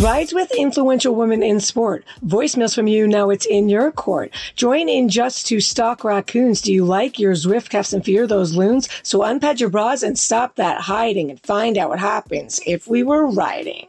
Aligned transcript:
Rides 0.00 0.32
with 0.32 0.50
influential 0.52 1.14
women 1.14 1.42
in 1.42 1.60
sport. 1.60 2.06
Voicemails 2.24 2.74
from 2.74 2.86
you. 2.86 3.06
Now 3.06 3.28
it's 3.28 3.44
in 3.44 3.68
your 3.68 3.92
court. 3.92 4.32
Join 4.56 4.88
in 4.88 5.10
just 5.10 5.46
to 5.48 5.60
stalk 5.60 6.04
raccoons. 6.04 6.62
Do 6.62 6.72
you 6.72 6.86
like 6.86 7.18
your 7.18 7.34
Zwift 7.34 7.68
cuffs 7.68 7.92
and 7.92 8.02
fear 8.02 8.26
those 8.26 8.54
loons? 8.54 8.88
So 9.02 9.18
unpad 9.18 9.60
your 9.60 9.68
bras 9.68 10.02
and 10.02 10.18
stop 10.18 10.56
that 10.56 10.80
hiding 10.80 11.30
and 11.30 11.38
find 11.40 11.76
out 11.76 11.90
what 11.90 11.98
happens 11.98 12.62
if 12.66 12.88
we 12.88 13.02
were 13.02 13.26
riding. 13.26 13.88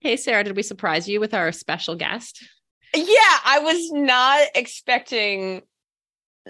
Hey, 0.00 0.16
Sarah, 0.16 0.42
did 0.42 0.56
we 0.56 0.62
surprise 0.62 1.06
you 1.06 1.20
with 1.20 1.34
our 1.34 1.52
special 1.52 1.94
guest? 1.94 2.42
Yeah, 2.94 3.38
I 3.44 3.58
was 3.58 3.92
not 3.92 4.46
expecting 4.54 5.60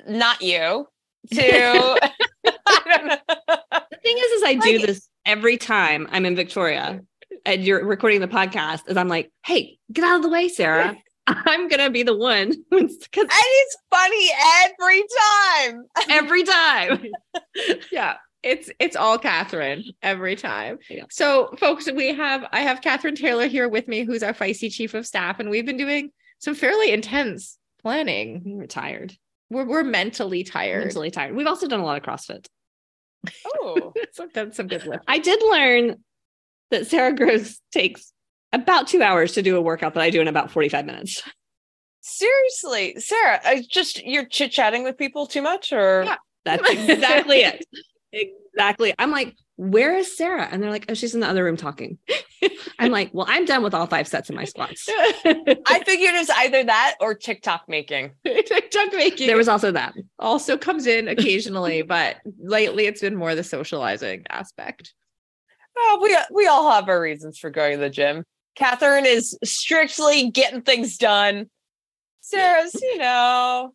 not 0.07 0.41
you 0.41 0.87
to. 1.33 2.01
the 2.45 3.99
thing 4.05 4.19
is, 4.19 4.31
is 4.31 4.43
I 4.45 4.55
do 4.55 4.79
like, 4.79 4.87
this 4.87 5.09
every 5.27 5.59
time 5.59 6.09
I'm 6.11 6.25
in 6.25 6.37
Victoria 6.37 7.01
and 7.45 7.65
you're 7.65 7.85
recording 7.85 8.21
the 8.21 8.29
podcast 8.29 8.89
is 8.89 8.97
I'm 8.97 9.09
like, 9.09 9.31
hey, 9.45 9.77
get 9.93 10.05
out 10.05 10.17
of 10.17 10.23
the 10.23 10.31
way, 10.31 10.49
Sarah. 10.49 10.97
I'm 11.27 11.69
gonna 11.69 11.91
be 11.91 12.05
the 12.05 12.17
one 12.17 12.51
because 12.71 12.95
and 13.15 13.31
it's 13.33 13.77
funny 13.91 14.31
every 14.65 15.05
time. 15.21 15.85
Every 16.09 16.45
time. 16.45 17.07
yeah. 17.93 18.15
It's 18.45 18.71
it's 18.79 18.95
all 18.95 19.19
Kathryn 19.19 19.83
every 20.03 20.37
time. 20.37 20.79
Yeah. 20.89 21.07
So 21.11 21.53
folks, 21.59 21.91
we 21.91 22.15
have 22.15 22.47
I 22.53 22.61
have 22.61 22.81
Kathryn 22.81 23.17
Taylor 23.17 23.49
here 23.49 23.69
with 23.69 23.89
me, 23.89 24.05
who's 24.05 24.23
our 24.23 24.33
feisty 24.33 24.71
chief 24.71 24.95
of 24.95 25.05
staff, 25.05 25.41
and 25.41 25.51
we've 25.51 25.67
been 25.67 25.77
doing 25.77 26.13
some 26.39 26.55
fairly 26.55 26.93
intense 26.93 27.59
planning. 27.83 28.43
We're 28.45 28.67
tired. 28.67 29.17
We're 29.51 29.65
we're 29.65 29.83
mentally 29.83 30.45
tired. 30.45 30.85
Mentally 30.85 31.11
tired. 31.11 31.35
We've 31.35 31.49
also 31.49 31.67
done 31.67 31.81
a 31.81 31.85
lot 31.85 31.99
of 31.99 32.05
CrossFit. 32.05 32.47
Oh, 33.47 33.93
so 34.13 34.29
that's 34.33 34.57
some 34.57 34.67
good 34.67 34.87
lift. 34.87 35.05
I 35.07 35.19
did 35.19 35.41
learn 35.51 35.97
that 36.71 36.87
Sarah 36.87 37.15
Gross 37.15 37.61
takes 37.73 38.13
about 38.53 38.89
two 38.89 39.03
hours 39.03 39.33
to 39.33 39.43
do 39.43 39.57
a 39.57 39.61
workout 39.61 39.95
that 39.95 40.03
I 40.03 40.11
do 40.11 40.21
in 40.21 40.29
about 40.29 40.51
45 40.51 40.87
minutes. 40.87 41.23
Seriously, 42.01 42.95
Sarah, 42.99 43.41
I 43.45 43.65
just 43.69 44.05
you're 44.05 44.25
chit 44.25 44.53
chatting 44.53 44.85
with 44.85 44.97
people 44.97 45.27
too 45.27 45.43
much, 45.43 45.73
or 45.73 46.05
yeah, 46.05 46.17
that's 46.45 46.69
exactly 46.71 47.39
it. 47.39 47.65
Exactly. 48.13 48.95
I'm 48.99 49.11
like, 49.11 49.37
where 49.57 49.97
is 49.97 50.17
Sarah? 50.17 50.49
And 50.51 50.63
they're 50.63 50.71
like, 50.71 50.85
oh, 50.89 50.95
she's 50.95 51.15
in 51.15 51.21
the 51.21 51.29
other 51.29 51.43
room 51.43 51.57
talking. 51.57 51.99
I'm 52.79 52.93
like, 52.93 53.11
well, 53.13 53.27
I'm 53.29 53.47
done 53.47 53.63
with 53.63 53.75
all 53.75 53.87
five 53.87 54.07
sets 54.07 54.29
of 54.29 54.37
my 54.37 54.45
squats. 54.45 54.87
I 54.91 55.83
figured 55.85 56.15
it's 56.15 56.31
either 56.31 56.63
that 56.65 56.97
or 57.01 57.15
TikTok 57.15 57.65
making. 57.67 58.13
TikTok 58.25 58.93
making. 58.93 59.27
There 59.27 59.37
was 59.37 59.49
also 59.49 59.73
that. 59.73 59.95
Also 60.19 60.59
comes 60.59 60.87
in 60.87 61.09
occasionally, 61.09 61.83
but 61.83 62.17
lately 62.39 62.87
it's 62.87 63.01
been 63.01 63.17
more 63.17 63.35
the 63.35 63.43
socializing 63.43 64.25
aspect. 64.29 64.93
Well, 65.75 66.03
we 66.03 66.17
we 66.31 66.47
all 66.47 66.71
have 66.71 66.89
our 66.89 67.01
reasons 67.01 67.39
for 67.39 67.51
going 67.51 67.73
to 67.73 67.79
the 67.79 67.91
gym. 67.91 68.25
Kathryn 68.59 69.05
is 69.05 69.39
strictly 69.45 70.31
getting 70.31 70.63
things 70.63 70.97
done. 70.97 71.51
Sarah's, 72.21 72.75
you 72.75 72.99
know. 72.99 73.75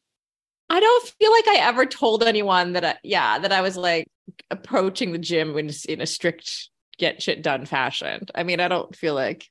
I 0.69 0.79
don't 0.79 1.13
feel 1.19 1.31
like 1.31 1.47
I 1.47 1.67
ever 1.67 1.85
told 1.85 2.23
anyone 2.23 2.73
that 2.73 2.85
I, 2.85 2.95
yeah, 3.03 3.39
that 3.39 3.51
I 3.51 3.61
was 3.61 3.77
like 3.77 4.07
approaching 4.49 5.11
the 5.11 5.17
gym 5.17 5.57
in, 5.57 5.69
in 5.87 6.01
a 6.01 6.05
strict 6.05 6.69
get 7.01 7.21
shit 7.21 7.41
done 7.41 7.65
fashion. 7.65 8.27
I 8.35 8.43
mean, 8.43 8.59
I 8.59 8.67
don't 8.67 8.95
feel 8.95 9.15
like 9.15 9.49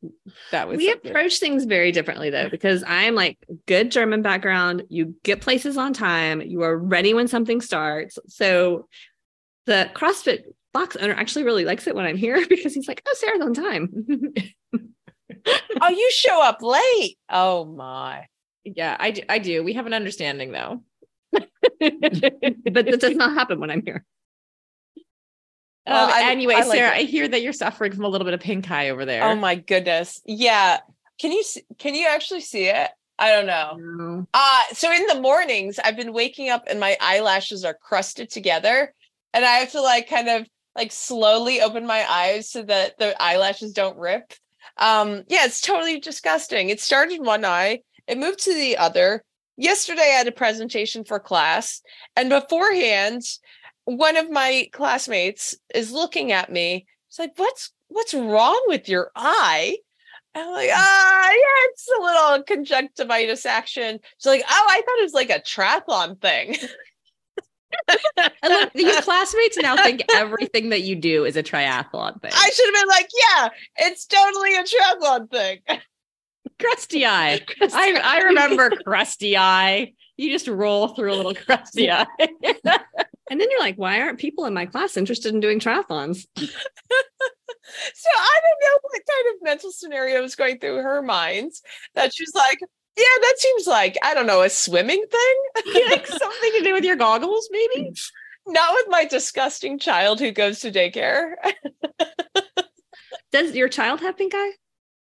that 0.53 0.69
was. 0.69 0.79
We 0.79 0.89
something. 0.89 1.11
approach 1.11 1.39
things 1.39 1.65
very 1.65 1.93
differently 1.93 2.31
though, 2.31 2.49
because 2.49 2.85
I'm 2.87 3.15
like 3.15 3.39
good 3.67 3.91
German 3.91 4.23
background. 4.23 4.85
You 4.89 5.17
get 5.25 5.41
places 5.41 5.77
on 5.77 5.93
time. 5.93 6.41
You 6.41 6.63
are 6.63 6.79
ready 6.79 7.13
when 7.13 7.29
something 7.29 7.61
starts. 7.61 8.19
So 8.29 8.87
the 9.67 9.91
CrossFit 9.95 10.45
box 10.73 10.97
owner 10.97 11.13
actually 11.13 11.45
really 11.45 11.65
likes 11.65 11.87
it 11.89 11.95
when 11.95 12.07
I'm 12.07 12.17
here 12.17 12.47
because 12.49 12.73
he's 12.73 12.89
like, 12.89 13.03
"Oh, 13.07 13.15
Sarah's 13.17 13.43
on 13.43 13.53
time." 13.53 14.33
oh, 15.83 15.89
you 15.91 16.11
show 16.13 16.43
up 16.43 16.63
late. 16.63 17.19
Oh 17.29 17.65
my. 17.65 18.27
Yeah, 18.65 18.97
I 18.99 19.11
do. 19.11 19.23
I 19.29 19.41
do. 19.41 19.65
We 19.65 19.73
have 19.73 19.87
an 19.87 19.95
understanding 19.95 20.53
though. 20.53 20.83
but 21.33 21.49
that 21.81 22.99
does 23.01 23.17
not 23.17 23.35
happen 23.35 23.59
when 23.59 23.71
I'm 23.71 23.83
here. 23.85 24.05
Well, 25.91 26.05
um, 26.05 26.13
I, 26.15 26.31
anyway, 26.31 26.55
I 26.55 26.63
like 26.63 26.79
Sarah, 26.79 26.97
it. 26.97 27.01
I 27.01 27.03
hear 27.03 27.27
that 27.27 27.43
you're 27.43 27.53
suffering 27.53 27.93
from 27.93 28.05
a 28.05 28.09
little 28.09 28.25
bit 28.25 28.33
of 28.33 28.41
pink 28.41 28.71
eye 28.71 28.91
over 28.91 29.05
there. 29.05 29.25
Oh 29.25 29.35
my 29.35 29.57
goodness. 29.57 30.23
Yeah. 30.25 30.79
Can 31.21 31.33
you 31.33 31.43
see, 31.43 31.63
can 31.79 31.97
you 31.97 32.07
actually 32.09 32.43
see 32.43 32.67
it? 32.67 32.89
I 33.19 33.33
don't 33.33 33.47
know. 33.47 33.77
Mm. 33.77 34.27
Uh 34.33 34.63
so 34.73 34.91
in 34.93 35.05
the 35.07 35.21
mornings 35.21 35.79
I've 35.79 35.97
been 35.97 36.13
waking 36.13 36.49
up 36.49 36.65
and 36.69 36.79
my 36.79 36.97
eyelashes 37.01 37.65
are 37.65 37.75
crusted 37.75 38.31
together 38.31 38.95
and 39.35 39.45
I 39.45 39.57
have 39.57 39.73
to 39.73 39.83
like 39.83 40.09
kind 40.09 40.29
of 40.29 40.47
like 40.77 40.93
slowly 40.93 41.61
open 41.61 41.87
my 41.87 42.09
eyes 42.09 42.49
so 42.49 42.63
that 42.63 42.97
the 42.99 43.21
eyelashes 43.21 43.73
don't 43.73 43.99
rip. 43.99 44.33
Um 44.79 45.25
yeah, 45.29 45.45
it's 45.45 45.61
totally 45.61 45.99
disgusting. 45.99 46.71
It 46.71 46.81
started 46.81 47.15
in 47.15 47.25
one 47.25 47.45
eye, 47.45 47.81
it 48.07 48.17
moved 48.17 48.45
to 48.45 48.55
the 48.55 48.77
other. 48.77 49.25
Yesterday 49.57 50.01
I 50.01 50.19
had 50.19 50.29
a 50.29 50.33
presentation 50.33 51.05
for 51.05 51.19
class 51.19 51.83
and 52.17 52.31
beforehand 52.31 53.23
one 53.97 54.17
of 54.17 54.31
my 54.31 54.69
classmates 54.73 55.57
is 55.75 55.93
looking 55.93 56.33
at 56.33 56.53
me. 56.53 56.87
It's 57.09 57.19
like, 57.19 57.33
what's 57.37 57.73
what's 57.89 58.15
wrong 58.15 58.63
with 58.67 58.89
your 58.89 59.11
eye? 59.17 59.77
I'm 60.35 60.51
like, 60.53 60.71
ah, 60.75 61.31
yeah, 61.31 61.71
it's 61.71 61.89
a 61.89 62.03
little 62.03 62.43
conjunctivitis 62.45 63.47
action. 63.47 63.99
She's 64.19 64.27
like, 64.27 64.45
oh, 64.49 64.67
I 64.69 64.77
thought 64.77 64.99
it 64.99 65.03
was 65.03 65.15
like 65.15 65.31
a 65.31 65.41
triathlon 65.41 66.21
thing. 66.21 66.57
and 68.17 68.31
look, 68.45 68.71
your 68.75 69.03
classmates 69.03 69.57
now 69.59 69.77
think 69.77 70.03
everything 70.15 70.71
that 70.71 70.83
you 70.83 70.97
do 70.97 71.25
is 71.25 71.37
a 71.37 71.43
triathlon 71.43 72.21
thing. 72.23 72.31
I 72.35 72.51
should 72.51 72.67
have 72.67 72.75
been 72.75 72.89
like, 72.89 73.09
yeah, 73.19 73.49
it's 73.89 74.07
totally 74.07 74.57
a 74.57 74.63
triathlon 74.63 75.31
thing. 75.31 75.81
crusty 76.61 77.07
eye. 77.07 77.41
Crusty 77.59 77.77
I, 77.77 77.93
eye. 77.93 78.01
I 78.03 78.23
remember 78.23 78.71
crusty 78.85 79.37
eye. 79.37 79.93
You 80.17 80.31
just 80.31 80.49
roll 80.49 80.89
through 80.89 81.15
a 81.15 81.17
little 81.17 81.35
crusty 81.35 81.91
eye. 81.91 82.07
And 83.31 83.41
then 83.41 83.49
you're 83.51 83.61
like, 83.61 83.77
why 83.77 84.01
aren't 84.01 84.19
people 84.19 84.45
in 84.45 84.53
my 84.53 84.67
class 84.67 84.97
interested 84.97 85.33
in 85.33 85.41
doing 85.41 85.61
triathlons? 85.61 86.27
so 86.37 86.43
I 88.19 88.41
don't 88.43 88.61
know 88.63 88.79
what 88.83 89.03
kind 89.09 89.35
of 89.35 89.43
mental 89.43 89.71
scenario 89.71 90.25
is 90.25 90.35
going 90.35 90.59
through 90.59 90.83
her 90.83 91.01
mind 91.01 91.53
that 91.95 92.13
she's 92.13 92.35
like, 92.35 92.59
yeah, 92.97 93.05
that 93.23 93.35
seems 93.39 93.69
like, 93.69 93.97
I 94.03 94.15
don't 94.15 94.27
know, 94.27 94.43
a 94.43 94.51
swimming 94.51 95.05
thing. 95.11 95.37
like 95.91 96.07
something 96.07 96.53
to 96.59 96.65
do 96.65 96.75
with 96.75 96.85
your 96.85 96.97
goggles, 96.97 97.49
maybe? 97.53 97.93
Not 98.47 98.75
with 98.75 98.87
my 98.89 99.05
disgusting 99.05 99.79
child 99.79 100.19
who 100.19 100.33
goes 100.33 100.61
to 100.61 100.73
daycare. 100.73 101.35
Does 103.31 103.55
your 103.55 103.69
child 103.69 104.01
have 104.01 104.17
pink 104.17 104.33
eye? 104.35 104.53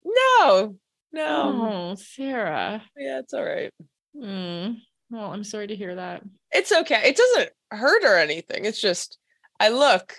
No, 0.04 0.76
no. 1.12 1.92
Oh, 1.92 1.94
Sarah. 1.96 2.82
Yeah, 2.96 3.18
it's 3.18 3.34
all 3.34 3.44
right. 3.44 3.72
Hmm. 4.18 4.72
Well, 5.10 5.32
I'm 5.32 5.44
sorry 5.44 5.68
to 5.68 5.76
hear 5.76 5.94
that. 5.94 6.22
It's 6.52 6.72
okay. 6.72 7.02
It 7.04 7.16
doesn't 7.16 7.50
hurt 7.70 8.04
or 8.04 8.16
anything. 8.16 8.64
It's 8.64 8.80
just 8.80 9.18
I 9.60 9.68
look 9.68 10.14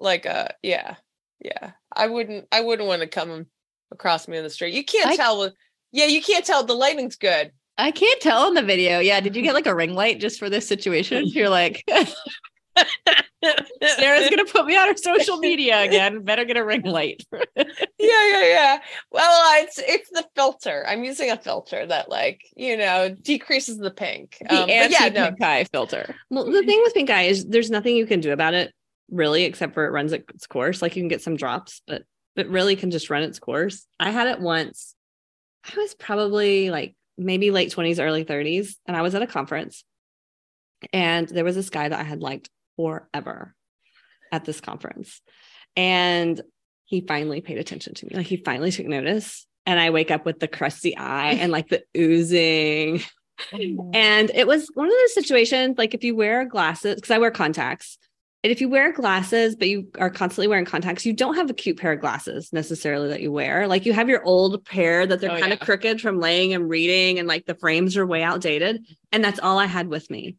like 0.00 0.26
a 0.26 0.54
yeah, 0.62 0.96
yeah. 1.40 1.72
I 1.94 2.06
wouldn't 2.06 2.46
I 2.52 2.60
wouldn't 2.60 2.88
want 2.88 3.02
to 3.02 3.08
come 3.08 3.46
across 3.90 4.28
me 4.28 4.36
in 4.36 4.44
the 4.44 4.50
street. 4.50 4.74
You 4.74 4.84
can't 4.84 5.08
I, 5.08 5.16
tell 5.16 5.50
yeah, 5.92 6.06
you 6.06 6.22
can't 6.22 6.44
tell 6.44 6.64
the 6.64 6.74
lighting's 6.74 7.16
good. 7.16 7.52
I 7.78 7.92
can't 7.92 8.20
tell 8.20 8.48
in 8.48 8.54
the 8.54 8.62
video. 8.62 8.98
Yeah, 8.98 9.20
did 9.20 9.36
you 9.36 9.42
get 9.42 9.54
like 9.54 9.66
a 9.66 9.74
ring 9.74 9.94
light 9.94 10.20
just 10.20 10.38
for 10.38 10.50
this 10.50 10.66
situation? 10.66 11.26
You're 11.26 11.48
like 11.48 11.84
Sarah's 13.96 14.28
gonna 14.28 14.44
put 14.44 14.66
me 14.66 14.76
on 14.76 14.88
her 14.88 14.96
social 14.96 15.36
media 15.38 15.82
again. 15.82 16.22
Better 16.22 16.44
get 16.44 16.56
a 16.56 16.64
ring 16.64 16.82
light. 16.82 17.24
yeah, 17.32 17.66
yeah, 17.98 18.44
yeah. 18.44 18.78
Well, 19.10 19.62
it's 19.62 19.78
it's 19.78 20.10
the 20.10 20.26
filter. 20.34 20.84
I'm 20.86 21.04
using 21.04 21.30
a 21.30 21.36
filter 21.36 21.86
that, 21.86 22.08
like, 22.08 22.42
you 22.56 22.76
know, 22.76 23.14
decreases 23.22 23.78
the 23.78 23.90
pink. 23.90 24.36
The 24.40 24.62
um, 24.62 24.70
anti 24.70 24.92
yeah, 24.92 25.26
pink 25.28 25.40
no. 25.40 25.46
eye 25.46 25.64
filter. 25.70 26.14
Well, 26.30 26.44
the 26.44 26.62
thing 26.62 26.80
with 26.82 26.94
pink 26.94 27.10
eye 27.10 27.24
is 27.24 27.46
there's 27.46 27.70
nothing 27.70 27.96
you 27.96 28.06
can 28.06 28.20
do 28.20 28.32
about 28.32 28.54
it, 28.54 28.72
really, 29.10 29.44
except 29.44 29.74
for 29.74 29.86
it 29.86 29.90
runs 29.90 30.12
its 30.12 30.46
course. 30.46 30.82
Like 30.82 30.96
you 30.96 31.02
can 31.02 31.08
get 31.08 31.22
some 31.22 31.36
drops, 31.36 31.82
but 31.86 32.02
it 32.36 32.48
really 32.48 32.76
can 32.76 32.90
just 32.90 33.10
run 33.10 33.22
its 33.22 33.38
course. 33.38 33.86
I 33.98 34.10
had 34.10 34.28
it 34.28 34.40
once. 34.40 34.94
I 35.64 35.76
was 35.76 35.94
probably 35.94 36.70
like 36.70 36.94
maybe 37.16 37.50
late 37.50 37.72
20s, 37.72 38.02
early 38.02 38.24
30s, 38.24 38.76
and 38.86 38.96
I 38.96 39.02
was 39.02 39.14
at 39.14 39.22
a 39.22 39.26
conference. 39.26 39.84
And 40.92 41.28
there 41.28 41.44
was 41.44 41.56
this 41.56 41.70
guy 41.70 41.88
that 41.88 41.98
I 41.98 42.04
had 42.04 42.22
liked 42.22 42.48
forever 42.78 43.54
at 44.32 44.44
this 44.44 44.60
conference. 44.60 45.20
And 45.76 46.40
he 46.84 47.02
finally 47.06 47.40
paid 47.42 47.58
attention 47.58 47.94
to 47.94 48.06
me. 48.06 48.12
Like 48.14 48.26
he 48.26 48.36
finally 48.38 48.70
took 48.70 48.86
notice. 48.86 49.46
and 49.66 49.78
I 49.78 49.90
wake 49.90 50.10
up 50.10 50.24
with 50.24 50.38
the 50.38 50.48
crusty 50.48 50.96
eye 50.96 51.32
and 51.32 51.52
like 51.52 51.68
the 51.68 51.82
oozing. 51.96 53.02
And 53.52 54.32
it 54.34 54.48
was 54.48 54.66
one 54.74 54.88
of 54.88 54.92
those 54.92 55.14
situations 55.14 55.78
like 55.78 55.94
if 55.94 56.02
you 56.02 56.16
wear 56.16 56.44
glasses, 56.44 56.96
because 56.96 57.12
I 57.12 57.18
wear 57.18 57.30
contacts, 57.30 57.96
and 58.42 58.50
if 58.50 58.60
you 58.60 58.68
wear 58.68 58.92
glasses, 58.92 59.54
but 59.54 59.68
you 59.68 59.88
are 59.96 60.10
constantly 60.10 60.48
wearing 60.48 60.64
contacts, 60.64 61.06
you 61.06 61.12
don't 61.12 61.36
have 61.36 61.48
a 61.48 61.54
cute 61.54 61.78
pair 61.78 61.92
of 61.92 62.00
glasses 62.00 62.52
necessarily 62.52 63.08
that 63.10 63.20
you 63.22 63.30
wear. 63.30 63.68
Like 63.68 63.86
you 63.86 63.92
have 63.92 64.08
your 64.08 64.24
old 64.24 64.64
pair 64.64 65.06
that 65.06 65.20
they're 65.20 65.30
Oh, 65.30 65.38
kind 65.38 65.52
of 65.52 65.60
yeah. 65.60 65.64
crooked 65.66 66.00
from 66.00 66.18
laying 66.18 66.52
and 66.52 66.68
reading, 66.68 67.20
and 67.20 67.28
like 67.28 67.46
the 67.46 67.54
frames 67.54 67.96
are 67.96 68.04
way 68.06 68.24
outdated. 68.24 68.84
And 69.12 69.22
that's 69.22 69.38
all 69.38 69.56
I 69.58 69.66
had 69.66 69.86
with 69.86 70.10
me. 70.10 70.34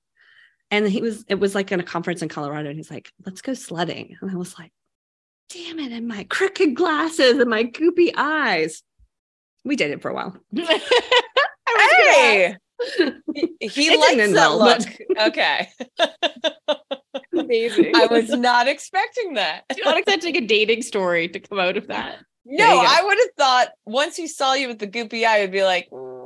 And 0.72 0.88
he 0.88 1.02
was, 1.02 1.26
it 1.28 1.36
was 1.36 1.56
like 1.56 1.72
in 1.72 1.80
a 1.80 1.84
conference 1.84 2.22
in 2.22 2.30
Colorado, 2.30 2.70
and 2.70 2.78
he's 2.78 2.92
like, 2.92 3.12
let's 3.26 3.42
go 3.42 3.54
sledding. 3.54 4.16
And 4.22 4.30
I 4.30 4.36
was 4.36 4.58
like, 4.60 4.72
damn 5.50 5.80
it, 5.80 5.92
and 5.92 6.08
my 6.08 6.26
crooked 6.26 6.76
glasses 6.76 7.40
and 7.40 7.50
my 7.50 7.64
goopy 7.64 8.12
eyes. 8.16 8.84
We 9.66 9.76
dated 9.76 10.02
for 10.02 10.10
a 10.10 10.14
while. 10.14 10.38
Hey, 11.72 12.56
he, 12.98 13.68
he 13.68 13.88
It 13.94 14.00
likes 14.00 14.34
that 14.34 14.50
well, 14.50 14.58
look. 14.58 14.80
but- 15.16 15.28
Okay, 15.28 15.70
Amazing. 17.38 17.92
I 17.96 18.08
was 18.08 18.30
not 18.30 18.68
expecting 18.68 19.36
that. 19.36 19.64
Not 19.84 19.98
expecting 19.98 20.36
a 20.38 20.42
dating 20.42 20.82
story 20.82 21.28
to 21.30 21.40
come 21.40 21.60
out 21.60 21.78
of 21.78 21.88
that. 21.88 22.18
No. 22.46 22.66
I 22.66 23.02
would 23.04 23.18
have 23.20 23.30
thought 23.38 23.68
once 23.86 24.16
he 24.16 24.28
saw 24.28 24.54
you 24.54 24.68
with 24.68 24.80
the 24.80 24.88
goopy 24.88 25.26
eye, 25.26 25.42
would 25.42 25.52
be 25.52 25.64
like, 25.64 25.90
mm, 25.92 26.19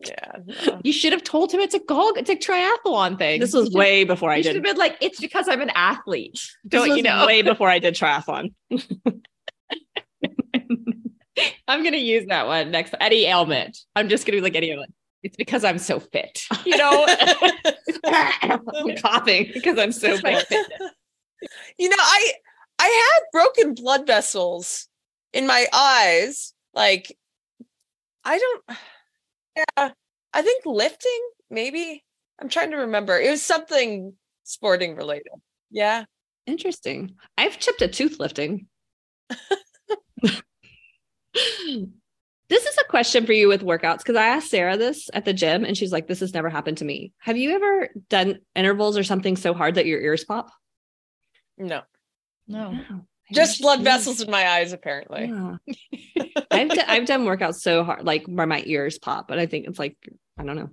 yeah. 0.00 0.32
no. 0.66 0.80
You 0.82 0.92
should 0.92 1.12
have 1.12 1.22
told 1.24 1.52
him 1.52 1.60
it's 1.60 1.74
a 1.74 1.80
golf, 1.80 2.16
it's 2.16 2.30
a 2.30 2.36
triathlon 2.36 3.18
thing. 3.18 3.40
This 3.40 3.52
was 3.52 3.70
way 3.72 4.04
before 4.04 4.30
I 4.30 4.36
You 4.36 4.44
should 4.44 4.54
have 4.54 4.64
been 4.64 4.76
like, 4.76 4.96
it's 5.00 5.20
because 5.20 5.48
I'm 5.48 5.60
an 5.60 5.70
athlete. 5.74 6.40
Don't 6.68 6.96
you 6.96 7.02
know? 7.02 7.26
Way 7.26 7.42
before 7.50 7.68
I 7.68 7.78
did 7.78 7.94
triathlon. 7.94 8.54
I'm 11.68 11.84
gonna 11.84 11.98
use 11.98 12.26
that 12.28 12.46
one 12.46 12.70
next. 12.70 12.94
Eddie 13.00 13.26
ailment. 13.26 13.78
I'm 13.94 14.08
just 14.08 14.24
gonna 14.26 14.38
be 14.38 14.42
like 14.42 14.56
Eddie 14.56 14.70
ailment. 14.70 14.94
It's 15.22 15.36
because 15.36 15.64
I'm 15.64 15.78
so 15.78 16.00
fit. 16.00 16.42
You 16.64 16.76
know, 16.76 17.04
I'm 18.04 18.96
coughing 18.96 19.50
because 19.52 19.78
I'm 19.78 19.92
so 19.92 20.16
fit. 20.16 20.46
you 21.78 21.88
know, 21.88 21.96
I 21.98 22.32
I 22.78 22.84
had 22.86 23.22
broken 23.32 23.74
blood 23.74 24.06
vessels 24.06 24.88
in 25.32 25.46
my 25.46 25.66
eyes. 25.72 26.54
Like, 26.74 27.16
I 28.24 28.38
don't. 28.38 28.78
Yeah, 29.56 29.90
I 30.32 30.42
think 30.42 30.66
lifting. 30.66 31.20
Maybe 31.50 32.04
I'm 32.40 32.48
trying 32.48 32.70
to 32.72 32.78
remember. 32.78 33.18
It 33.18 33.30
was 33.30 33.42
something 33.42 34.14
sporting 34.44 34.96
related. 34.96 35.32
Yeah. 35.70 36.04
Interesting. 36.46 37.16
I've 37.36 37.58
chipped 37.58 37.82
a 37.82 37.88
tooth 37.88 38.20
lifting. 38.20 38.68
this 40.22 40.42
is 42.50 42.78
a 42.78 42.88
question 42.88 43.26
for 43.26 43.32
you 43.32 43.48
with 43.48 43.62
workouts 43.62 43.98
because 43.98 44.16
I 44.16 44.26
asked 44.26 44.50
Sarah 44.50 44.76
this 44.76 45.10
at 45.12 45.24
the 45.24 45.32
gym 45.32 45.64
and 45.64 45.76
she's 45.76 45.92
like, 45.92 46.06
This 46.06 46.20
has 46.20 46.34
never 46.34 46.48
happened 46.48 46.78
to 46.78 46.84
me. 46.84 47.12
Have 47.18 47.36
you 47.36 47.50
ever 47.50 47.88
done 48.08 48.40
intervals 48.54 48.96
or 48.96 49.02
something 49.04 49.36
so 49.36 49.54
hard 49.54 49.74
that 49.74 49.86
your 49.86 50.00
ears 50.00 50.24
pop? 50.24 50.50
No. 51.58 51.82
No. 52.46 52.78
Just 53.32 53.60
blood 53.60 53.82
vessels 53.82 54.20
in 54.20 54.30
my 54.30 54.46
eyes, 54.48 54.72
apparently. 54.72 55.26
Yeah. 55.26 55.56
I've, 56.50 56.70
d- 56.70 56.82
I've 56.86 57.06
done 57.06 57.24
workouts 57.24 57.56
so 57.56 57.82
hard, 57.84 58.04
like 58.04 58.24
where 58.26 58.46
my 58.46 58.62
ears 58.66 58.98
pop, 58.98 59.26
but 59.28 59.38
I 59.38 59.46
think 59.46 59.66
it's 59.66 59.78
like, 59.78 59.96
I 60.38 60.44
don't 60.44 60.56
know. 60.56 60.70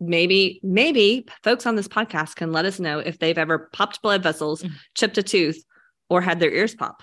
Maybe, 0.00 0.60
maybe 0.62 1.26
folks 1.42 1.66
on 1.66 1.76
this 1.76 1.88
podcast 1.88 2.36
can 2.36 2.52
let 2.52 2.64
us 2.64 2.80
know 2.80 2.98
if 2.98 3.18
they've 3.18 3.36
ever 3.38 3.70
popped 3.72 4.02
blood 4.02 4.22
vessels, 4.22 4.62
Mhm. 4.62 4.72
chipped 4.94 5.18
a 5.18 5.22
tooth, 5.22 5.62
or 6.08 6.20
had 6.20 6.40
their 6.40 6.50
ears 6.52 6.74
pop. 6.74 7.02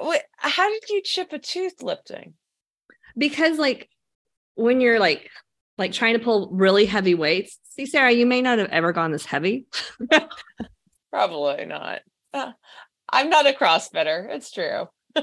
Wait, 0.00 0.22
how 0.36 0.68
did 0.68 0.88
you 0.88 1.02
chip 1.02 1.32
a 1.32 1.38
tooth 1.38 1.82
lifting? 1.82 2.34
Because 3.16 3.58
like 3.58 3.88
when 4.54 4.80
you're 4.80 4.98
like 4.98 5.28
like 5.78 5.92
trying 5.92 6.14
to 6.18 6.24
pull 6.24 6.50
really 6.52 6.84
heavy 6.86 7.14
weights, 7.14 7.58
see, 7.70 7.86
Sarah, 7.86 8.10
you 8.12 8.26
may 8.26 8.42
not 8.42 8.58
have 8.58 8.68
ever 8.70 8.92
gone 8.92 9.10
this 9.12 9.24
heavy. 9.26 9.66
Probably 11.10 11.66
not. 11.66 12.00
Uh, 12.32 12.52
I'm 13.12 13.28
not 13.30 13.46
a 13.46 13.52
CrossFitter. 13.52 14.28
It's 14.30 14.50
true. 14.50 14.88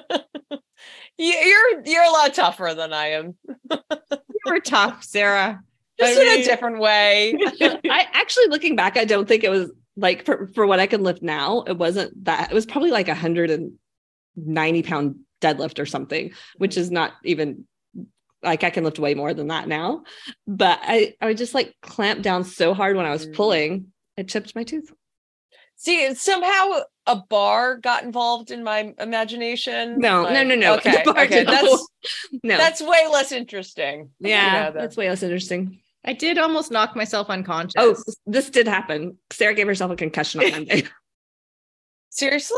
You- 1.17 1.33
you're 1.33 1.81
you're 1.85 2.03
a 2.03 2.11
lot 2.11 2.33
tougher 2.33 2.73
than 2.73 2.93
I 2.93 3.07
am, 3.07 3.35
You 3.69 4.39
were 4.45 4.61
tough, 4.61 5.03
Sarah. 5.03 5.61
just 5.99 6.17
I 6.17 6.21
in 6.21 6.39
a 6.39 6.43
different 6.45 6.79
way. 6.79 7.35
I 7.61 8.07
actually 8.13 8.47
looking 8.47 8.77
back, 8.77 8.95
I 8.95 9.03
don't 9.03 9.27
think 9.27 9.43
it 9.43 9.49
was 9.49 9.69
like 9.97 10.23
for, 10.25 10.47
for 10.55 10.65
what 10.65 10.79
I 10.79 10.87
can 10.87 11.03
lift 11.03 11.21
now, 11.21 11.63
it 11.67 11.77
wasn't 11.77 12.23
that 12.23 12.49
it 12.49 12.53
was 12.53 12.65
probably 12.65 12.91
like 12.91 13.09
a 13.09 13.15
hundred 13.15 13.51
and 13.51 13.73
ninety 14.37 14.81
pound 14.81 15.15
deadlift 15.41 15.77
or 15.79 15.85
something, 15.85 16.31
which 16.55 16.77
is 16.77 16.89
not 16.89 17.11
even 17.25 17.65
like 18.41 18.63
I 18.63 18.69
can 18.69 18.85
lift 18.85 18.97
way 18.99 19.13
more 19.13 19.33
than 19.33 19.47
that 19.47 19.67
now. 19.67 20.03
But 20.47 20.79
I, 20.83 21.15
I 21.19 21.25
would 21.25 21.37
just 21.37 21.53
like 21.53 21.75
clamp 21.81 22.21
down 22.21 22.45
so 22.45 22.73
hard 22.73 22.95
when 22.95 23.05
I 23.05 23.11
was 23.11 23.27
Mm. 23.27 23.35
pulling, 23.35 23.87
it 24.15 24.29
chipped 24.29 24.55
my 24.55 24.63
tooth. 24.63 24.89
See, 25.75 26.13
somehow 26.15 26.79
a 27.09 27.15
bar 27.17 27.77
got 27.77 28.03
involved 28.03 28.51
in 28.51 28.63
my 28.63 28.93
imagination. 28.99 29.99
No, 29.99 30.21
no, 30.23 30.29
Like, 30.29 30.47
no, 30.47 30.55
no. 30.55 30.75
Okay, 30.77 31.01
bar 31.05 31.19
okay, 31.25 31.39
did- 31.39 31.47
that's 31.47 31.87
No. 32.43 32.57
that's 32.57 32.81
way 32.81 33.07
less 33.11 33.31
interesting. 33.31 34.11
yeah, 34.19 34.67
You 34.69 34.73
know, 34.73 34.79
that's 34.79 34.95
way 34.95 35.09
less 35.09 35.23
interesting. 35.23 35.81
I 36.05 36.13
did 36.13 36.37
almost 36.37 36.71
knock 36.71 36.95
myself 36.95 37.29
unconscious. 37.29 37.73
Oh, 37.77 37.95
this 38.25 38.49
did 38.49 38.67
happen. 38.67 39.17
Sarah 39.31 39.53
gave 39.53 39.67
herself 39.67 39.91
a 39.91 39.95
concussion 39.97 40.41
on 40.41 40.51
Monday. 40.51 40.83
seriously? 42.09 42.57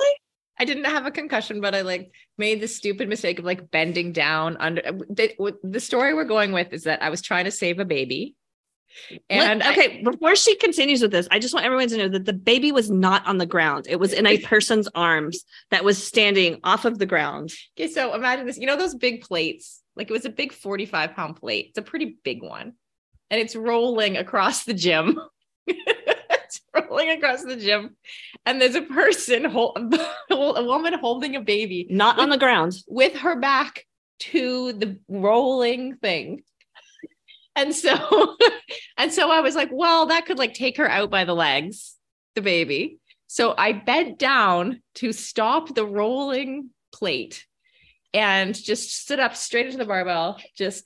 I 0.60 0.66
didn't 0.66 0.84
have 0.86 1.06
a 1.08 1.12
concussion, 1.12 1.60
but 1.60 1.74
I 1.74 1.82
like 1.82 2.12
made 2.38 2.62
the 2.62 2.68
stupid 2.68 3.10
mistake 3.10 3.40
of 3.40 3.46
like 3.46 3.72
bending 3.72 4.12
down 4.12 4.58
under. 4.58 4.82
The, 5.10 5.34
the 5.64 5.80
story 5.80 6.14
we're 6.14 6.24
going 6.26 6.52
with 6.52 6.72
is 6.72 6.84
that 6.84 7.02
I 7.02 7.10
was 7.10 7.22
trying 7.22 7.46
to 7.46 7.52
save 7.52 7.80
a 7.80 7.86
baby, 7.86 8.36
and 9.30 9.60
Let- 9.60 9.68
I- 9.68 9.72
okay, 9.72 10.02
before 10.04 10.36
she 10.36 10.56
continues 10.56 11.02
with 11.02 11.12
this, 11.12 11.28
I 11.32 11.40
just 11.40 11.54
want 11.54 11.66
everyone 11.66 11.88
to 11.90 11.98
know 11.98 12.08
that 12.10 12.26
the 12.26 12.34
baby 12.34 12.72
was 12.72 12.90
not 12.90 13.26
on 13.28 13.38
the 13.38 13.46
ground. 13.46 13.86
It 13.90 14.00
was 14.00 14.14
in 14.14 14.26
a 14.28 14.38
person's 14.40 14.88
arms 14.96 15.44
that 15.70 15.84
was 15.84 16.02
standing 16.04 16.60
off 16.64 16.86
of 16.86 17.00
the 17.00 17.06
ground. 17.06 17.52
Okay, 17.78 17.88
so 17.90 18.14
imagine 18.14 18.46
this. 18.46 18.58
You 18.58 18.68
know 18.68 18.78
those 18.78 18.96
big 18.96 19.22
plates? 19.22 19.82
Like 19.96 20.10
it 20.10 20.14
was 20.14 20.26
a 20.26 20.30
big 20.30 20.54
45 20.54 21.14
pound 21.16 21.36
plate. 21.38 21.68
It's 21.70 21.78
a 21.78 21.82
pretty 21.82 22.18
big 22.24 22.42
one. 22.42 22.74
And 23.30 23.40
it's 23.40 23.56
rolling 23.56 24.18
across 24.18 24.64
the 24.66 24.74
gym. 24.74 25.20
it's 25.68 26.62
rolling 26.74 27.10
across 27.12 27.44
the 27.44 27.56
gym. 27.56 27.96
And 28.46 28.62
there's 28.62 28.76
a 28.76 28.82
person, 28.82 29.46
hold, 29.46 29.78
a 30.30 30.64
woman 30.64 30.94
holding 31.00 31.36
a 31.36 31.42
baby 31.42 31.88
Not 31.90 32.20
on 32.20 32.30
the 32.30 32.38
ground. 32.38 32.74
with 32.88 33.16
her 33.18 33.36
back 33.40 33.86
to 34.20 34.74
the 34.74 35.00
rolling 35.08 35.96
thing. 35.98 36.44
And 37.62 37.76
so, 37.76 38.38
and 38.98 39.14
so 39.14 39.30
I 39.30 39.42
was 39.42 39.56
like, 39.56 39.70
well, 39.72 40.08
that 40.08 40.26
could 40.26 40.40
like 40.40 40.54
take 40.54 40.78
her 40.78 40.90
out 40.90 41.10
by 41.12 41.26
the 41.26 41.36
legs, 41.36 41.96
the 42.36 42.42
baby. 42.42 42.98
So 43.28 43.54
I 43.58 43.72
bent 43.72 44.18
down 44.18 44.82
to 44.96 45.14
stop 45.14 45.74
the 45.74 45.86
rolling 45.86 46.72
plate 46.92 47.46
and 48.14 48.54
just 48.54 48.94
stood 49.04 49.20
up 49.20 49.36
straight 49.36 49.68
into 49.68 49.78
the 49.78 49.86
barbell. 49.86 50.40
Just 50.58 50.84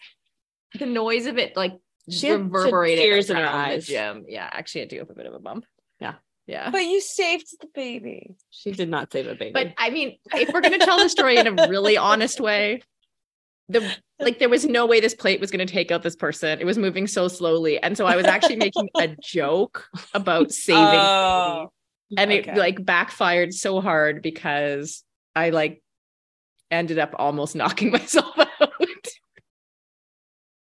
the 0.77 0.85
noise 0.85 1.25
of 1.25 1.37
it, 1.37 1.55
like 1.55 1.73
She 2.09 2.27
had- 2.27 2.41
reverberating 2.51 3.03
tears 3.03 3.29
in 3.29 3.37
her 3.37 3.47
eyes. 3.47 3.87
Gym. 3.87 4.25
Yeah, 4.27 4.47
actually, 4.51 4.81
I 4.83 4.85
do 4.85 4.99
have 4.99 5.09
a 5.09 5.15
bit 5.15 5.25
of 5.25 5.33
a 5.33 5.39
bump. 5.39 5.65
Yeah. 5.99 6.15
yeah. 6.45 6.69
But 6.71 6.83
you 6.83 6.99
saved 7.01 7.47
the 7.61 7.67
baby. 7.73 8.35
She 8.51 8.71
did 8.73 8.89
not 8.89 9.11
save 9.11 9.27
a 9.27 9.35
baby. 9.35 9.51
But 9.53 9.73
I 9.77 9.89
mean, 9.89 10.17
if 10.33 10.53
we're 10.53 10.61
gonna 10.61 10.77
tell 10.77 10.99
the 10.99 11.09
story 11.09 11.37
in 11.37 11.47
a 11.47 11.67
really 11.69 11.97
honest 11.97 12.39
way, 12.39 12.81
the 13.69 13.95
like 14.19 14.39
there 14.39 14.49
was 14.49 14.65
no 14.65 14.85
way 14.85 14.99
this 14.99 15.15
plate 15.15 15.39
was 15.39 15.51
gonna 15.51 15.65
take 15.65 15.91
out 15.91 16.03
this 16.03 16.15
person. 16.15 16.59
It 16.59 16.65
was 16.65 16.77
moving 16.77 17.07
so 17.07 17.27
slowly. 17.27 17.81
And 17.81 17.97
so 17.97 18.05
I 18.05 18.15
was 18.15 18.25
actually 18.25 18.57
making 18.57 18.89
a 18.97 19.07
joke 19.21 19.87
about 20.13 20.51
saving 20.51 20.81
Oh, 20.83 21.71
and 22.17 22.31
it 22.31 22.55
like 22.55 22.83
backfired 22.85 23.53
so 23.53 23.81
hard 23.81 24.21
because 24.21 25.03
I 25.35 25.49
like 25.49 25.81
ended 26.71 26.99
up 26.99 27.15
almost 27.17 27.55
knocking 27.57 27.91
myself 27.91 28.37
out. 28.37 28.71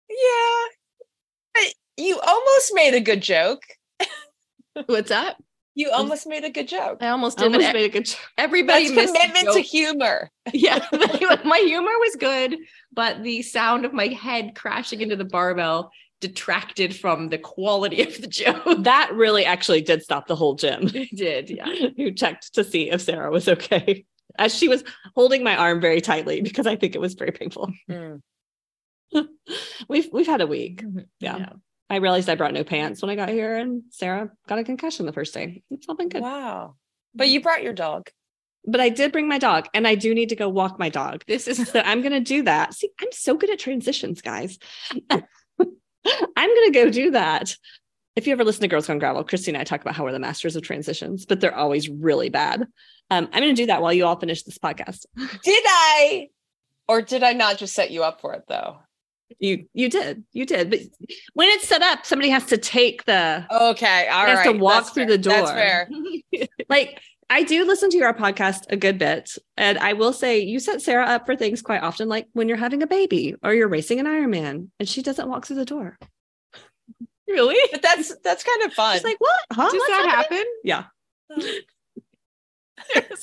yeah. 0.09 0.65
You 1.97 2.17
almost 2.19 2.71
made 2.73 2.93
a 2.93 3.01
good 3.01 3.21
joke. 3.21 3.61
What's 4.85 5.11
up? 5.11 5.37
You 5.75 5.91
almost 5.91 6.27
made 6.27 6.43
a 6.43 6.49
good 6.49 6.67
joke. 6.67 6.97
I 7.01 7.09
almost 7.09 7.39
I 7.39 7.43
did, 7.43 7.53
almost 7.53 7.67
but 7.67 7.73
made 7.73 7.85
a 7.85 7.89
good 7.89 8.15
everybody 8.37 8.89
That's 8.89 8.95
missed 8.95 9.15
commitment 9.15 9.55
to 9.55 9.61
humor. 9.61 10.31
yeah 10.53 10.85
my 11.45 11.59
humor 11.59 11.91
was 11.99 12.15
good 12.19 12.57
but 12.91 13.23
the 13.23 13.41
sound 13.41 13.85
of 13.85 13.93
my 13.93 14.07
head 14.07 14.55
crashing 14.55 15.01
into 15.01 15.15
the 15.15 15.25
barbell 15.25 15.91
detracted 16.21 16.95
from 16.95 17.29
the 17.29 17.37
quality 17.37 18.01
of 18.01 18.19
the 18.19 18.27
joke 18.27 18.63
that 18.79 19.13
really 19.13 19.45
actually 19.45 19.81
did 19.81 20.01
stop 20.01 20.27
the 20.27 20.35
whole 20.35 20.55
gym. 20.55 20.89
it 20.93 21.15
did 21.15 21.49
yeah 21.49 21.65
Who 21.97 22.11
checked 22.11 22.55
to 22.55 22.63
see 22.63 22.89
if 22.89 23.01
Sarah 23.01 23.31
was 23.31 23.47
okay. 23.47 24.05
As 24.37 24.55
she 24.55 24.67
was 24.67 24.83
holding 25.15 25.43
my 25.43 25.55
arm 25.55 25.81
very 25.81 26.01
tightly 26.01 26.41
because 26.41 26.65
I 26.67 26.75
think 26.75 26.95
it 26.95 27.01
was 27.01 27.13
very 27.13 27.31
painful. 27.31 27.71
Hmm. 27.89 28.15
We've 29.87 30.07
we've 30.13 30.27
had 30.27 30.41
a 30.41 30.47
week. 30.47 30.83
Mm-hmm. 30.83 30.99
Yeah. 31.19 31.53
I 31.89 31.97
realized 31.97 32.29
I 32.29 32.35
brought 32.35 32.53
no 32.53 32.63
pants 32.63 33.01
when 33.01 33.09
I 33.09 33.15
got 33.15 33.29
here, 33.29 33.55
and 33.57 33.83
Sarah 33.89 34.29
got 34.47 34.59
a 34.59 34.63
concussion 34.63 35.05
the 35.05 35.13
first 35.13 35.33
day. 35.33 35.63
It's 35.71 35.87
all 35.89 35.95
been 35.95 36.09
good. 36.09 36.21
Wow. 36.21 36.75
But 37.15 37.29
you 37.29 37.41
brought 37.41 37.63
your 37.63 37.73
dog. 37.73 38.09
but 38.65 38.79
I 38.81 38.89
did 38.89 39.11
bring 39.11 39.27
my 39.27 39.37
dog 39.39 39.67
and 39.73 39.87
I 39.87 39.95
do 39.95 40.13
need 40.13 40.29
to 40.29 40.35
go 40.35 40.49
walk 40.49 40.77
my 40.77 40.89
dog. 40.89 41.23
This 41.27 41.47
is 41.47 41.67
So 41.69 41.79
I'm 41.79 42.01
going 42.01 42.11
to 42.11 42.19
do 42.19 42.43
that. 42.43 42.73
See, 42.73 42.89
I'm 43.01 43.11
so 43.11 43.35
good 43.35 43.49
at 43.49 43.57
transitions, 43.59 44.21
guys. 44.21 44.59
I'm 45.09 45.23
going 46.35 46.71
to 46.71 46.71
go 46.73 46.89
do 46.89 47.11
that. 47.11 47.55
If 48.15 48.27
you 48.27 48.33
ever 48.33 48.43
listen 48.43 48.61
to 48.61 48.67
Girls 48.67 48.87
Gone 48.87 48.99
Gravel, 48.99 49.23
Christy 49.23 49.51
and 49.51 49.57
I 49.57 49.63
talk 49.63 49.81
about 49.81 49.95
how 49.95 50.03
we're 50.03 50.11
the 50.11 50.19
masters 50.19 50.55
of 50.55 50.61
transitions, 50.61 51.25
but 51.25 51.39
they're 51.39 51.55
always 51.55 51.89
really 51.89 52.29
bad. 52.29 52.61
Um, 53.09 53.29
I'm 53.31 53.41
going 53.41 53.55
to 53.55 53.61
do 53.61 53.67
that 53.67 53.81
while 53.81 53.93
you 53.93 54.05
all 54.05 54.19
finish 54.19 54.43
this 54.43 54.57
podcast. 54.57 55.05
Did 55.43 55.63
I? 55.65 56.27
Or 56.87 57.01
did 57.01 57.23
I 57.23 57.33
not 57.33 57.57
just 57.57 57.73
set 57.73 57.91
you 57.91 58.03
up 58.03 58.19
for 58.21 58.33
it 58.33 58.43
though? 58.47 58.79
You 59.37 59.65
you 59.73 59.89
did 59.89 60.23
you 60.33 60.45
did, 60.45 60.69
but 60.71 60.79
when 61.33 61.47
it's 61.49 61.67
set 61.67 61.81
up, 61.83 62.05
somebody 62.05 62.29
has 62.29 62.45
to 62.47 62.57
take 62.57 63.05
the 63.05 63.45
Okay. 63.51 64.07
All 64.07 64.25
right. 64.25 64.35
has 64.37 64.45
to 64.45 64.53
walk 64.53 64.83
That's 64.85 64.89
through 64.91 65.03
fair. 65.07 65.17
the 65.17 65.17
door. 65.19 65.33
That's 65.33 65.51
fair. 65.51 65.89
like 66.69 66.99
I 67.29 67.43
do 67.43 67.63
listen 67.65 67.91
to 67.91 67.97
your 67.97 68.13
podcast 68.13 68.63
a 68.69 68.75
good 68.75 68.97
bit. 68.97 69.37
And 69.55 69.77
I 69.77 69.93
will 69.93 70.13
say 70.13 70.39
you 70.39 70.59
set 70.59 70.81
Sarah 70.81 71.05
up 71.05 71.27
for 71.27 71.35
things 71.35 71.61
quite 71.61 71.83
often, 71.83 72.09
like 72.09 72.25
when 72.33 72.47
you're 72.47 72.57
having 72.57 72.81
a 72.81 72.87
baby 72.87 73.35
or 73.43 73.53
you're 73.53 73.67
racing 73.67 73.99
an 73.99 74.07
Ironman 74.07 74.69
and 74.79 74.89
she 74.89 75.03
doesn't 75.03 75.29
walk 75.29 75.45
through 75.45 75.57
the 75.57 75.65
door. 75.65 75.99
really. 77.27 77.55
But 77.71 77.83
that's 77.83 78.15
that's 78.23 78.43
kind 78.43 78.63
of 78.63 78.73
fun. 78.73 78.95
She's 78.95 79.03
like, 79.03 79.19
what? 79.19 79.39
Huh? 79.53 79.69
Does 79.69 79.73
What's 79.73 79.87
that 79.89 80.09
happening?" 80.09 80.39
happen? 80.39 80.53
Yeah. 80.63 80.83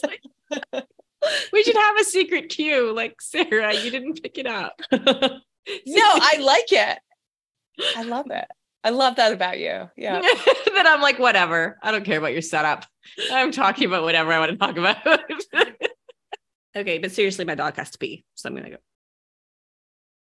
Like- 0.02 0.22
we 1.52 1.62
should 1.64 1.76
have 1.76 1.98
a 1.98 2.04
secret 2.04 2.48
cue, 2.50 2.92
like 2.94 3.20
Sarah. 3.20 3.74
You 3.74 3.90
didn't 3.90 4.22
pick 4.22 4.38
it 4.38 4.46
up. 4.46 4.80
no, 5.86 6.02
I 6.04 6.38
like 6.40 6.72
it. 6.72 6.98
I 7.96 8.02
love 8.02 8.26
it. 8.30 8.46
I 8.84 8.90
love 8.90 9.16
that 9.16 9.32
about 9.32 9.58
you. 9.58 9.90
Yeah. 9.96 10.20
then 10.74 10.86
I'm 10.86 11.02
like, 11.02 11.18
whatever. 11.18 11.76
I 11.82 11.90
don't 11.90 12.04
care 12.04 12.18
about 12.18 12.32
your 12.32 12.42
setup. 12.42 12.86
I'm 13.32 13.50
talking 13.50 13.86
about 13.86 14.04
whatever 14.04 14.32
I 14.32 14.38
want 14.38 14.52
to 14.52 14.56
talk 14.56 14.76
about. 14.76 14.98
Okay, 16.76 16.98
but 16.98 17.10
seriously, 17.10 17.46
my 17.46 17.54
dog 17.54 17.74
has 17.76 17.90
to 17.90 17.98
pee. 17.98 18.24
So 18.34 18.48
I'm 18.48 18.54
gonna 18.54 18.70
go. 18.70 18.76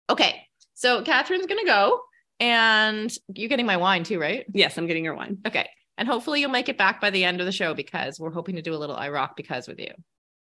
okay. 0.10 0.48
So 0.74 1.04
Kathryn's 1.04 1.46
gonna 1.48 1.66
go, 1.66 2.02
and 2.40 3.14
you're 3.34 3.50
getting 3.50 3.66
my 3.66 3.78
wine 3.78 4.04
too, 4.04 4.20
right? 4.20 4.46
Yes, 4.54 4.78
I'm 4.78 4.88
getting 4.88 5.04
your 5.04 5.16
wine. 5.16 5.40
Okay. 5.46 5.70
And 5.98 6.08
hopefully 6.08 6.42
you'll 6.42 6.52
make 6.52 6.70
it 6.70 6.78
back 6.78 7.00
by 7.00 7.10
the 7.10 7.24
end 7.24 7.40
of 7.40 7.46
the 7.46 7.52
show 7.52 7.74
because 7.74 8.20
we're 8.20 8.32
hoping 8.32 8.56
to 8.56 8.62
do 8.62 8.74
a 8.74 8.78
little 8.78 8.96
I 8.96 9.10
rock 9.10 9.36
because 9.38 9.68
with 9.68 9.80
you. 9.80 9.92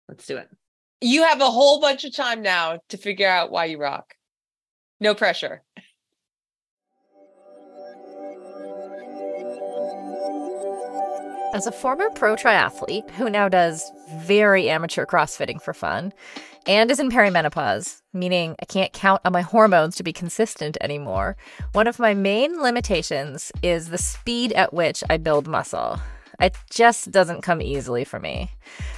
Let's 0.07 0.25
do 0.25 0.37
it. 0.37 0.49
You 1.01 1.23
have 1.23 1.41
a 1.41 1.49
whole 1.49 1.81
bunch 1.81 2.05
of 2.05 2.15
time 2.15 2.41
now 2.41 2.79
to 2.89 2.97
figure 2.97 3.27
out 3.27 3.51
why 3.51 3.65
you 3.65 3.77
rock. 3.77 4.13
No 5.03 5.13
pressure. 5.13 5.61
As 11.53 11.67
a 11.67 11.73
former 11.73 12.09
pro 12.11 12.37
triathlete 12.37 13.11
who 13.11 13.29
now 13.29 13.49
does 13.49 13.91
very 14.19 14.69
amateur 14.69 15.05
crossfitting 15.05 15.61
for 15.61 15.73
fun 15.73 16.13
and 16.65 16.89
is 16.89 17.01
in 17.01 17.09
perimenopause, 17.09 18.01
meaning 18.13 18.55
I 18.61 18.65
can't 18.65 18.93
count 18.93 19.19
on 19.25 19.33
my 19.33 19.41
hormones 19.41 19.97
to 19.97 20.03
be 20.03 20.13
consistent 20.13 20.77
anymore, 20.79 21.35
one 21.73 21.87
of 21.87 21.99
my 21.99 22.13
main 22.13 22.61
limitations 22.61 23.51
is 23.61 23.89
the 23.89 23.97
speed 23.97 24.53
at 24.53 24.73
which 24.73 25.03
I 25.09 25.17
build 25.17 25.47
muscle. 25.47 25.99
It 26.39 26.57
just 26.69 27.11
doesn't 27.11 27.41
come 27.41 27.61
easily 27.61 28.03
for 28.03 28.19
me. 28.19 28.51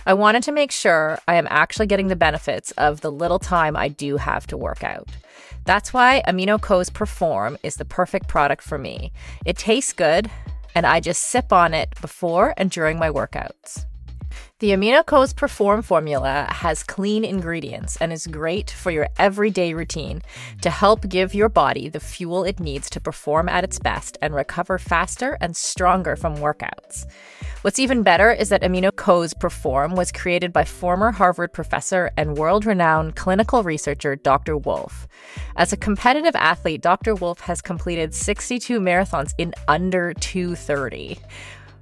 I 0.06 0.13
wanted 0.13 0.44
to 0.44 0.51
make 0.51 0.72
sure 0.72 1.20
I 1.27 1.36
am 1.36 1.48
actually 1.50 1.88
getting 1.88 2.08
the 2.08 2.15
benefits 2.15 2.72
of 2.72 3.01
the 3.01 3.12
little 3.12 3.39
time 3.39 3.75
I 3.75 3.88
do 3.88 4.18
have 4.18 4.48
to 4.48 4.58
work 4.58 4.84
out. 4.84 5.10
That's 5.65 5.94
why 5.94 6.24
Amino 6.27 6.62
Co's 6.62 6.89
Perform 6.89 7.58
is 7.63 7.75
the 7.75 7.86
perfect 7.86 8.27
product 8.27 8.63
for 8.63 8.77
me. 8.77 9.12
It 9.46 9.58
tastes 9.58 9.94
good, 9.94 10.30
and 10.75 10.86
I 10.86 11.00
just 11.00 11.24
sip 11.24 11.51
on 11.51 11.74
it 11.74 11.89
before 12.01 12.54
and 12.58 12.70
during 12.70 13.00
my 13.00 13.10
workouts. 13.10 13.86
The 14.65 14.72
Amino 14.72 15.05
Co's 15.05 15.31
Perform 15.31 15.84
formula 15.84 16.48
has 16.50 16.81
clean 16.81 17.24
ingredients 17.24 17.98
and 17.98 18.12
is 18.12 18.25
great 18.25 18.72
for 18.72 18.89
your 18.89 19.07
everyday 19.15 19.75
routine 19.75 20.24
to 20.62 20.72
help 20.72 21.07
give 21.07 21.36
your 21.36 21.50
body 21.50 21.88
the 21.88 22.00
fuel 22.00 22.43
it 22.43 22.60
needs 22.60 22.89
to 22.89 23.00
perform 23.00 23.48
at 23.48 23.63
its 23.63 23.77
best 23.77 24.17
and 24.24 24.34
recover 24.34 24.79
faster 24.79 25.38
and 25.39 25.55
stronger 25.55 26.15
from 26.15 26.38
workouts. 26.38 27.05
What's 27.62 27.77
even 27.77 28.01
better 28.01 28.31
is 28.31 28.50
that 28.50 28.63
Amino 28.63 28.95
Co's 28.95 29.36
Perform 29.36 29.95
was 29.95 30.12
created 30.12 30.51
by 30.51 30.63
former 30.63 31.12
Harvard 31.12 31.53
professor 31.53 32.10
and 32.17 32.36
world 32.36 32.65
renowned 32.65 33.15
clinical 33.15 33.62
researcher 33.62 34.15
Dr. 34.15 34.57
Wolfe. 34.57 35.07
As 35.57 35.74
a 35.74 35.77
competitive 35.77 36.36
athlete, 36.36 36.81
Dr. 36.81 37.13
Wolfe 37.13 37.41
has 37.41 37.62
completed 37.62 38.15
62 38.15 38.79
marathons 38.79 39.36
in 39.38 39.53
under 39.67 40.15
230 40.15 41.19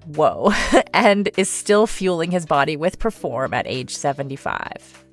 whoa, 0.05 0.51
and 0.93 1.29
is 1.37 1.49
still 1.49 1.87
fueling 1.87 2.31
his 2.31 2.45
body 2.45 2.75
with 2.75 2.99
Perform 2.99 3.53
at 3.53 3.67
age 3.67 3.95
75. 3.95 5.03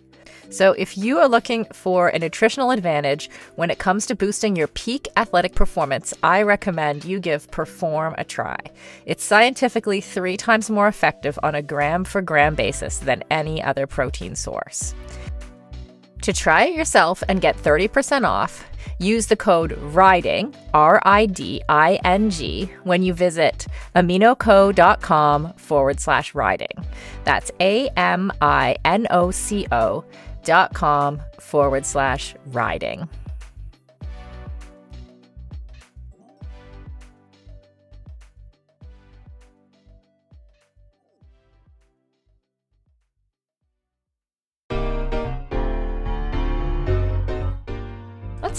So, 0.50 0.72
if 0.72 0.98
you 0.98 1.18
are 1.18 1.28
looking 1.28 1.64
for 1.72 2.08
a 2.08 2.18
nutritional 2.18 2.72
advantage 2.72 3.30
when 3.54 3.70
it 3.70 3.78
comes 3.78 4.04
to 4.06 4.16
boosting 4.16 4.56
your 4.56 4.66
peak 4.66 5.06
athletic 5.16 5.54
performance, 5.54 6.12
I 6.24 6.42
recommend 6.42 7.04
you 7.04 7.20
give 7.20 7.48
Perform 7.52 8.16
a 8.18 8.24
try. 8.24 8.58
It's 9.06 9.22
scientifically 9.22 10.00
three 10.00 10.36
times 10.36 10.68
more 10.68 10.88
effective 10.88 11.38
on 11.44 11.54
a 11.54 11.62
gram 11.62 12.02
for 12.02 12.20
gram 12.20 12.56
basis 12.56 12.98
than 12.98 13.22
any 13.30 13.62
other 13.62 13.86
protein 13.86 14.34
source. 14.34 14.92
To 16.22 16.32
try 16.32 16.64
it 16.64 16.74
yourself 16.74 17.22
and 17.28 17.40
get 17.40 17.56
30% 17.56 18.26
off, 18.26 18.68
use 18.98 19.26
the 19.26 19.36
code 19.36 19.72
RIDING, 19.72 20.54
R 20.74 21.00
I 21.04 21.26
D 21.26 21.62
I 21.68 21.98
N 22.04 22.30
G, 22.30 22.70
when 22.84 23.02
you 23.02 23.14
visit 23.14 23.66
aminoco.com 23.94 25.54
forward 25.54 26.00
slash 26.00 26.34
riding. 26.34 26.68
That's 27.24 27.50
A 27.60 27.88
M 27.96 28.30
I 28.42 28.76
N 28.84 29.06
O 29.10 29.30
C 29.30 29.66
O 29.72 30.04
dot 30.44 30.74
com 30.74 31.20
forward 31.38 31.86
slash 31.86 32.34
riding. 32.46 33.08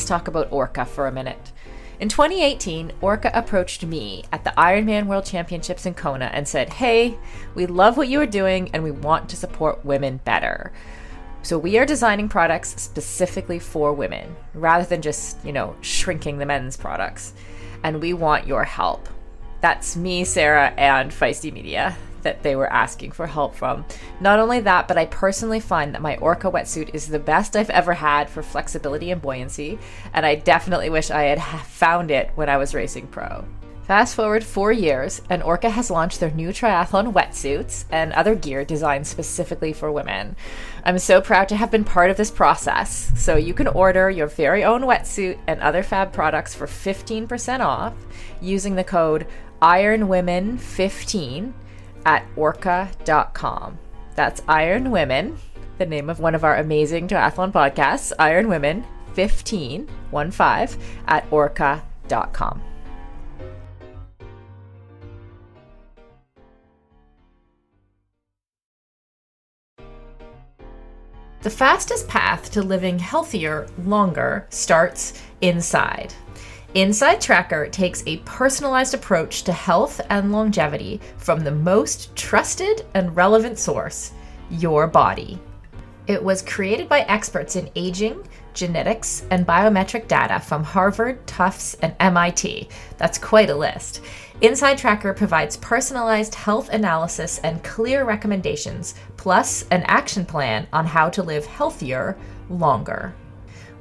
Let's 0.02 0.10
talk 0.10 0.28
about 0.28 0.52
Orca 0.52 0.84
for 0.84 1.06
a 1.06 1.12
minute. 1.12 1.52
In 2.00 2.10
2018, 2.10 2.92
Orca 3.02 3.30
approached 3.36 3.86
me 3.86 4.24
at 4.32 4.44
the 4.44 4.50
Ironman 4.58 5.06
World 5.06 5.26
Championships 5.26 5.86
in 5.86 5.94
Kona 5.94 6.26
and 6.34 6.48
said, 6.48 6.74
Hey, 6.74 7.20
we 7.54 7.68
love 7.68 7.98
what 7.98 8.08
you 8.08 8.20
are 8.20 8.26
doing 8.26 8.72
and 8.74 8.84
we 8.84 8.90
want 8.90 9.30
to 9.30 9.36
support 9.36 9.86
women 9.86 10.20
better. 10.26 10.72
So 11.44 11.60
we 11.60 11.78
are 11.78 11.86
designing 11.86 12.30
products 12.30 12.82
specifically 12.82 13.60
for 13.60 13.94
women 13.94 14.36
rather 14.56 14.86
than 14.86 15.04
just, 15.04 15.38
you 15.46 15.54
know, 15.54 15.76
shrinking 15.82 16.40
the 16.40 16.48
men's 16.48 16.76
products. 16.76 17.34
And 17.84 18.02
we 18.02 18.14
want 18.14 18.48
your 18.48 18.64
help. 18.64 19.08
That's 19.62 19.96
me, 19.96 20.24
Sarah, 20.24 20.74
and 20.78 21.12
Feisty 21.12 21.54
Media 21.54 21.96
that 22.24 22.44
they 22.44 22.56
were 22.56 22.72
asking 22.72 23.12
for 23.12 23.28
help 23.28 23.56
from. 23.56 23.86
Not 24.20 24.40
only 24.40 24.60
that, 24.62 24.88
but 24.88 24.98
I 24.98 25.06
personally 25.06 25.60
find 25.60 25.94
that 25.94 26.02
my 26.02 26.18
Orca 26.18 26.52
wetsuit 26.52 26.94
is 26.94 27.08
the 27.08 27.20
best 27.20 27.56
I've 27.56 27.70
ever 27.70 27.94
had 27.94 28.30
for 28.30 28.44
flexibility 28.44 29.12
and 29.12 29.22
buoyancy, 29.22 29.80
and 30.14 30.26
I 30.26 30.36
definitely 30.36 30.90
wish 30.90 31.12
I 31.12 31.24
had 31.24 31.42
found 31.66 32.12
it 32.12 32.32
when 32.36 32.50
I 32.50 32.58
was 32.58 32.74
racing 32.74 33.08
pro. 33.08 33.46
Fast 33.92 34.16
forward 34.16 34.44
four 34.44 34.72
years, 34.72 35.22
and 35.30 35.44
Orca 35.44 35.70
has 35.70 35.92
launched 35.92 36.22
their 36.22 36.32
new 36.32 36.50
triathlon 36.50 37.12
wetsuits 37.12 37.84
and 37.92 38.14
other 38.14 38.36
gear 38.36 38.64
designed 38.64 39.06
specifically 39.06 39.74
for 39.74 39.92
women. 39.92 40.38
I'm 40.86 40.98
so 40.98 41.20
proud 41.20 41.50
to 41.50 41.58
have 41.58 41.72
been 41.72 41.84
part 41.84 42.10
of 42.10 42.16
this 42.16 42.32
process. 42.32 43.12
So 43.18 43.36
you 43.36 43.54
can 43.54 43.68
order 43.68 44.10
your 44.10 44.28
very 44.28 44.64
own 44.64 44.84
wetsuit 44.84 45.40
and 45.46 45.60
other 45.60 45.84
fab 45.84 46.14
products 46.14 46.56
for 46.56 46.68
15% 46.68 47.60
off 47.60 47.94
using 48.40 48.76
the 48.76 48.84
code 48.86 49.28
IRONWOMEN15 49.62 51.52
at 52.06 52.26
orca.com. 52.36 53.78
That's 54.16 54.42
Iron 54.48 54.92
Women, 54.92 55.38
the 55.78 55.86
name 55.86 56.10
of 56.10 56.20
one 56.20 56.36
of 56.36 56.44
our 56.44 56.58
amazing 56.58 57.08
triathlon 57.08 57.52
podcasts, 57.52 58.12
Iron 58.20 58.48
Women 58.48 58.86
15, 59.14 59.88
1 60.12 60.32
5, 60.32 60.78
at 61.08 61.26
orca.com. 61.32 62.62
The 71.42 71.50
fastest 71.50 72.08
path 72.08 72.52
to 72.52 72.62
living 72.62 73.00
healthier 73.00 73.68
longer 73.84 74.46
starts 74.52 75.20
inside. 75.42 76.14
Inside 76.74 77.20
Tracker 77.20 77.68
takes 77.68 78.02
a 78.06 78.20
personalized 78.20 78.94
approach 78.94 79.44
to 79.44 79.52
health 79.52 80.00
and 80.10 80.32
longevity 80.32 81.02
from 81.18 81.42
the 81.42 81.52
most 81.52 82.16
trusted 82.16 82.86
and 82.94 83.14
relevant 83.14 83.60
source, 83.60 84.14
your 84.50 84.88
body. 84.88 85.38
It 86.08 86.24
was 86.24 86.42
created 86.42 86.88
by 86.88 87.02
experts 87.02 87.58
in 87.58 87.70
aging, 87.76 88.26
genetics, 88.54 89.26
and 89.32 89.46
biometric 89.46 90.08
data 90.08 90.40
from 90.40 90.64
Harvard, 90.64 91.28
Tufts, 91.28 91.74
and 91.82 91.94
MIT. 92.00 92.70
That's 92.98 93.18
quite 93.18 93.50
a 93.50 93.56
list. 93.56 94.00
Inside 94.40 94.78
Tracker 94.78 95.14
provides 95.14 95.58
personalized 95.58 96.36
health 96.36 96.70
analysis 96.70 97.40
and 97.40 97.62
clear 97.66 98.06
recommendations, 98.06 98.96
plus 99.18 99.66
an 99.72 99.84
action 99.88 100.26
plan 100.26 100.68
on 100.72 100.86
how 100.86 101.10
to 101.10 101.22
live 101.22 101.46
healthier 101.46 102.18
longer. 102.50 103.14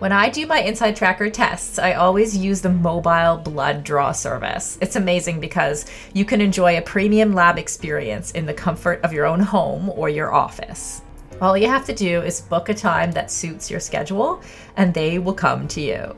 When 0.01 0.13
I 0.13 0.31
do 0.31 0.47
my 0.47 0.61
Inside 0.61 0.97
Tracker 0.97 1.29
tests, 1.29 1.79
I 1.79 1.93
always 1.93 2.35
use 2.35 2.63
the 2.63 2.71
mobile 2.71 3.37
blood 3.37 3.85
draw 3.85 4.13
service. 4.13 4.79
It's 4.81 4.97
amazing 4.97 5.41
because 5.41 5.85
you 6.15 6.25
can 6.25 6.41
enjoy 6.41 6.79
a 6.79 6.83
premium 6.83 7.35
lab 7.35 7.59
experience 7.59 8.31
in 8.31 8.47
the 8.47 8.55
comfort 8.55 9.03
of 9.03 9.13
your 9.13 9.27
own 9.27 9.41
home 9.41 9.91
or 9.91 10.09
your 10.09 10.33
office. 10.33 11.03
All 11.43 11.55
you 11.55 11.69
have 11.69 11.85
to 11.85 11.95
do 11.95 12.23
is 12.23 12.41
book 12.41 12.71
a 12.71 12.75
time 12.75 13.13
that 13.13 13.31
suits 13.31 13.71
your 13.71 13.79
schedule, 13.79 14.41
and 14.79 14.95
they 14.95 15.19
will 15.19 15.35
come 15.35 15.69
to 15.69 15.83
you. 15.83 16.17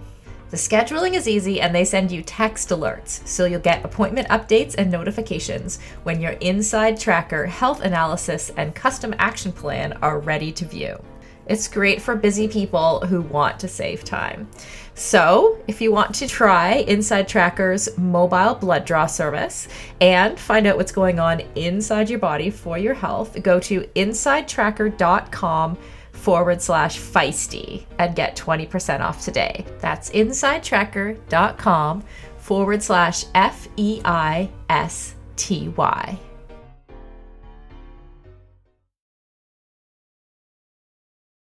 The 0.51 0.57
scheduling 0.57 1.15
is 1.15 1.27
easy 1.27 1.61
and 1.61 1.75
they 1.75 1.85
send 1.85 2.13
you 2.13 2.23
text 2.23 2.69
alerts, 2.69 3.27
so 3.27 3.47
you'll 3.47 3.59
get 3.59 3.85
appointment 3.85 4.29
updates 4.29 4.77
and 4.79 4.93
notifications 4.93 5.81
when 6.05 6.21
your 6.21 6.37
Inside 6.41 7.01
Tracker 7.01 7.47
health 7.47 7.81
analysis 7.81 8.53
and 8.57 8.77
custom 8.77 9.13
action 9.19 9.51
plan 9.51 9.95
are 10.03 10.21
ready 10.21 10.53
to 10.53 10.65
view. 10.65 11.03
It's 11.47 11.69
great 11.69 12.01
for 12.01 12.15
busy 12.17 12.49
people 12.49 13.01
who 13.01 13.23
want 13.23 13.61
to 13.61 13.69
save 13.69 14.05
time. 14.05 14.49
So, 14.95 15.59
if 15.67 15.81
you 15.81 15.91
want 15.91 16.15
to 16.17 16.29
try 16.29 16.75
Inside 16.75 17.27
Tracker's 17.27 17.97
mobile 17.97 18.55
blood 18.55 18.85
draw 18.85 19.07
service 19.07 19.69
and 20.01 20.39
find 20.39 20.67
out 20.67 20.77
what's 20.77 20.93
going 20.93 21.19
on 21.19 21.41
inside 21.55 22.11
your 22.11 22.19
body 22.19 22.51
for 22.51 22.77
your 22.77 22.95
health, 22.95 23.43
go 23.43 23.59
to 23.61 23.81
insidetracker.com 23.97 25.79
forward 26.13 26.63
slash 26.63 26.99
feisty 26.99 27.85
and 27.99 28.15
get 28.15 28.37
20% 28.37 29.01
off 29.01 29.25
today. 29.25 29.65
That's 29.81 30.11
insidetracker.com 30.11 32.05
forward 32.39 32.83
slash 32.83 33.25
F 33.35 33.69
E 33.77 34.01
I 34.05 34.51
S 34.69 35.15
T 35.37 35.69
Y. 35.69 36.19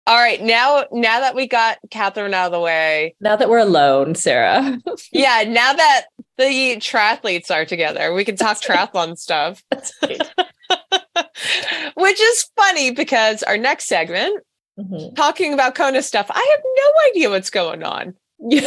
All 0.08 0.16
right, 0.16 0.42
now 0.42 0.86
now 0.90 1.20
that 1.20 1.34
we 1.34 1.46
got 1.46 1.76
Kathryn 1.90 2.32
out 2.32 2.46
of 2.46 2.52
the 2.52 2.60
way, 2.60 3.14
Now 3.20 3.36
that 3.36 3.50
we're 3.50 3.58
alone, 3.58 4.14
Sarah. 4.14 4.80
yeah, 5.12 5.44
now 5.46 5.74
that 5.74 6.06
the 6.38 6.76
triathletes 6.78 7.50
are 7.50 7.66
together, 7.66 8.14
we 8.14 8.24
can 8.24 8.34
talk 8.34 8.58
triathlon 8.58 9.18
stuff. 9.18 9.62
Which 11.94 12.20
is 12.20 12.50
funny 12.56 12.90
because 12.90 13.42
our 13.42 13.58
next 13.58 13.86
segment, 13.86 14.42
Mhm. 14.80 15.14
talking 15.14 15.52
about 15.52 15.74
Kona 15.74 16.00
stuff, 16.02 16.26
I 16.30 16.56
have 16.56 16.64
no 16.64 16.92
idea 17.10 17.28
what's 17.30 17.50
going 17.50 17.82
on. 17.82 18.14
you 18.48 18.62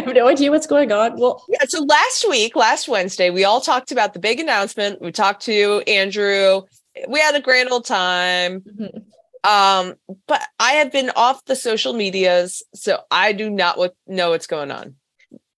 have 0.00 0.14
no 0.14 0.28
idea 0.28 0.50
what's 0.52 0.66
going 0.68 0.92
on. 0.92 1.18
Well, 1.18 1.42
Yeah, 1.48 1.64
so 1.66 1.82
last 1.82 2.28
week, 2.28 2.54
last 2.54 2.86
Wednesday, 2.86 3.30
we 3.30 3.42
all 3.44 3.60
talked 3.62 3.90
about 3.90 4.12
the 4.12 4.20
big 4.20 4.38
announcement. 4.38 5.00
We 5.02 5.10
talked 5.10 5.42
to 5.46 5.82
Andrew. 5.88 6.62
We 7.08 7.18
had 7.18 7.34
a 7.34 7.40
grand 7.40 7.70
old 7.70 7.84
time. 7.84 8.60
mhm. 8.60 9.02
Um, 9.44 9.94
but 10.26 10.42
I 10.58 10.72
have 10.72 10.90
been 10.90 11.10
off 11.16 11.44
the 11.44 11.54
social 11.54 11.92
medias, 11.92 12.62
so 12.74 13.00
I 13.10 13.32
do 13.32 13.50
not 13.50 13.76
what, 13.76 13.94
know 14.06 14.30
what's 14.30 14.46
going 14.46 14.70
on. 14.70 14.96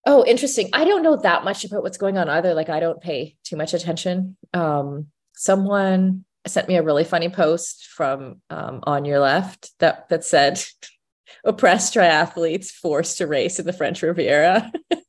Oh, 0.05 0.25
interesting. 0.25 0.69
I 0.73 0.85
don't 0.85 1.03
know 1.03 1.17
that 1.17 1.43
much 1.43 1.65
about 1.65 1.83
what's 1.83 1.97
going 1.97 2.17
on 2.17 2.29
either. 2.29 2.53
Like 2.53 2.69
I 2.69 2.79
don't 2.79 3.01
pay 3.01 3.35
too 3.43 3.57
much 3.57 3.73
attention. 3.73 4.37
Um, 4.53 5.07
someone 5.35 6.25
sent 6.45 6.67
me 6.67 6.75
a 6.75 6.83
really 6.83 7.03
funny 7.03 7.29
post 7.29 7.87
from 7.87 8.41
um, 8.49 8.79
on 8.83 9.05
your 9.05 9.19
left 9.19 9.71
that 9.79 10.07
that 10.09 10.23
said 10.23 10.63
oppressed 11.43 11.93
triathletes 11.93 12.69
forced 12.69 13.17
to 13.17 13.27
race 13.27 13.59
in 13.59 13.65
the 13.65 13.73
French 13.73 14.01
Riviera, 14.01 14.71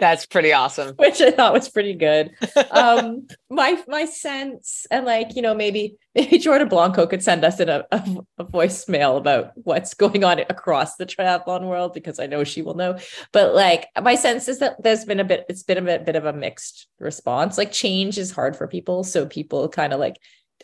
That's 0.00 0.24
pretty 0.24 0.52
awesome. 0.52 0.94
which 0.96 1.20
I 1.20 1.30
thought 1.30 1.52
was 1.52 1.68
pretty 1.68 1.94
good. 1.94 2.32
Um, 2.72 3.26
my 3.50 3.82
my 3.88 4.04
sense, 4.04 4.86
and 4.90 5.04
like 5.04 5.34
you 5.34 5.42
know, 5.42 5.54
maybe 5.54 5.96
maybe 6.14 6.38
Jordan 6.38 6.68
Blanco 6.68 7.06
could 7.06 7.22
send 7.22 7.44
us 7.44 7.58
in 7.58 7.68
a, 7.68 7.84
a, 7.90 8.02
a 8.38 8.44
voicemail 8.44 9.16
about 9.18 9.52
what's 9.54 9.92
going 9.94 10.24
on 10.24 10.40
across 10.40 10.96
the 10.96 11.04
triathlon 11.04 11.66
world 11.66 11.92
because 11.92 12.20
I 12.20 12.26
know 12.26 12.44
she 12.44 12.62
will 12.62 12.74
know. 12.74 12.96
But 13.32 13.54
like 13.54 13.88
my 14.00 14.14
sense 14.14 14.48
is 14.48 14.60
that 14.60 14.82
there's 14.82 15.04
been 15.04 15.20
a 15.20 15.24
bit, 15.24 15.46
it's 15.48 15.62
been 15.62 15.78
a 15.78 15.82
bit, 15.82 16.06
bit 16.06 16.16
of 16.16 16.26
a 16.26 16.32
mixed 16.32 16.86
response. 16.98 17.58
Like 17.58 17.72
change 17.72 18.18
is 18.18 18.30
hard 18.30 18.56
for 18.56 18.68
people, 18.68 19.02
so 19.04 19.26
people 19.26 19.68
kind 19.68 19.92
of 19.92 20.00
like 20.00 20.16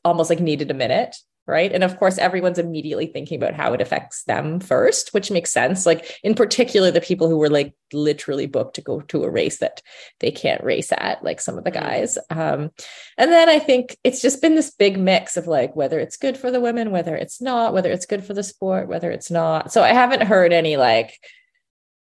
almost 0.04 0.30
like 0.30 0.40
needed 0.40 0.70
a 0.70 0.74
minute 0.74 1.16
right? 1.46 1.72
And 1.72 1.84
of 1.84 1.96
course 1.98 2.18
everyone's 2.18 2.58
immediately 2.58 3.06
thinking 3.06 3.40
about 3.40 3.54
how 3.54 3.72
it 3.72 3.80
affects 3.80 4.24
them 4.24 4.60
first 4.60 5.14
which 5.14 5.30
makes 5.30 5.50
sense. 5.52 5.86
Like 5.86 6.18
in 6.22 6.34
particular 6.34 6.90
the 6.90 7.00
people 7.00 7.28
who 7.28 7.38
were 7.38 7.50
like 7.50 7.74
literally 7.92 8.46
booked 8.46 8.74
to 8.76 8.80
go 8.80 9.00
to 9.02 9.24
a 9.24 9.30
race 9.30 9.58
that 9.58 9.82
they 10.20 10.30
can't 10.30 10.64
race 10.64 10.92
at 10.92 11.22
like 11.22 11.40
some 11.40 11.56
of 11.58 11.64
the 11.64 11.70
guys. 11.70 12.18
Um 12.30 12.70
and 13.18 13.32
then 13.32 13.48
i 13.48 13.58
think 13.58 13.96
it's 14.04 14.20
just 14.20 14.42
been 14.42 14.54
this 14.54 14.70
big 14.70 14.98
mix 14.98 15.36
of 15.36 15.46
like 15.46 15.74
whether 15.76 15.98
it's 15.98 16.16
good 16.16 16.36
for 16.36 16.50
the 16.50 16.60
women 16.60 16.90
whether 16.90 17.14
it's 17.16 17.40
not 17.40 17.72
whether 17.72 17.90
it's 17.90 18.06
good 18.06 18.24
for 18.24 18.34
the 18.34 18.42
sport 18.42 18.88
whether 18.88 19.10
it's 19.10 19.30
not. 19.30 19.72
So 19.72 19.82
i 19.82 19.92
haven't 19.92 20.22
heard 20.22 20.52
any 20.52 20.76
like 20.76 21.18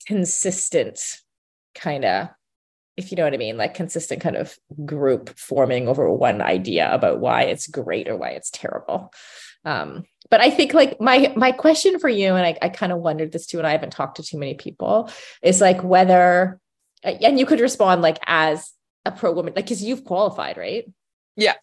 consistent 0.07 1.01
kind 1.75 2.05
of 2.05 2.29
if 2.99 3.13
you 3.13 3.17
know 3.17 3.23
what 3.23 3.33
I 3.33 3.39
mean, 3.39 3.57
like 3.57 3.75
consistent 3.75 4.21
kind 4.21 4.37
of 4.37 4.59
group 4.85 5.31
forming 5.39 5.87
over 5.87 6.11
one 6.11 6.43
idea 6.43 6.93
about 6.93 7.21
why 7.21 7.45
it's 7.45 7.69
great 7.69 8.09
or 8.09 8.17
why 8.17 8.31
it's 8.31 8.51
terrible. 8.51 9.15
Um, 9.65 10.05
but 10.31 10.41
I 10.41 10.51
think 10.51 10.75
like 10.75 11.01
my 11.01 11.33
my 11.37 11.53
question 11.53 12.01
for 12.01 12.09
you, 12.09 12.35
and 12.35 12.45
I, 12.45 12.59
I 12.61 12.69
kind 12.69 12.91
of 12.91 12.99
wondered 12.99 13.31
this 13.31 13.47
too, 13.47 13.59
and 13.59 13.67
I 13.67 13.71
haven't 13.71 13.93
talked 13.93 14.17
to 14.17 14.25
too 14.25 14.37
many 14.37 14.55
people, 14.55 15.11
is 15.43 15.61
like 15.61 15.83
whether 15.85 16.61
and 17.05 17.39
you 17.39 17.47
could 17.47 17.61
respond 17.61 18.03
like 18.03 18.19
as 18.27 18.73
a 19.05 19.13
pro 19.13 19.33
woman, 19.33 19.53
like 19.55 19.65
because 19.67 19.83
you've 19.83 20.05
qualified, 20.05 20.57
right? 20.57 20.85
Yeah. 21.37 21.55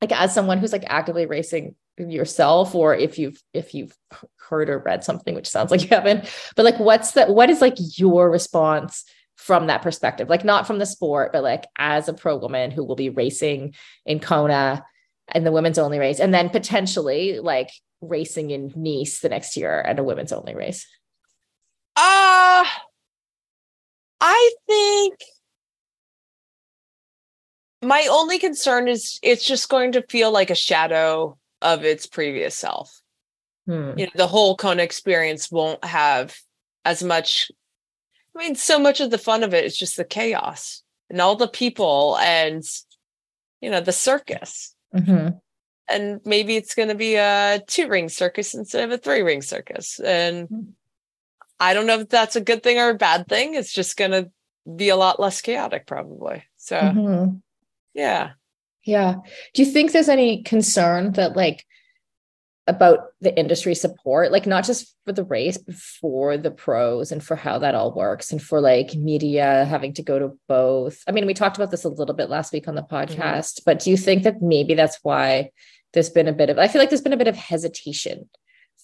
Like 0.00 0.12
as 0.12 0.32
someone 0.32 0.56
who's 0.56 0.72
like 0.72 0.84
actively 0.86 1.26
racing 1.26 1.74
yourself, 1.98 2.74
or 2.74 2.94
if 2.94 3.18
you've 3.18 3.42
if 3.52 3.74
you've 3.74 3.94
heard 4.36 4.70
or 4.70 4.78
read 4.78 5.04
something, 5.04 5.34
which 5.34 5.48
sounds 5.48 5.70
like 5.70 5.82
you 5.82 5.88
haven't, 5.88 6.24
but 6.56 6.64
like 6.64 6.78
what's 6.78 7.10
the 7.12 7.26
what 7.26 7.50
is 7.50 7.60
like 7.60 7.76
your 7.98 8.30
response? 8.30 9.04
From 9.38 9.68
that 9.68 9.82
perspective, 9.82 10.28
like 10.28 10.44
not 10.44 10.66
from 10.66 10.78
the 10.78 10.84
sport, 10.84 11.32
but 11.32 11.44
like 11.44 11.64
as 11.78 12.08
a 12.08 12.12
pro 12.12 12.36
woman 12.36 12.70
who 12.70 12.84
will 12.84 12.96
be 12.96 13.08
racing 13.08 13.74
in 14.04 14.18
Kona 14.18 14.84
and 15.28 15.46
the 15.46 15.52
women's 15.52 15.78
only 15.78 15.98
race, 15.98 16.18
and 16.18 16.34
then 16.34 16.50
potentially 16.50 17.38
like 17.38 17.70
racing 18.00 18.50
in 18.50 18.72
Nice 18.74 19.20
the 19.20 19.28
next 19.28 19.56
year 19.56 19.80
at 19.80 19.98
a 19.98 20.02
women's 20.02 20.32
only 20.32 20.54
race. 20.54 20.86
Uh 21.96 22.64
I 24.20 24.50
think 24.66 25.18
my 27.80 28.08
only 28.10 28.40
concern 28.40 28.88
is 28.88 29.20
it's 29.22 29.46
just 29.46 29.68
going 29.68 29.92
to 29.92 30.02
feel 30.08 30.32
like 30.32 30.50
a 30.50 30.56
shadow 30.56 31.38
of 31.62 31.84
its 31.84 32.06
previous 32.06 32.56
self. 32.56 33.00
Hmm. 33.66 33.92
You 33.96 34.06
know, 34.06 34.12
the 34.16 34.26
whole 34.26 34.56
Kona 34.56 34.82
experience 34.82 35.50
won't 35.50 35.84
have 35.84 36.36
as 36.84 37.04
much 37.04 37.52
I 38.38 38.42
mean, 38.44 38.54
so 38.54 38.78
much 38.78 39.00
of 39.00 39.10
the 39.10 39.18
fun 39.18 39.42
of 39.42 39.52
it 39.52 39.64
is 39.64 39.76
just 39.76 39.96
the 39.96 40.04
chaos 40.04 40.82
and 41.10 41.20
all 41.20 41.34
the 41.34 41.48
people 41.48 42.16
and 42.18 42.62
you 43.60 43.70
know 43.70 43.80
the 43.80 43.92
circus. 43.92 44.74
Mhm. 44.94 45.40
And 45.88 46.20
maybe 46.24 46.54
it's 46.56 46.74
going 46.74 46.90
to 46.90 46.94
be 46.94 47.16
a 47.16 47.62
two 47.66 47.88
ring 47.88 48.08
circus 48.08 48.54
instead 48.54 48.84
of 48.84 48.90
a 48.92 48.98
three 48.98 49.22
ring 49.22 49.42
circus. 49.42 49.98
And 49.98 50.74
I 51.58 51.74
don't 51.74 51.86
know 51.86 51.98
if 52.00 52.08
that's 52.10 52.36
a 52.36 52.40
good 52.40 52.62
thing 52.62 52.78
or 52.78 52.90
a 52.90 52.94
bad 52.94 53.26
thing. 53.26 53.54
It's 53.54 53.72
just 53.72 53.96
going 53.96 54.12
to 54.12 54.30
be 54.76 54.90
a 54.90 54.96
lot 54.96 55.18
less 55.18 55.40
chaotic, 55.40 55.86
probably. 55.86 56.44
So, 56.58 56.78
Mhm. 56.78 57.42
yeah. 57.94 58.32
Yeah. 58.84 59.14
Do 59.54 59.62
you 59.64 59.70
think 59.72 59.90
there's 59.90 60.08
any 60.08 60.42
concern 60.42 61.12
that 61.12 61.34
like 61.36 61.66
about 62.68 63.06
the 63.20 63.36
industry 63.36 63.74
support, 63.74 64.30
like 64.30 64.46
not 64.46 64.64
just 64.64 64.94
for 65.04 65.12
the 65.12 65.24
race, 65.24 65.58
but 65.58 65.74
for 65.74 66.36
the 66.36 66.50
pros 66.50 67.10
and 67.10 67.24
for 67.24 67.34
how 67.34 67.58
that 67.58 67.74
all 67.74 67.92
works 67.94 68.30
and 68.30 68.40
for 68.40 68.60
like 68.60 68.94
media 68.94 69.64
having 69.64 69.94
to 69.94 70.02
go 70.02 70.18
to 70.18 70.38
both? 70.46 71.02
I 71.08 71.12
mean, 71.12 71.26
we 71.26 71.34
talked 71.34 71.56
about 71.56 71.70
this 71.70 71.84
a 71.84 71.88
little 71.88 72.14
bit 72.14 72.30
last 72.30 72.52
week 72.52 72.68
on 72.68 72.74
the 72.74 72.82
podcast, 72.82 73.62
but 73.64 73.80
do 73.80 73.90
you 73.90 73.96
think 73.96 74.22
that 74.22 74.42
maybe 74.42 74.74
that's 74.74 74.98
why 75.02 75.50
there's 75.94 76.10
been 76.10 76.28
a 76.28 76.32
bit 76.32 76.50
of, 76.50 76.58
I 76.58 76.68
feel 76.68 76.80
like 76.80 76.90
there's 76.90 77.00
been 77.00 77.12
a 77.12 77.18
bit 77.18 77.28
of 77.28 77.36
hesitation 77.36 78.28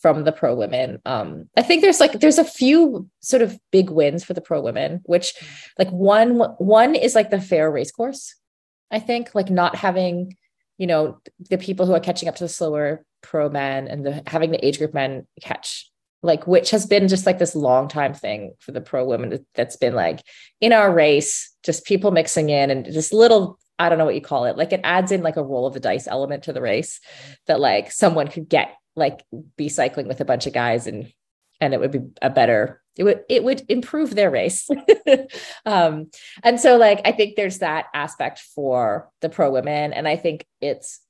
from 0.04 0.24
the 0.24 0.32
pro 0.32 0.54
women. 0.54 1.00
Um, 1.06 1.48
I 1.56 1.62
think 1.62 1.80
there's 1.80 1.98
like 1.98 2.20
there's 2.20 2.36
a 2.36 2.44
few 2.44 3.08
sort 3.20 3.40
of 3.40 3.58
big 3.70 3.88
wins 3.88 4.22
for 4.22 4.34
the 4.34 4.42
pro 4.42 4.60
women, 4.60 5.00
which 5.04 5.32
like 5.78 5.88
one 5.88 6.40
one 6.58 6.94
is 6.94 7.14
like 7.14 7.30
the 7.30 7.40
fair 7.40 7.70
race 7.70 7.90
course. 7.90 8.34
I 8.90 8.98
think 8.98 9.34
like 9.34 9.48
not 9.48 9.76
having, 9.76 10.36
you 10.76 10.86
know, 10.86 11.20
the 11.48 11.56
people 11.56 11.86
who 11.86 11.94
are 11.94 12.00
catching 12.00 12.28
up 12.28 12.36
to 12.36 12.44
the 12.44 12.48
slower 12.48 13.02
pro 13.24 13.48
men 13.48 13.88
and 13.88 14.04
the 14.04 14.22
having 14.26 14.50
the 14.50 14.64
age 14.64 14.78
group 14.78 14.94
men 14.94 15.26
catch 15.40 15.90
like 16.22 16.46
which 16.46 16.70
has 16.70 16.86
been 16.86 17.08
just 17.08 17.26
like 17.26 17.38
this 17.38 17.56
long 17.56 17.88
time 17.88 18.14
thing 18.14 18.52
for 18.60 18.72
the 18.72 18.80
pro 18.80 19.04
women 19.04 19.44
that's 19.54 19.76
been 19.76 19.94
like 19.94 20.22
in 20.60 20.72
our 20.72 20.92
race 20.92 21.54
just 21.64 21.84
people 21.84 22.10
mixing 22.10 22.50
in 22.50 22.70
and 22.70 22.84
just 22.84 23.12
little 23.12 23.58
i 23.78 23.88
don't 23.88 23.98
know 23.98 24.04
what 24.04 24.14
you 24.14 24.20
call 24.20 24.44
it 24.44 24.56
like 24.56 24.72
it 24.72 24.80
adds 24.84 25.10
in 25.10 25.22
like 25.22 25.36
a 25.36 25.42
roll 25.42 25.66
of 25.66 25.74
the 25.74 25.80
dice 25.80 26.06
element 26.06 26.44
to 26.44 26.52
the 26.52 26.60
race 26.60 27.00
that 27.46 27.60
like 27.60 27.90
someone 27.90 28.28
could 28.28 28.48
get 28.48 28.74
like 28.94 29.24
be 29.56 29.68
cycling 29.68 30.06
with 30.06 30.20
a 30.20 30.24
bunch 30.24 30.46
of 30.46 30.52
guys 30.52 30.86
and 30.86 31.12
and 31.60 31.72
it 31.72 31.80
would 31.80 31.92
be 31.92 32.00
a 32.20 32.30
better 32.30 32.82
it 32.96 33.04
would 33.04 33.22
it 33.28 33.42
would 33.42 33.62
improve 33.68 34.14
their 34.14 34.30
race. 34.30 34.68
Um 35.66 36.10
and 36.42 36.60
so 36.60 36.76
like 36.76 37.00
i 37.04 37.12
think 37.12 37.36
there's 37.36 37.58
that 37.58 37.86
aspect 37.94 38.40
for 38.54 39.08
the 39.20 39.28
pro 39.28 39.50
women 39.50 39.92
and 39.92 40.06
i 40.06 40.16
think 40.16 40.46
it's 40.60 41.00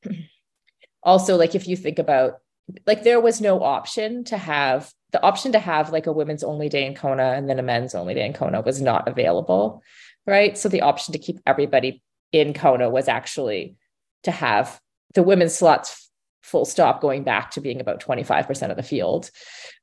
also 1.05 1.37
like 1.37 1.55
if 1.55 1.69
you 1.69 1.77
think 1.77 1.99
about 1.99 2.39
like 2.87 3.03
there 3.03 3.21
was 3.21 3.41
no 3.41 3.63
option 3.63 4.25
to 4.25 4.37
have 4.37 4.91
the 5.13 5.23
option 5.23 5.53
to 5.53 5.59
have 5.59 5.93
like 5.93 6.07
a 6.07 6.13
women's 6.13 6.43
only 6.43 6.69
day 6.69 6.87
in 6.87 6.95
Kona 6.95 7.33
and 7.33 7.49
then 7.49 7.59
a 7.59 7.63
men's 7.63 7.95
only 7.95 8.15
day 8.15 8.27
in 8.27 8.33
Kona 8.33 8.61
was 8.63 8.81
not 8.81 9.07
available 9.07 9.83
right? 10.27 10.57
So 10.57 10.69
the 10.69 10.83
option 10.83 11.13
to 11.13 11.19
keep 11.19 11.39
everybody 11.47 12.03
in 12.33 12.55
Kona 12.55 12.91
was 12.91 13.09
actually 13.09 13.77
to 14.25 14.31
have 14.31 14.81
the 15.15 15.23
women's 15.23 15.55
slots 15.55 16.11
full 16.43 16.65
stop 16.65 17.01
going 17.01 17.25
back 17.25 17.53
to 17.53 17.61
being 17.61 17.81
about 17.81 18.03
25% 18.03 18.71
of 18.71 18.77
the 18.77 18.83
field 18.83 19.31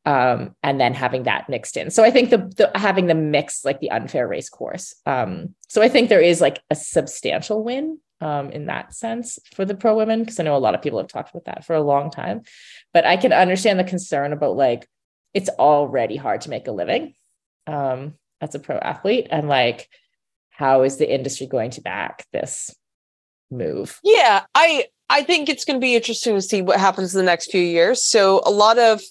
um, 0.06 0.56
and 0.62 0.80
then 0.80 0.94
having 0.94 1.24
that 1.24 1.50
mixed 1.50 1.76
in. 1.76 1.90
So 1.90 2.04
i 2.04 2.12
think 2.12 2.30
the, 2.30 2.38
the 2.38 2.72
having 2.76 3.08
the 3.08 3.16
mix 3.16 3.66
like 3.66 3.80
the 3.80 3.90
unfair 3.90 4.28
race 4.28 4.50
course 4.50 4.96
um, 5.06 5.56
so 5.68 5.82
i 5.82 5.90
think 5.90 6.10
there 6.10 6.22
is 6.22 6.40
like 6.40 6.62
a 6.70 6.76
substantial 6.76 7.64
win 7.64 8.00
um, 8.22 8.52
in 8.52 8.68
that 8.68 8.94
sense 8.94 9.40
for 9.54 9.66
the 9.66 9.76
pro 9.76 9.96
women 9.96 10.20
because 10.20 10.40
i 10.40 10.44
know 10.44 10.56
a 10.56 10.58
lot 10.58 10.76
of 10.76 10.82
people 10.82 11.00
have 11.00 11.08
talked 11.08 11.32
about 11.32 11.46
that 11.46 11.66
for 11.66 11.76
a 11.76 11.82
long 11.82 12.10
time. 12.10 12.42
But 12.94 13.06
i 13.06 13.18
can 13.18 13.34
understand 13.34 13.80
the 13.80 13.84
concern 13.84 14.34
about 14.34 14.56
like 14.56 14.88
it's 15.34 15.50
already 15.50 16.16
hard 16.16 16.42
to 16.42 16.50
make 16.50 16.68
a 16.68 16.72
living 16.72 17.14
um, 17.68 18.16
as 18.42 18.56
a 18.56 18.60
pro 18.60 18.78
athlete. 18.78 19.28
And 19.32 19.48
like 19.48 19.90
how 20.50 20.84
is 20.84 20.98
the 20.98 21.12
industry 21.12 21.48
going 21.48 21.72
to 21.72 21.82
back 21.82 22.26
this 22.32 22.76
move? 23.50 24.00
Yeah, 24.04 24.44
I 24.56 24.88
I 25.10 25.24
think 25.24 25.50
it's 25.50 25.66
going 25.66 25.80
to 25.80 25.84
be 25.84 25.96
interesting 25.96 26.36
to 26.36 26.42
see 26.42 26.62
what 26.62 26.80
happens 26.80 27.14
in 27.14 27.20
the 27.20 27.30
next 27.30 27.52
few 27.52 27.62
years. 27.62 28.04
So 28.04 28.42
a 28.46 28.52
lot 28.52 28.78
of 28.78 29.02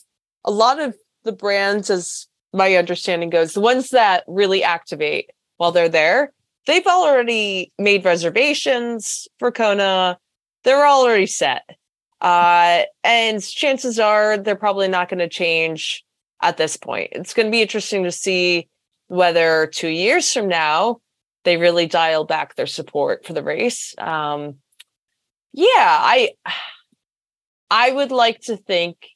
a 0.44 0.50
lot 0.50 0.80
of 0.80 0.94
the 1.24 1.32
brands, 1.32 1.90
as 1.90 2.26
my 2.52 2.76
understanding 2.76 3.30
goes, 3.30 3.52
the 3.52 3.60
ones 3.60 3.90
that 3.90 4.24
really 4.26 4.62
activate 4.62 5.30
while 5.58 5.72
they're 5.72 5.88
there, 5.88 6.32
they've 6.66 6.86
already 6.86 7.72
made 7.78 8.04
reservations 8.04 9.28
for 9.38 9.50
Kona. 9.50 10.18
They're 10.64 10.86
already 10.86 11.26
set. 11.26 11.62
Uh, 12.20 12.82
and 13.02 13.42
chances 13.42 13.98
are 13.98 14.36
they're 14.36 14.56
probably 14.56 14.88
not 14.88 15.08
going 15.08 15.20
to 15.20 15.28
change 15.28 16.04
at 16.42 16.56
this 16.56 16.76
point. 16.76 17.10
It's 17.12 17.34
going 17.34 17.46
to 17.46 17.52
be 17.52 17.62
interesting 17.62 18.04
to 18.04 18.12
see 18.12 18.68
whether 19.08 19.66
two 19.66 19.88
years 19.88 20.32
from 20.32 20.48
now 20.48 21.00
they 21.44 21.56
really 21.56 21.86
dial 21.86 22.24
back 22.24 22.54
their 22.54 22.66
support 22.66 23.24
for 23.24 23.32
the 23.32 23.42
race. 23.42 23.94
Um, 23.98 24.56
yeah, 25.52 25.66
I 25.68 26.30
I 27.70 27.92
would 27.92 28.12
like 28.12 28.40
to 28.42 28.56
think 28.56 29.08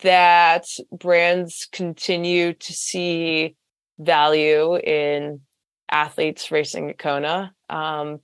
that 0.00 0.66
brands 0.92 1.68
continue 1.72 2.52
to 2.52 2.72
see 2.72 3.56
value 3.98 4.76
in 4.76 5.40
athletes 5.90 6.50
racing 6.50 6.90
at 6.90 6.98
Kona. 6.98 7.52
Um, 7.68 8.20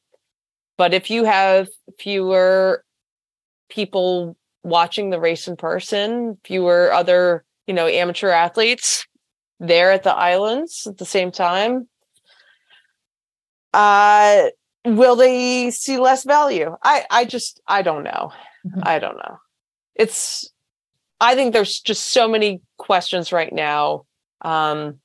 but 0.77 0.94
if 0.94 1.11
you 1.11 1.25
have 1.25 1.68
fewer 1.98 2.85
people 3.68 4.37
watching 4.64 5.11
the 5.11 5.20
race 5.20 5.48
in 5.48 5.57
person, 5.57 6.38
fewer 6.44 6.92
other, 6.92 7.44
you 7.66 7.75
know, 7.75 7.87
amateur 7.87 8.31
athletes 8.31 9.07
there 9.61 9.92
at 9.92 10.03
the 10.03 10.14
islands 10.14 10.87
at 10.87 10.98
the 10.98 11.05
same 11.05 11.31
time, 11.31 11.88
uh, 13.75 14.44
will 14.85 15.16
they 15.16 15.70
see 15.70 15.98
less 15.98 16.25
value? 16.25 16.77
I, 16.83 17.05
I 17.11 17.25
just, 17.25 17.61
I 17.66 17.83
don't 17.83 18.03
know. 18.03 18.33
Mhm. 18.66 18.83
I 18.83 18.98
don't 18.98 19.16
know. 19.16 19.38
It's, 19.94 20.51
I 21.20 21.35
think 21.35 21.53
there's 21.53 21.81
just 21.81 22.12
so 22.12 22.29
many 22.29 22.61
questions 22.79 23.33
right 23.33 23.53
now. 23.53 24.05
Um, 24.40 24.98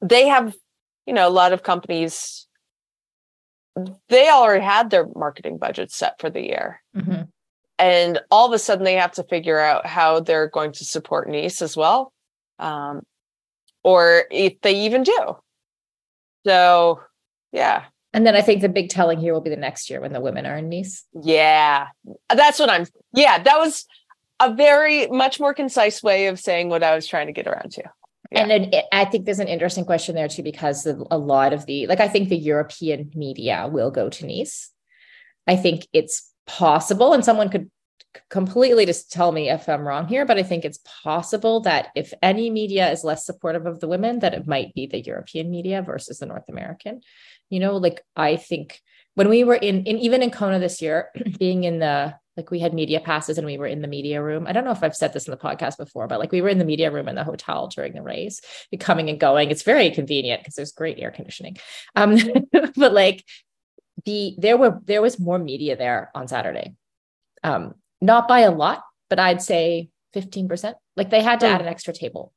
they 0.00 0.26
have, 0.26 0.54
you 1.06 1.12
know, 1.12 1.28
a 1.28 1.30
lot 1.30 1.52
of 1.52 1.62
companies, 1.62 2.46
they 4.08 4.28
already 4.30 4.64
had 4.64 4.90
their 4.90 5.06
marketing 5.14 5.58
budget 5.58 5.90
set 5.90 6.20
for 6.20 6.30
the 6.30 6.42
year. 6.42 6.82
Mhm. 6.96 7.28
And 7.78 8.20
all 8.30 8.46
of 8.46 8.52
a 8.52 8.58
sudden 8.58 8.84
they 8.84 8.94
have 8.94 9.12
to 9.12 9.24
figure 9.24 9.58
out 9.58 9.84
how 9.86 10.20
they're 10.20 10.48
going 10.48 10.72
to 10.72 10.84
support 10.84 11.28
Nice 11.28 11.60
as 11.60 11.76
well. 11.76 12.12
Um, 12.58 13.02
or 13.82 14.24
if 14.30 14.60
they 14.62 14.84
even 14.86 15.02
do. 15.02 15.36
So, 16.46 17.00
yeah. 17.52 17.84
and 18.12 18.24
then 18.24 18.36
i 18.36 18.42
think 18.42 18.60
the 18.60 18.68
big 18.68 18.90
telling 18.90 19.18
here 19.18 19.32
will 19.32 19.40
be 19.40 19.50
the 19.50 19.56
next 19.56 19.90
year 19.90 20.00
when 20.00 20.12
the 20.12 20.20
women 20.20 20.46
are 20.46 20.56
in 20.56 20.68
Nice 20.68 21.04
Yeah. 21.20 21.88
That's 22.32 22.58
what 22.60 22.70
I'm, 22.70 22.86
yeah, 23.12 23.42
that 23.42 23.58
was 23.58 23.86
a 24.40 24.54
very 24.54 25.06
much 25.08 25.40
more 25.40 25.52
concise 25.54 26.02
way 26.02 26.26
of 26.28 26.38
saying 26.38 26.68
what 26.68 26.82
I 26.82 26.94
was 26.94 27.06
trying 27.06 27.26
to 27.26 27.32
get 27.32 27.46
around 27.46 27.72
to. 27.72 27.84
And 28.34 28.50
then 28.50 28.64
it, 28.72 28.84
I 28.92 29.04
think 29.04 29.24
there's 29.24 29.38
an 29.38 29.48
interesting 29.48 29.84
question 29.84 30.14
there 30.14 30.28
too, 30.28 30.42
because 30.42 30.86
a 30.86 31.18
lot 31.18 31.52
of 31.52 31.66
the, 31.66 31.86
like, 31.86 32.00
I 32.00 32.08
think 32.08 32.28
the 32.28 32.36
European 32.36 33.10
media 33.14 33.68
will 33.70 33.90
go 33.90 34.08
to 34.10 34.26
Nice. 34.26 34.70
I 35.46 35.56
think 35.56 35.86
it's 35.92 36.30
possible, 36.46 37.12
and 37.12 37.24
someone 37.24 37.50
could 37.50 37.70
completely 38.30 38.86
just 38.86 39.12
tell 39.12 39.32
me 39.32 39.50
if 39.50 39.68
I'm 39.68 39.86
wrong 39.86 40.06
here, 40.06 40.24
but 40.24 40.38
I 40.38 40.42
think 40.42 40.64
it's 40.64 40.80
possible 41.02 41.60
that 41.60 41.88
if 41.94 42.14
any 42.22 42.50
media 42.50 42.90
is 42.90 43.04
less 43.04 43.26
supportive 43.26 43.66
of 43.66 43.80
the 43.80 43.88
women, 43.88 44.20
that 44.20 44.34
it 44.34 44.46
might 44.46 44.72
be 44.74 44.86
the 44.86 45.00
European 45.00 45.50
media 45.50 45.82
versus 45.82 46.18
the 46.18 46.26
North 46.26 46.48
American. 46.48 47.00
You 47.50 47.60
know, 47.60 47.76
like 47.76 48.02
I 48.16 48.36
think 48.36 48.80
when 49.14 49.28
we 49.28 49.44
were 49.44 49.54
in, 49.54 49.84
in 49.84 49.98
even 49.98 50.22
in 50.22 50.30
Kona 50.30 50.58
this 50.58 50.80
year, 50.80 51.10
being 51.38 51.64
in 51.64 51.78
the 51.78 52.14
like 52.36 52.50
we 52.50 52.58
had 52.58 52.74
media 52.74 53.00
passes 53.00 53.38
and 53.38 53.46
we 53.46 53.58
were 53.58 53.66
in 53.66 53.80
the 53.80 53.88
media 53.88 54.22
room. 54.22 54.46
I 54.46 54.52
don't 54.52 54.64
know 54.64 54.72
if 54.72 54.82
I've 54.82 54.96
said 54.96 55.12
this 55.12 55.26
in 55.26 55.30
the 55.30 55.36
podcast 55.36 55.76
before, 55.76 56.08
but 56.08 56.18
like 56.18 56.32
we 56.32 56.42
were 56.42 56.48
in 56.48 56.58
the 56.58 56.64
media 56.64 56.90
room 56.90 57.08
in 57.08 57.14
the 57.14 57.24
hotel 57.24 57.68
during 57.68 57.92
the 57.92 58.02
race, 58.02 58.40
coming 58.80 59.08
and 59.08 59.20
going. 59.20 59.50
It's 59.50 59.62
very 59.62 59.90
convenient 59.90 60.40
because 60.42 60.54
there's 60.54 60.72
great 60.72 60.98
air 60.98 61.10
conditioning. 61.10 61.56
Um, 61.94 62.18
but 62.76 62.92
like 62.92 63.24
the 64.04 64.34
there 64.38 64.56
were 64.56 64.80
there 64.84 65.02
was 65.02 65.18
more 65.18 65.38
media 65.38 65.76
there 65.76 66.10
on 66.14 66.26
Saturday. 66.28 66.74
Um, 67.42 67.74
not 68.00 68.26
by 68.26 68.40
a 68.40 68.50
lot, 68.50 68.82
but 69.10 69.18
I'd 69.18 69.42
say 69.42 69.90
15%. 70.14 70.74
Like 70.96 71.10
they 71.10 71.22
had 71.22 71.40
to 71.40 71.46
Hmm. 71.48 71.54
add 71.54 71.60
an 71.60 71.68
extra 71.68 71.92
table. 71.94 72.32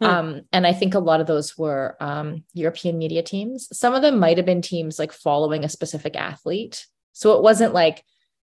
Hmm. 0.00 0.06
Um, 0.06 0.40
and 0.52 0.66
I 0.66 0.72
think 0.72 0.94
a 0.94 0.98
lot 0.98 1.20
of 1.20 1.26
those 1.26 1.56
were 1.58 1.96
um, 2.00 2.44
European 2.54 2.98
media 2.98 3.22
teams. 3.22 3.68
Some 3.76 3.94
of 3.94 4.02
them 4.02 4.18
might 4.18 4.36
have 4.36 4.46
been 4.46 4.62
teams 4.62 4.98
like 4.98 5.12
following 5.12 5.64
a 5.64 5.68
specific 5.68 6.16
athlete. 6.16 6.86
So 7.12 7.36
it 7.36 7.42
wasn't 7.42 7.74
like 7.74 8.04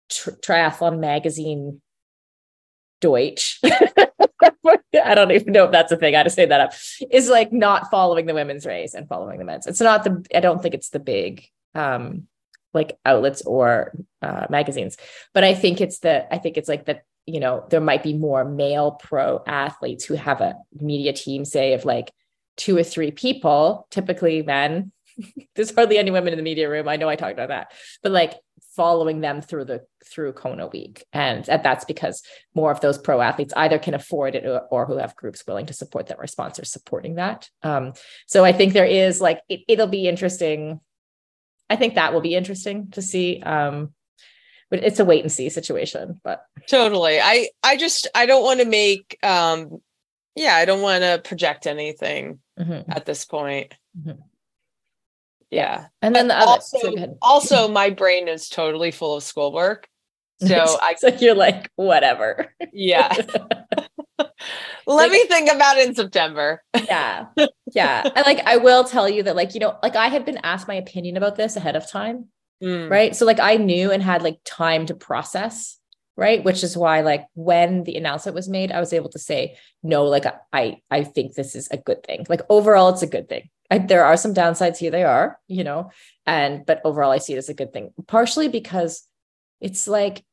tr- 0.09 0.31
triathlon 0.31 0.99
magazine 0.99 1.81
Deutsch. 3.01 3.59
I 3.65 5.15
don't 5.15 5.31
even 5.31 5.53
know 5.53 5.65
if 5.65 5.71
that's 5.71 5.91
a 5.91 5.97
thing. 5.97 6.15
I 6.15 6.23
to 6.23 6.29
say 6.29 6.45
that 6.45 6.61
up. 6.61 6.73
Is 7.11 7.29
like 7.29 7.53
not 7.53 7.89
following 7.89 8.25
the 8.25 8.33
women's 8.33 8.65
race 8.65 8.93
and 8.93 9.07
following 9.07 9.39
the 9.39 9.45
men's. 9.45 9.67
It's 9.67 9.81
not 9.81 10.03
the. 10.03 10.25
I 10.33 10.39
don't 10.39 10.61
think 10.61 10.73
it's 10.73 10.89
the 10.89 10.99
big 10.99 11.47
um 11.75 12.27
like 12.73 12.97
outlets 13.05 13.41
or 13.43 13.93
uh, 14.21 14.45
magazines, 14.49 14.97
but 15.33 15.43
I 15.43 15.53
think 15.53 15.81
it's 15.81 15.99
the. 15.99 16.31
I 16.33 16.37
think 16.37 16.57
it's 16.57 16.69
like 16.69 16.85
that. 16.85 17.03
You 17.25 17.41
know, 17.41 17.65
there 17.69 17.81
might 17.81 18.03
be 18.03 18.13
more 18.13 18.45
male 18.45 18.91
pro 18.91 19.43
athletes 19.45 20.05
who 20.05 20.13
have 20.13 20.39
a 20.39 20.55
media 20.79 21.11
team, 21.11 21.43
say 21.43 21.73
of 21.73 21.83
like 21.83 22.11
two 22.55 22.77
or 22.77 22.83
three 22.83 23.11
people, 23.11 23.87
typically 23.91 24.43
men. 24.43 24.91
There's 25.55 25.73
hardly 25.73 25.97
any 25.97 26.11
women 26.11 26.33
in 26.33 26.37
the 26.37 26.43
media 26.43 26.69
room. 26.69 26.87
I 26.87 26.95
know 26.97 27.09
I 27.09 27.15
talked 27.15 27.33
about 27.33 27.49
that, 27.49 27.71
but 28.03 28.11
like 28.11 28.35
following 28.75 29.21
them 29.21 29.41
through 29.41 29.65
the 29.65 29.81
through 30.05 30.33
Kona 30.33 30.67
week. 30.67 31.05
And 31.11 31.43
that- 31.45 31.63
that's 31.63 31.85
because 31.85 32.21
more 32.53 32.71
of 32.71 32.79
those 32.79 32.97
pro 32.97 33.21
athletes 33.21 33.53
either 33.57 33.79
can 33.79 33.93
afford 33.93 34.35
it 34.35 34.45
or, 34.45 34.61
or 34.69 34.85
who 34.85 34.97
have 34.97 35.15
groups 35.15 35.45
willing 35.47 35.65
to 35.65 35.73
support 35.73 36.07
them 36.07 36.17
or 36.19 36.27
sponsors 36.27 36.71
supporting 36.71 37.15
that. 37.15 37.49
Um, 37.63 37.93
so 38.27 38.45
I 38.45 38.53
think 38.53 38.73
there 38.73 38.85
is 38.85 39.19
like 39.19 39.41
it, 39.49 39.61
it'll 39.67 39.87
be 39.87 40.07
interesting. 40.07 40.79
I 41.69 41.75
think 41.75 41.95
that 41.95 42.13
will 42.13 42.21
be 42.21 42.35
interesting 42.35 42.91
to 42.91 43.01
see. 43.01 43.41
Um, 43.41 43.93
but 44.69 44.83
it's 44.83 44.99
a 44.99 45.05
wait 45.05 45.23
and 45.23 45.31
see 45.31 45.49
situation. 45.49 46.19
But 46.23 46.43
Totally. 46.67 47.19
I, 47.19 47.49
I 47.63 47.77
just, 47.77 48.07
I 48.13 48.25
don't 48.25 48.43
want 48.43 48.59
to 48.59 48.65
make, 48.65 49.17
um, 49.23 49.81
yeah, 50.35 50.55
I 50.55 50.65
don't 50.65 50.81
want 50.81 51.03
to 51.03 51.21
project 51.23 51.67
anything 51.67 52.39
mhm. 52.59 52.83
at 52.89 53.05
this 53.05 53.25
point. 53.25 53.73
Mhm. 53.97 54.17
Yeah. 55.51 55.87
and 56.01 56.15
then 56.15 56.27
the 56.27 56.35
other 56.37 56.51
also, 56.51 56.77
so 56.79 57.17
also 57.21 57.67
my 57.67 57.89
brain 57.89 58.27
is 58.27 58.49
totally 58.49 58.91
full 58.91 59.15
of 59.17 59.23
schoolwork. 59.23 59.87
So 60.39 60.77
I, 60.81 60.95
so 60.97 61.07
you're 61.07 61.35
like 61.35 61.69
whatever. 61.75 62.53
yeah. 62.73 63.13
Let 64.85 65.11
me 65.11 65.23
think 65.25 65.51
about 65.51 65.77
it 65.77 65.87
in 65.89 65.95
September. 65.95 66.61
yeah 66.73 67.25
yeah 67.73 68.01
and 68.15 68.25
like 68.25 68.39
i 68.47 68.55
will 68.57 68.83
tell 68.85 69.09
you 69.09 69.21
that 69.23 69.35
like 69.35 69.53
you 69.53 69.59
know 69.59 69.77
like 69.83 69.95
i 69.97 70.07
had 70.07 70.23
been 70.23 70.39
asked 70.43 70.67
my 70.69 70.75
opinion 70.75 71.17
about 71.17 71.35
this 71.35 71.55
ahead 71.55 71.75
of 71.75 71.89
time 71.89 72.25
Mm. 72.63 72.89
right 72.89 73.15
so 73.15 73.23
like 73.25 73.39
i 73.39 73.57
knew 73.57 73.91
and 73.91 74.01
had 74.01 74.23
like 74.23 74.39
time 74.43 74.87
to 74.87 74.95
process 74.95 75.77
right 76.15 76.43
which 76.43 76.63
is 76.63 76.75
why 76.75 77.01
like 77.01 77.25
when 77.35 77.83
the 77.83 77.95
announcement 77.97 78.33
was 78.35 78.49
made 78.49 78.71
i 78.71 78.79
was 78.79 78.93
able 78.93 79.09
to 79.09 79.19
say 79.19 79.57
no 79.83 80.05
like 80.05 80.25
i 80.51 80.77
i 80.89 81.03
think 81.03 81.35
this 81.35 81.55
is 81.55 81.67
a 81.69 81.77
good 81.77 82.01
thing 82.03 82.25
like 82.29 82.41
overall 82.49 82.89
it's 82.89 83.03
a 83.03 83.07
good 83.07 83.29
thing 83.29 83.47
I, 83.69 83.79
there 83.79 84.05
are 84.05 84.17
some 84.17 84.33
downsides 84.33 84.77
here 84.77 84.91
they 84.91 85.03
are 85.03 85.39
you 85.47 85.63
know 85.63 85.91
and 86.25 86.65
but 86.65 86.81
overall 86.83 87.11
i 87.11 87.17
see 87.17 87.33
it 87.33 87.37
as 87.37 87.49
a 87.49 87.53
good 87.53 87.73
thing 87.73 87.93
partially 88.07 88.47
because 88.47 89.05
it's 89.59 89.87
like 89.87 90.23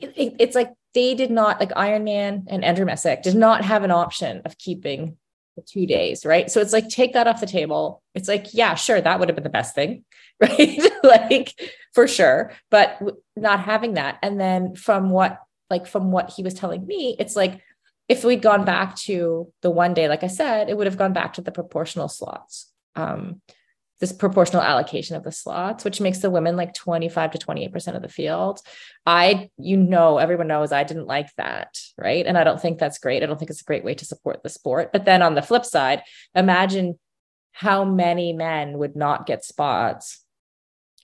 it, 0.00 0.36
it's 0.38 0.54
like 0.54 0.72
they 0.94 1.14
did 1.14 1.30
not 1.30 1.60
like 1.60 1.70
Ironman 1.70 2.44
and 2.46 2.64
Andrew 2.64 2.86
Messick 2.86 3.22
did 3.22 3.34
not 3.34 3.64
have 3.64 3.82
an 3.82 3.90
option 3.90 4.42
of 4.44 4.56
keeping 4.56 5.16
the 5.56 5.62
two 5.62 5.86
days, 5.86 6.24
right? 6.24 6.50
So 6.50 6.60
it's 6.60 6.72
like 6.72 6.88
take 6.88 7.12
that 7.12 7.26
off 7.26 7.40
the 7.40 7.46
table. 7.46 8.02
It's 8.14 8.28
like, 8.28 8.54
yeah, 8.54 8.74
sure, 8.74 9.00
that 9.00 9.18
would 9.18 9.28
have 9.28 9.36
been 9.36 9.44
the 9.44 9.50
best 9.50 9.74
thing, 9.74 10.04
right? 10.40 10.80
like 11.02 11.54
for 11.92 12.08
sure, 12.08 12.52
but 12.70 13.00
not 13.36 13.60
having 13.60 13.94
that. 13.94 14.18
And 14.22 14.40
then 14.40 14.74
from 14.74 15.10
what 15.10 15.38
like 15.70 15.86
from 15.86 16.12
what 16.12 16.30
he 16.30 16.42
was 16.42 16.54
telling 16.54 16.86
me, 16.86 17.16
it's 17.18 17.36
like 17.36 17.60
if 18.08 18.24
we'd 18.24 18.42
gone 18.42 18.64
back 18.64 18.96
to 18.96 19.52
the 19.62 19.70
one 19.70 19.94
day, 19.94 20.08
like 20.08 20.22
I 20.22 20.28
said, 20.28 20.68
it 20.68 20.76
would 20.76 20.86
have 20.86 20.98
gone 20.98 21.12
back 21.12 21.34
to 21.34 21.40
the 21.40 21.52
proportional 21.52 22.08
slots. 22.08 22.70
Um, 22.96 23.40
this 24.00 24.12
proportional 24.12 24.62
allocation 24.62 25.16
of 25.16 25.22
the 25.22 25.32
slots, 25.32 25.84
which 25.84 26.00
makes 26.00 26.18
the 26.18 26.30
women 26.30 26.56
like 26.56 26.74
25 26.74 27.30
to 27.30 27.38
28% 27.38 27.96
of 27.96 28.02
the 28.02 28.08
field. 28.08 28.60
I, 29.06 29.50
you 29.56 29.76
know, 29.76 30.18
everyone 30.18 30.48
knows 30.48 30.72
I 30.72 30.84
didn't 30.84 31.06
like 31.06 31.28
that. 31.36 31.78
Right. 31.96 32.26
And 32.26 32.36
I 32.36 32.44
don't 32.44 32.60
think 32.60 32.78
that's 32.78 32.98
great. 32.98 33.22
I 33.22 33.26
don't 33.26 33.38
think 33.38 33.50
it's 33.50 33.62
a 33.62 33.64
great 33.64 33.84
way 33.84 33.94
to 33.94 34.04
support 34.04 34.42
the 34.42 34.48
sport. 34.48 34.92
But 34.92 35.04
then 35.04 35.22
on 35.22 35.34
the 35.34 35.42
flip 35.42 35.64
side, 35.64 36.02
imagine 36.34 36.98
how 37.52 37.84
many 37.84 38.32
men 38.32 38.78
would 38.78 38.96
not 38.96 39.26
get 39.26 39.44
spots 39.44 40.24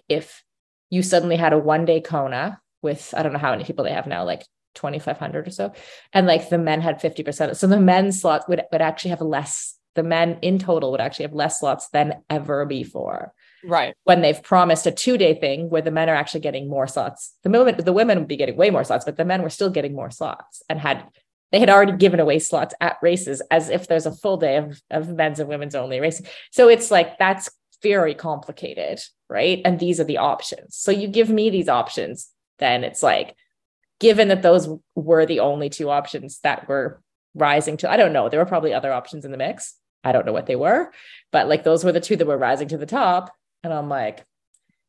if 0.09 0.43
you 0.91 1.03
suddenly 1.03 1.37
had 1.37 1.53
a 1.53 1.59
one 1.59 1.85
day 1.85 2.01
Kona 2.01 2.61
with, 2.83 3.15
I 3.17 3.23
don't 3.23 3.33
know 3.33 3.39
how 3.39 3.53
many 3.53 3.65
people 3.65 3.85
they 3.85 3.93
have 3.93 4.09
now, 4.09 4.25
like 4.25 4.45
2,500 4.74 5.48
or 5.48 5.50
so. 5.50 5.72
And 6.12 6.26
like 6.26 6.48
the 6.48 6.59
men 6.59 6.80
had 6.80 7.00
50%. 7.00 7.56
So 7.56 7.66
the 7.66 7.80
men's 7.80 8.20
slots 8.20 8.46
would, 8.48 8.62
would 8.72 8.83
actually 8.83 9.11
have 9.11 9.20
less 9.20 9.76
the 9.94 10.02
men 10.02 10.38
in 10.42 10.59
total 10.59 10.92
would 10.92 11.00
actually 11.00 11.24
have 11.24 11.35
less 11.35 11.61
slots 11.61 11.88
than 11.88 12.22
ever 12.30 12.64
before. 12.64 13.33
Right. 13.64 13.94
When 14.04 14.22
they've 14.22 14.42
promised 14.42 14.87
a 14.87 14.92
two 14.92 15.18
day 15.18 15.35
thing 15.35 15.68
where 15.68 15.83
the 15.83 15.90
men 15.90 16.09
are 16.09 16.14
actually 16.14 16.40
getting 16.40 16.68
more 16.68 16.87
slots. 16.87 17.35
The 17.42 17.50
moment 17.50 17.85
the 17.85 17.92
women 17.92 18.18
would 18.18 18.28
be 18.28 18.37
getting 18.37 18.56
way 18.56 18.70
more 18.70 18.85
slots, 18.85 19.04
but 19.04 19.16
the 19.16 19.24
men 19.24 19.42
were 19.42 19.50
still 19.50 19.70
getting 19.70 19.94
more 19.94 20.11
slots 20.11 20.62
and 20.68 20.78
had 20.78 21.04
they 21.52 21.59
had 21.59 21.70
already 21.70 21.92
given 21.92 22.20
away 22.20 22.38
slots 22.38 22.74
at 22.80 22.98
races 23.02 23.42
as 23.50 23.68
if 23.68 23.88
there's 23.88 24.06
a 24.06 24.14
full 24.14 24.37
day 24.37 24.56
of, 24.56 24.80
of 24.90 25.09
men's 25.09 25.40
and 25.40 25.48
women's 25.48 25.74
only 25.74 25.98
racing. 25.98 26.26
So 26.52 26.68
it's 26.68 26.92
like 26.92 27.18
that's 27.18 27.50
very 27.83 28.14
complicated, 28.14 29.00
right? 29.28 29.61
And 29.64 29.80
these 29.80 29.98
are 29.98 30.04
the 30.04 30.18
options. 30.18 30.76
So 30.76 30.92
you 30.92 31.09
give 31.09 31.28
me 31.28 31.50
these 31.50 31.68
options, 31.68 32.30
then 32.59 32.85
it's 32.85 33.02
like, 33.02 33.35
given 34.01 34.29
that 34.29 34.43
those 34.43 34.69
were 34.97 35.27
the 35.27 35.41
only 35.41 35.69
two 35.69 35.91
options 35.91 36.41
that 36.43 36.69
were 36.69 37.01
rising 37.35 37.77
to, 37.77 37.91
I 37.91 37.97
don't 37.97 38.13
know, 38.13 38.29
there 38.29 38.41
were 38.41 38.47
probably 38.47 38.75
other 38.75 38.93
options 38.93 39.25
in 39.25 39.31
the 39.31 39.37
mix. 39.37 39.75
I 40.03 40.13
don't 40.13 40.27
know 40.27 40.33
what 40.33 40.47
they 40.47 40.57
were, 40.57 40.91
but 41.31 41.49
like 41.49 41.63
those 41.63 41.85
were 41.85 41.93
the 41.93 42.01
two 42.01 42.17
that 42.17 42.27
were 42.27 42.39
rising 42.39 42.69
to 42.69 42.79
the 42.79 42.87
top. 42.87 43.31
And 43.63 43.73
I'm 43.73 43.89
like, 43.89 44.25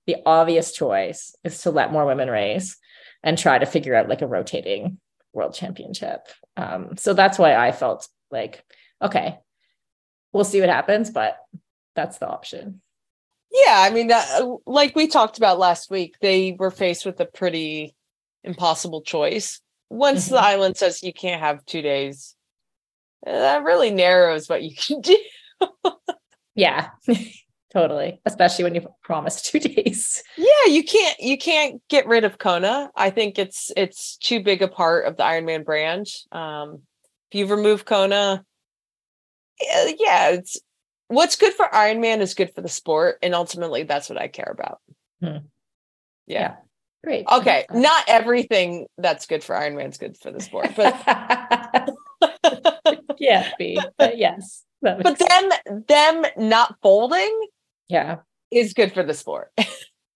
the 0.07 0.15
obvious 0.25 0.71
choice 0.71 1.35
is 1.43 1.61
to 1.63 1.71
let 1.71 1.91
more 1.91 2.05
women 2.05 2.29
race 2.29 2.77
and 3.21 3.37
try 3.37 3.59
to 3.59 3.65
figure 3.65 3.93
out 3.93 4.09
like 4.09 4.21
a 4.21 4.27
rotating 4.27 4.97
world 5.33 5.53
championship. 5.53 6.27
Um, 6.57 6.95
so 6.97 7.13
that's 7.13 7.37
why 7.37 7.55
I 7.55 7.71
felt 7.71 8.07
like, 8.31 8.63
okay, 9.01 9.37
we'll 10.31 10.45
see 10.45 10.61
what 10.61 10.69
happens, 10.69 11.09
but 11.09 11.37
that's 11.95 12.17
the 12.17 12.27
option. 12.27 12.81
Yeah, 13.51 13.75
I 13.77 13.89
mean, 13.89 14.11
uh, 14.11 14.55
like 14.65 14.95
we 14.95 15.07
talked 15.07 15.37
about 15.37 15.59
last 15.59 15.91
week, 15.91 16.15
they 16.21 16.53
were 16.57 16.71
faced 16.71 17.05
with 17.05 17.19
a 17.19 17.25
pretty 17.25 17.95
impossible 18.43 19.01
choice. 19.01 19.61
Once 19.89 20.25
mm-hmm. 20.25 20.35
the 20.35 20.41
island 20.41 20.77
says 20.77 21.03
you 21.03 21.13
can't 21.13 21.41
have 21.41 21.65
two 21.65 21.81
days, 21.81 22.35
that 23.23 23.63
really 23.63 23.91
narrows 23.91 24.47
what 24.47 24.63
you 24.63 24.75
can 24.77 25.01
do. 25.01 25.17
yeah. 26.55 26.89
totally 27.71 28.19
especially 28.25 28.63
when 28.63 28.75
you 28.75 28.85
promise 29.01 29.41
two 29.41 29.59
days 29.59 30.23
yeah 30.37 30.65
you 30.67 30.83
can't 30.83 31.19
you 31.19 31.37
can't 31.37 31.81
get 31.89 32.05
rid 32.05 32.23
of 32.23 32.37
kona 32.37 32.91
i 32.95 33.09
think 33.09 33.39
it's 33.39 33.71
it's 33.77 34.17
too 34.17 34.43
big 34.43 34.61
a 34.61 34.67
part 34.67 35.05
of 35.05 35.17
the 35.17 35.23
ironman 35.23 35.63
brand 35.63 36.07
um 36.31 36.81
if 37.31 37.39
you 37.39 37.47
remove 37.47 37.85
kona 37.85 38.43
yeah 39.61 40.29
it's 40.31 40.59
what's 41.07 41.35
good 41.35 41.53
for 41.53 41.65
ironman 41.67 42.19
is 42.19 42.33
good 42.33 42.53
for 42.53 42.61
the 42.61 42.69
sport 42.69 43.17
and 43.21 43.33
ultimately 43.33 43.83
that's 43.83 44.09
what 44.09 44.19
i 44.19 44.27
care 44.27 44.51
about 44.51 44.79
hmm. 45.21 45.37
yeah. 46.27 46.39
yeah. 46.39 46.55
Great 47.03 47.25
okay 47.31 47.65
not 47.71 48.03
everything 48.07 48.85
that's 48.97 49.25
good 49.25 49.43
for 49.43 49.55
ironman 49.55 49.89
is 49.89 49.97
good 49.97 50.15
for 50.17 50.31
the 50.31 50.39
sport 50.39 50.69
but 50.75 50.93
can't 53.21 53.57
be, 53.57 53.79
but 53.97 54.17
yes. 54.17 54.63
But 54.81 55.19
them 55.19 55.83
them 55.87 56.25
not 56.37 56.75
folding, 56.81 57.47
yeah, 57.87 58.17
is 58.51 58.73
good 58.73 58.93
for 58.93 59.03
the 59.03 59.13
sport. 59.13 59.51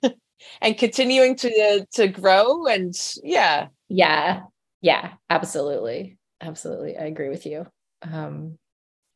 and 0.61 0.77
continuing 0.77 1.35
to 1.37 1.85
to 1.93 2.07
grow 2.07 2.65
and 2.65 2.93
yeah. 3.23 3.67
Yeah. 3.89 4.41
Yeah, 4.81 5.13
absolutely. 5.29 6.17
Absolutely. 6.41 6.97
I 6.97 7.03
agree 7.05 7.29
with 7.29 7.45
you. 7.45 7.67
Um 8.01 8.57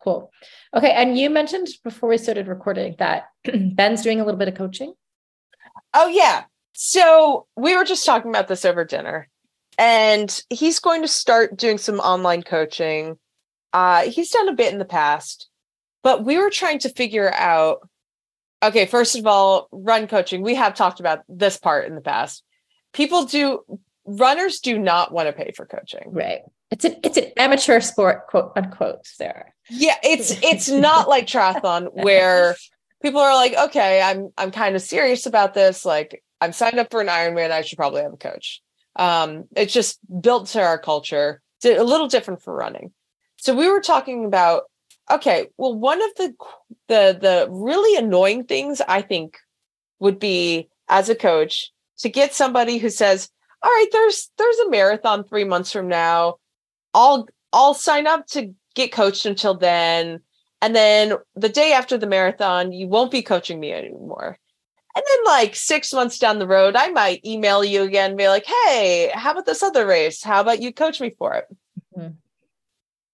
cool. 0.04 0.32
Okay, 0.74 0.92
and 0.92 1.18
you 1.18 1.30
mentioned 1.30 1.68
before 1.84 2.10
we 2.10 2.18
started 2.18 2.48
recording 2.48 2.96
that 3.00 3.26
Ben's 3.76 4.04
doing 4.04 4.20
a 4.20 4.26
little 4.26 4.40
bit 4.40 4.48
of 4.48 4.56
coaching. 4.56 4.94
Oh 5.94 6.08
yeah. 6.08 6.44
So 6.82 7.46
we 7.58 7.76
were 7.76 7.84
just 7.84 8.06
talking 8.06 8.32
about 8.32 8.48
this 8.48 8.64
over 8.64 8.86
dinner 8.86 9.28
and 9.78 10.42
he's 10.50 10.80
going 10.80 11.02
to 11.02 11.10
start 11.10 11.58
doing 11.58 11.78
some 11.78 12.00
online 12.00 12.42
coaching 12.42 13.18
uh, 13.74 14.04
he's 14.04 14.32
done 14.32 14.50
a 14.50 14.54
bit 14.54 14.74
in 14.74 14.80
the 14.80 14.86
past, 14.86 15.48
but 16.04 16.26
we 16.26 16.38
were 16.38 16.50
trying 16.50 16.80
to 16.80 16.90
figure 16.90 17.32
out. 17.34 17.88
Okay, 18.62 18.86
first 18.86 19.18
of 19.18 19.26
all, 19.26 19.70
run 19.72 20.08
coaching. 20.08 20.42
We 20.42 20.56
have 20.56 20.76
talked 20.76 21.00
about 21.00 21.20
this 21.30 21.58
part 21.58 21.88
in 21.88 21.96
the 21.96 22.02
past. 22.02 22.44
People 22.94 23.24
do 23.26 23.62
runners 24.06 24.60
do 24.60 24.78
not 24.78 25.14
want 25.14 25.28
to 25.28 25.34
pay 25.34 25.54
for 25.56 25.66
coaching. 25.66 26.08
Right. 26.08 26.42
It's 26.72 26.84
an 26.84 26.98
it's 27.04 27.18
an 27.18 27.32
amateur 27.38 27.80
sport, 27.80 28.28
quote 28.28 28.52
unquote, 28.56 29.06
Sarah. 29.06 29.46
Yeah, 29.70 29.96
it's 30.04 30.32
it's 30.44 30.70
not 30.70 31.08
like 31.08 31.26
triathlon 31.26 31.90
where 31.94 32.56
people 33.02 33.22
are 33.22 33.36
like, 33.36 33.56
okay, 33.56 34.02
I'm 34.02 34.32
I'm 34.38 34.52
kind 34.52 34.76
of 34.76 34.82
serious 34.82 35.26
about 35.26 35.54
this. 35.54 35.86
Like 35.86 36.22
I'm 36.42 36.54
signed 36.54 36.80
up 36.80 36.92
for 36.92 37.02
an 37.02 37.08
Ironman. 37.08 37.52
I 37.52 37.62
should 37.62 37.78
probably 37.78 38.02
have 38.02 38.14
a 38.14 38.18
coach. 38.18 38.62
Um, 38.96 39.46
it's 39.56 39.74
just 39.74 40.00
built 40.22 40.48
to 40.48 40.62
our 40.62 40.78
culture. 40.78 41.42
A 41.64 41.84
little 41.84 42.08
different 42.08 42.42
for 42.42 42.54
running. 42.56 42.92
So 43.38 43.56
we 43.56 43.70
were 43.70 43.82
talking 43.82 44.26
about 44.26 44.64
okay, 45.12 45.48
well 45.58 45.78
one 45.78 46.02
of 46.02 46.10
the 46.16 46.34
the 46.88 47.18
the 47.20 47.48
really 47.50 47.98
annoying 47.98 48.46
things 48.46 48.82
I 48.88 49.02
think 49.02 49.38
would 50.00 50.20
be 50.20 50.70
as 50.88 51.10
a 51.10 51.16
coach 51.16 51.72
to 52.00 52.10
get 52.10 52.34
somebody 52.34 52.78
who 52.78 52.90
says, 52.90 53.30
"All 53.62 53.70
right, 53.70 53.90
there's 53.92 54.32
there's 54.38 54.60
a 54.60 54.70
marathon 54.70 55.24
3 55.24 55.44
months 55.46 55.72
from 55.72 55.88
now. 55.88 56.36
I'll 56.94 57.28
I'll 57.54 57.74
sign 57.74 58.08
up 58.08 58.28
to 58.28 58.54
get 58.76 58.92
coached 58.92 59.26
until 59.26 59.56
then." 59.56 60.22
And 60.62 60.76
then 60.76 61.14
the 61.36 61.50
day 61.50 61.72
after 61.74 61.98
the 61.98 62.08
marathon, 62.08 62.72
you 62.74 62.88
won't 62.88 63.12
be 63.12 63.22
coaching 63.22 63.60
me 63.60 63.72
anymore. 63.72 64.38
And 64.96 65.04
then, 65.08 65.26
like 65.26 65.56
six 65.56 65.94
months 65.94 66.18
down 66.18 66.40
the 66.40 66.48
road, 66.48 66.76
I 66.76 66.90
might 66.90 67.26
email 67.26 67.64
you 67.64 67.84
again, 67.84 68.16
be 68.16 68.28
like, 68.28 68.46
hey, 68.46 69.12
how 69.14 69.32
about 69.32 69.46
this 69.46 69.64
other 69.64 69.86
race? 69.86 70.24
How 70.24 70.42
about 70.42 70.62
you 70.62 70.74
coach 70.74 71.00
me 71.00 71.12
for 71.18 71.36
it? 71.36 71.46
Mm-hmm 71.98 72.10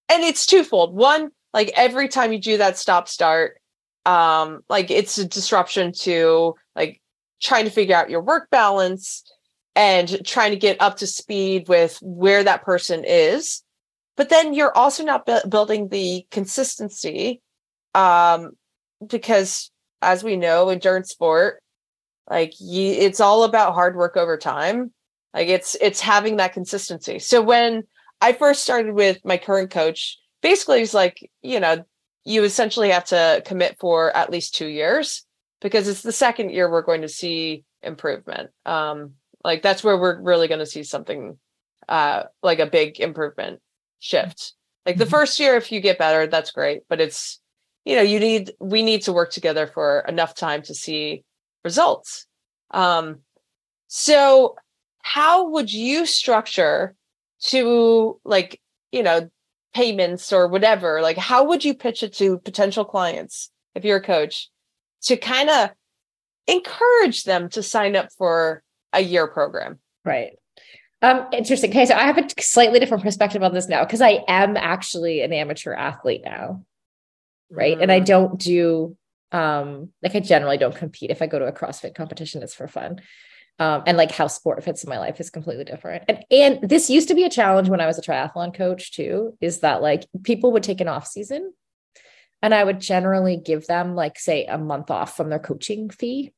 and 0.08 0.22
it's 0.22 0.46
twofold. 0.46 0.94
One, 0.94 1.30
like 1.52 1.72
every 1.74 2.08
time 2.08 2.32
you 2.32 2.40
do 2.40 2.58
that 2.58 2.78
stop 2.78 3.08
start, 3.08 3.60
um, 4.04 4.60
like 4.68 4.90
it's 4.90 5.18
a 5.18 5.26
disruption 5.26 5.92
to 6.00 6.54
like 6.74 7.00
trying 7.40 7.64
to 7.64 7.70
figure 7.70 7.96
out 7.96 8.10
your 8.10 8.22
work 8.22 8.48
balance 8.50 9.24
and 9.74 10.24
trying 10.24 10.52
to 10.52 10.56
get 10.56 10.80
up 10.80 10.98
to 10.98 11.06
speed 11.06 11.68
with 11.68 11.98
where 12.02 12.44
that 12.44 12.62
person 12.64 13.04
is. 13.06 13.62
But 14.16 14.30
then 14.30 14.54
you're 14.54 14.76
also 14.76 15.04
not 15.04 15.26
bu- 15.26 15.48
building 15.48 15.88
the 15.88 16.26
consistency 16.30 17.42
um, 17.94 18.52
because, 19.06 19.70
as 20.00 20.24
we 20.24 20.36
know, 20.36 20.70
endurance 20.70 21.10
sport, 21.10 21.62
like 22.28 22.54
you, 22.58 22.92
it's 22.92 23.20
all 23.20 23.44
about 23.44 23.74
hard 23.74 23.96
work 23.96 24.16
over 24.16 24.36
time. 24.36 24.92
Like 25.34 25.48
it's 25.48 25.76
it's 25.80 26.00
having 26.00 26.36
that 26.36 26.52
consistency. 26.52 27.18
So 27.18 27.42
when 27.42 27.84
I 28.20 28.32
first 28.32 28.62
started 28.62 28.94
with 28.94 29.24
my 29.24 29.36
current 29.36 29.70
coach. 29.70 30.18
Basically, 30.42 30.80
he's 30.80 30.94
like, 30.94 31.30
you 31.42 31.60
know, 31.60 31.84
you 32.24 32.44
essentially 32.44 32.90
have 32.90 33.04
to 33.06 33.42
commit 33.44 33.78
for 33.78 34.14
at 34.16 34.30
least 34.30 34.54
two 34.54 34.66
years 34.66 35.24
because 35.60 35.88
it's 35.88 36.02
the 36.02 36.12
second 36.12 36.50
year 36.50 36.70
we're 36.70 36.82
going 36.82 37.02
to 37.02 37.08
see 37.08 37.64
improvement. 37.82 38.50
Um, 38.64 39.12
like 39.44 39.62
that's 39.62 39.84
where 39.84 39.96
we're 39.96 40.20
really 40.20 40.48
going 40.48 40.60
to 40.60 40.66
see 40.66 40.82
something 40.82 41.38
uh, 41.88 42.24
like 42.42 42.58
a 42.58 42.66
big 42.66 43.00
improvement 43.00 43.60
shift. 43.98 44.54
Like 44.84 44.96
the 44.96 45.04
mm-hmm. 45.04 45.10
first 45.10 45.40
year, 45.40 45.56
if 45.56 45.72
you 45.72 45.80
get 45.80 45.98
better, 45.98 46.26
that's 46.26 46.50
great. 46.50 46.82
But 46.88 47.00
it's, 47.00 47.40
you 47.84 47.96
know, 47.96 48.02
you 48.02 48.18
need, 48.18 48.52
we 48.60 48.82
need 48.82 49.02
to 49.02 49.12
work 49.12 49.30
together 49.30 49.66
for 49.66 50.00
enough 50.08 50.34
time 50.34 50.62
to 50.62 50.74
see 50.74 51.24
results. 51.66 52.26
Um, 52.70 53.18
so, 53.88 54.56
how 55.02 55.50
would 55.50 55.72
you 55.72 56.06
structure 56.06 56.94
to 57.40 58.18
like 58.24 58.60
you 58.92 59.02
know 59.02 59.28
payments 59.74 60.32
or 60.32 60.48
whatever 60.48 61.02
like 61.02 61.18
how 61.18 61.44
would 61.44 61.62
you 61.64 61.74
pitch 61.74 62.02
it 62.02 62.14
to 62.14 62.38
potential 62.38 62.84
clients 62.84 63.50
if 63.74 63.84
you're 63.84 63.98
a 63.98 64.02
coach 64.02 64.48
to 65.02 65.18
kind 65.18 65.50
of 65.50 65.70
encourage 66.46 67.24
them 67.24 67.50
to 67.50 67.62
sign 67.62 67.94
up 67.94 68.08
for 68.16 68.62
a 68.94 69.02
year 69.02 69.26
program 69.26 69.78
right 70.04 70.38
Um, 71.02 71.26
interesting. 71.30 71.70
Okay, 71.70 71.84
so 71.84 71.94
I 71.94 72.04
have 72.04 72.16
a 72.16 72.26
slightly 72.40 72.80
different 72.80 73.04
perspective 73.04 73.42
on 73.42 73.52
this 73.52 73.68
now 73.68 73.84
because 73.84 74.00
I 74.00 74.24
am 74.26 74.56
actually 74.56 75.20
an 75.20 75.32
amateur 75.32 75.74
athlete 75.74 76.22
now, 76.24 76.64
right? 77.50 77.76
Mm. 77.76 77.82
And 77.82 77.92
I 77.92 78.00
mm. 78.00 78.06
don't 78.06 78.40
do 78.40 78.96
um 79.32 79.90
like 80.02 80.14
I 80.14 80.20
generally 80.20 80.58
don't 80.58 80.74
compete. 80.74 81.10
If 81.10 81.22
I 81.22 81.26
go 81.26 81.38
to 81.38 81.46
a 81.46 81.52
CrossFit 81.52 81.94
competition, 81.94 82.42
it's 82.42 82.54
for 82.54 82.68
fun. 82.68 83.00
Um, 83.58 83.84
and 83.86 83.96
like 83.96 84.12
how 84.12 84.26
sport 84.26 84.62
fits 84.62 84.84
in 84.84 84.90
my 84.90 84.98
life 84.98 85.18
is 85.18 85.30
completely 85.30 85.64
different. 85.64 86.04
And 86.08 86.24
and 86.30 86.68
this 86.68 86.90
used 86.90 87.08
to 87.08 87.14
be 87.14 87.24
a 87.24 87.30
challenge 87.30 87.68
when 87.68 87.80
I 87.80 87.86
was 87.86 87.98
a 87.98 88.02
triathlon 88.02 88.54
coach 88.54 88.92
too, 88.92 89.36
is 89.40 89.60
that 89.60 89.82
like 89.82 90.04
people 90.22 90.52
would 90.52 90.62
take 90.62 90.80
an 90.80 90.88
off 90.88 91.06
season 91.06 91.52
and 92.42 92.54
I 92.54 92.62
would 92.62 92.80
generally 92.80 93.36
give 93.36 93.66
them 93.66 93.94
like 93.94 94.18
say 94.18 94.44
a 94.44 94.58
month 94.58 94.90
off 94.90 95.16
from 95.16 95.30
their 95.30 95.38
coaching 95.38 95.88
fee, 95.88 96.32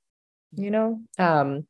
you 0.55 0.71
know. 0.71 1.01
Um, 1.19 1.67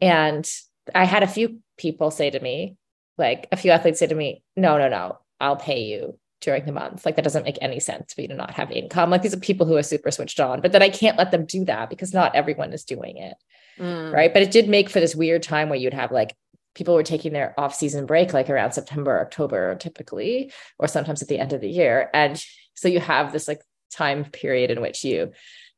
and 0.00 0.48
I 0.94 1.04
had 1.04 1.22
a 1.22 1.28
few 1.28 1.60
people 1.76 2.10
say 2.10 2.30
to 2.30 2.38
me, 2.38 2.76
like 3.18 3.48
a 3.50 3.56
few 3.56 3.72
athletes 3.72 3.98
say 3.98 4.06
to 4.06 4.14
me, 4.14 4.42
no, 4.56 4.78
no, 4.78 4.88
no, 4.88 5.18
I'll 5.40 5.56
pay 5.56 5.84
you 5.84 6.18
during 6.40 6.64
the 6.64 6.72
month. 6.72 7.04
Like 7.04 7.16
that 7.16 7.22
doesn't 7.22 7.44
make 7.44 7.58
any 7.60 7.80
sense 7.80 8.12
for 8.12 8.20
you 8.20 8.28
to 8.28 8.34
not 8.34 8.52
have 8.52 8.70
income. 8.70 9.10
Like 9.10 9.22
these 9.22 9.34
are 9.34 9.40
people 9.40 9.66
who 9.66 9.76
are 9.76 9.82
super 9.82 10.10
switched 10.10 10.40
on, 10.40 10.60
but 10.60 10.72
then 10.72 10.82
I 10.82 10.88
can't 10.88 11.18
let 11.18 11.30
them 11.30 11.46
do 11.46 11.64
that 11.64 11.90
because 11.90 12.12
not 12.12 12.34
everyone 12.34 12.72
is 12.72 12.84
doing 12.84 13.16
it. 13.16 13.36
Mm. 13.78 14.12
Right. 14.12 14.32
But 14.32 14.42
it 14.42 14.50
did 14.50 14.68
make 14.68 14.88
for 14.88 15.00
this 15.00 15.14
weird 15.14 15.42
time 15.42 15.68
where 15.68 15.78
you'd 15.78 15.94
have 15.94 16.12
like 16.12 16.34
people 16.74 16.94
were 16.94 17.02
taking 17.02 17.32
their 17.32 17.58
off 17.58 17.74
season 17.74 18.06
break 18.06 18.32
like 18.32 18.50
around 18.50 18.72
September, 18.72 19.20
October 19.20 19.74
typically, 19.76 20.52
or 20.78 20.86
sometimes 20.86 21.22
at 21.22 21.28
the 21.28 21.38
end 21.38 21.52
of 21.52 21.60
the 21.60 21.70
year. 21.70 22.10
And 22.12 22.42
so 22.74 22.88
you 22.88 23.00
have 23.00 23.32
this 23.32 23.48
like 23.48 23.60
time 23.90 24.24
period 24.24 24.70
in 24.70 24.80
which 24.80 25.04
you 25.04 25.32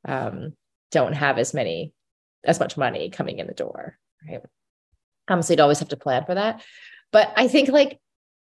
um, 0.04 0.54
don't 0.90 1.12
have 1.12 1.38
as 1.38 1.54
many, 1.54 1.92
as 2.44 2.58
much 2.58 2.76
money 2.76 3.10
coming 3.10 3.38
in 3.38 3.46
the 3.46 3.54
door. 3.54 3.96
Right. 4.28 4.40
Um, 5.28 5.42
so 5.42 5.52
you'd 5.52 5.60
always 5.60 5.78
have 5.78 5.88
to 5.88 5.96
plan 5.96 6.24
for 6.24 6.34
that. 6.34 6.62
But 7.12 7.32
I 7.36 7.48
think 7.48 7.68
like 7.68 8.00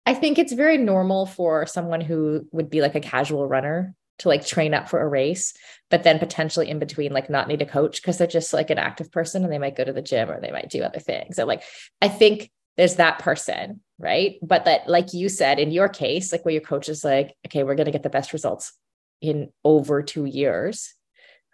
I 0.08 0.14
think 0.14 0.38
it's 0.38 0.54
very 0.54 0.78
normal 0.78 1.26
for 1.26 1.66
someone 1.66 2.00
who 2.00 2.48
would 2.50 2.70
be 2.70 2.80
like 2.80 2.94
a 2.94 3.00
casual 3.00 3.46
runner 3.46 3.94
to 4.20 4.28
like 4.28 4.46
train 4.46 4.72
up 4.72 4.88
for 4.88 5.02
a 5.02 5.06
race, 5.06 5.52
but 5.90 6.02
then 6.02 6.18
potentially 6.18 6.70
in 6.70 6.78
between 6.78 7.12
like 7.12 7.28
not 7.28 7.46
need 7.46 7.60
a 7.60 7.66
coach 7.66 8.00
because 8.00 8.16
they're 8.16 8.26
just 8.26 8.54
like 8.54 8.70
an 8.70 8.78
active 8.78 9.12
person 9.12 9.44
and 9.44 9.52
they 9.52 9.58
might 9.58 9.76
go 9.76 9.84
to 9.84 9.92
the 9.92 10.00
gym 10.00 10.30
or 10.30 10.40
they 10.40 10.50
might 10.50 10.70
do 10.70 10.82
other 10.82 10.98
things. 10.98 11.36
So 11.36 11.44
like 11.44 11.62
I 12.00 12.08
think 12.08 12.50
there's 12.78 12.94
that 12.94 13.18
person, 13.18 13.82
right? 13.98 14.36
But 14.40 14.64
that 14.64 14.88
like 14.88 15.12
you 15.12 15.28
said 15.28 15.58
in 15.58 15.72
your 15.72 15.90
case, 15.90 16.32
like 16.32 16.42
where 16.42 16.54
your 16.54 16.62
coach 16.62 16.88
is 16.88 17.04
like, 17.04 17.36
okay, 17.44 17.62
we're 17.62 17.74
gonna 17.74 17.92
get 17.92 18.02
the 18.02 18.08
best 18.08 18.32
results 18.32 18.72
in 19.20 19.52
over 19.62 20.02
two 20.02 20.24
years. 20.24 20.94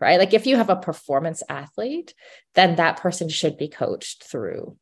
Right. 0.01 0.21
Like 0.21 0.33
if 0.33 0.47
you 0.47 0.55
have 0.55 0.71
a 0.71 0.77
performance 0.77 1.43
athlete, 1.49 2.15
then 2.55 2.77
that 2.77 2.99
person 2.99 3.29
should 3.29 3.59
be 3.59 3.67
coached 3.67 4.23
through. 4.23 4.77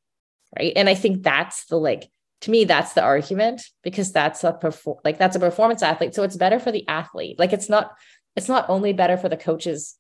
Right. 0.59 0.75
And 0.77 0.91
I 0.91 0.95
think 0.95 1.23
that's 1.23 1.65
the 1.65 1.77
like 1.77 2.11
to 2.43 2.51
me 2.51 2.65
that's 2.65 2.93
the 2.93 3.03
argument 3.03 3.63
because 3.83 4.13
that's 4.13 4.45
a 4.45 4.53
perform 4.53 4.99
like 5.05 5.19
that's 5.19 5.37
a 5.37 5.41
performance 5.41 5.83
athlete. 5.83 6.15
So 6.15 6.23
it's 6.23 6.37
better 6.37 6.59
for 6.59 6.71
the 6.71 6.87
athlete. 6.89 7.39
Like 7.39 7.53
it's 7.53 7.69
not 7.69 7.93
it's 8.37 8.49
not 8.49 8.69
only 8.69 8.93
better 8.93 9.17
for 9.17 9.29
the 9.29 9.37
coach's 9.37 9.97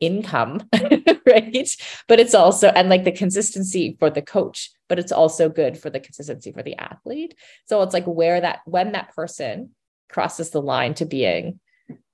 income 0.00 0.68
right? 1.26 1.76
But 2.06 2.20
it's 2.20 2.34
also 2.34 2.68
and 2.68 2.88
like 2.88 3.04
the 3.04 3.12
consistency 3.12 3.96
for 3.98 4.10
the 4.10 4.22
coach 4.22 4.70
but 4.88 4.98
it's 4.98 5.12
also 5.12 5.48
good 5.48 5.78
for 5.78 5.90
the 5.90 6.00
consistency 6.00 6.52
for 6.52 6.62
the 6.62 6.76
athlete. 6.76 7.34
So 7.66 7.82
it's 7.82 7.94
like 7.94 8.06
where 8.06 8.40
that 8.40 8.60
when 8.64 8.92
that 8.92 9.14
person 9.14 9.70
crosses 10.08 10.50
the 10.50 10.62
line 10.62 10.94
to 10.94 11.04
being 11.04 11.60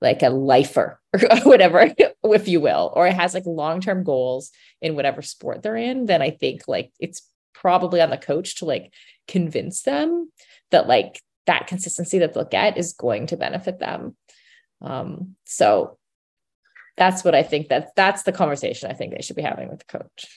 like 0.01 0.21
a 0.23 0.29
lifer 0.29 0.99
or 1.13 1.19
whatever 1.43 1.93
if 2.23 2.47
you 2.47 2.61
will 2.61 2.93
or 2.95 3.07
it 3.07 3.13
has 3.13 3.33
like 3.33 3.45
long-term 3.45 4.03
goals 4.03 4.51
in 4.81 4.95
whatever 4.95 5.21
sport 5.21 5.61
they're 5.61 5.75
in 5.75 6.05
then 6.05 6.21
i 6.21 6.29
think 6.29 6.61
like 6.67 6.91
it's 6.99 7.29
probably 7.59 8.01
on 8.01 8.09
the 8.09 8.17
coach 8.17 8.55
to 8.55 8.65
like 8.65 8.93
convince 9.27 9.81
them 9.81 10.31
that 10.71 10.87
like 10.87 11.21
that 11.47 11.67
consistency 11.67 12.19
that 12.19 12.33
they'll 12.33 12.45
get 12.45 12.77
is 12.77 12.93
going 12.93 13.27
to 13.27 13.37
benefit 13.37 13.79
them. 13.79 14.15
Um, 14.81 15.35
so 15.45 15.97
that's 16.97 17.23
what 17.23 17.35
I 17.35 17.43
think 17.43 17.69
that 17.69 17.95
that's 17.95 18.23
the 18.23 18.31
conversation 18.31 18.89
I 18.89 18.93
think 18.93 19.13
they 19.13 19.21
should 19.21 19.35
be 19.35 19.41
having 19.41 19.69
with 19.69 19.79
the 19.79 19.99
coach. 19.99 20.27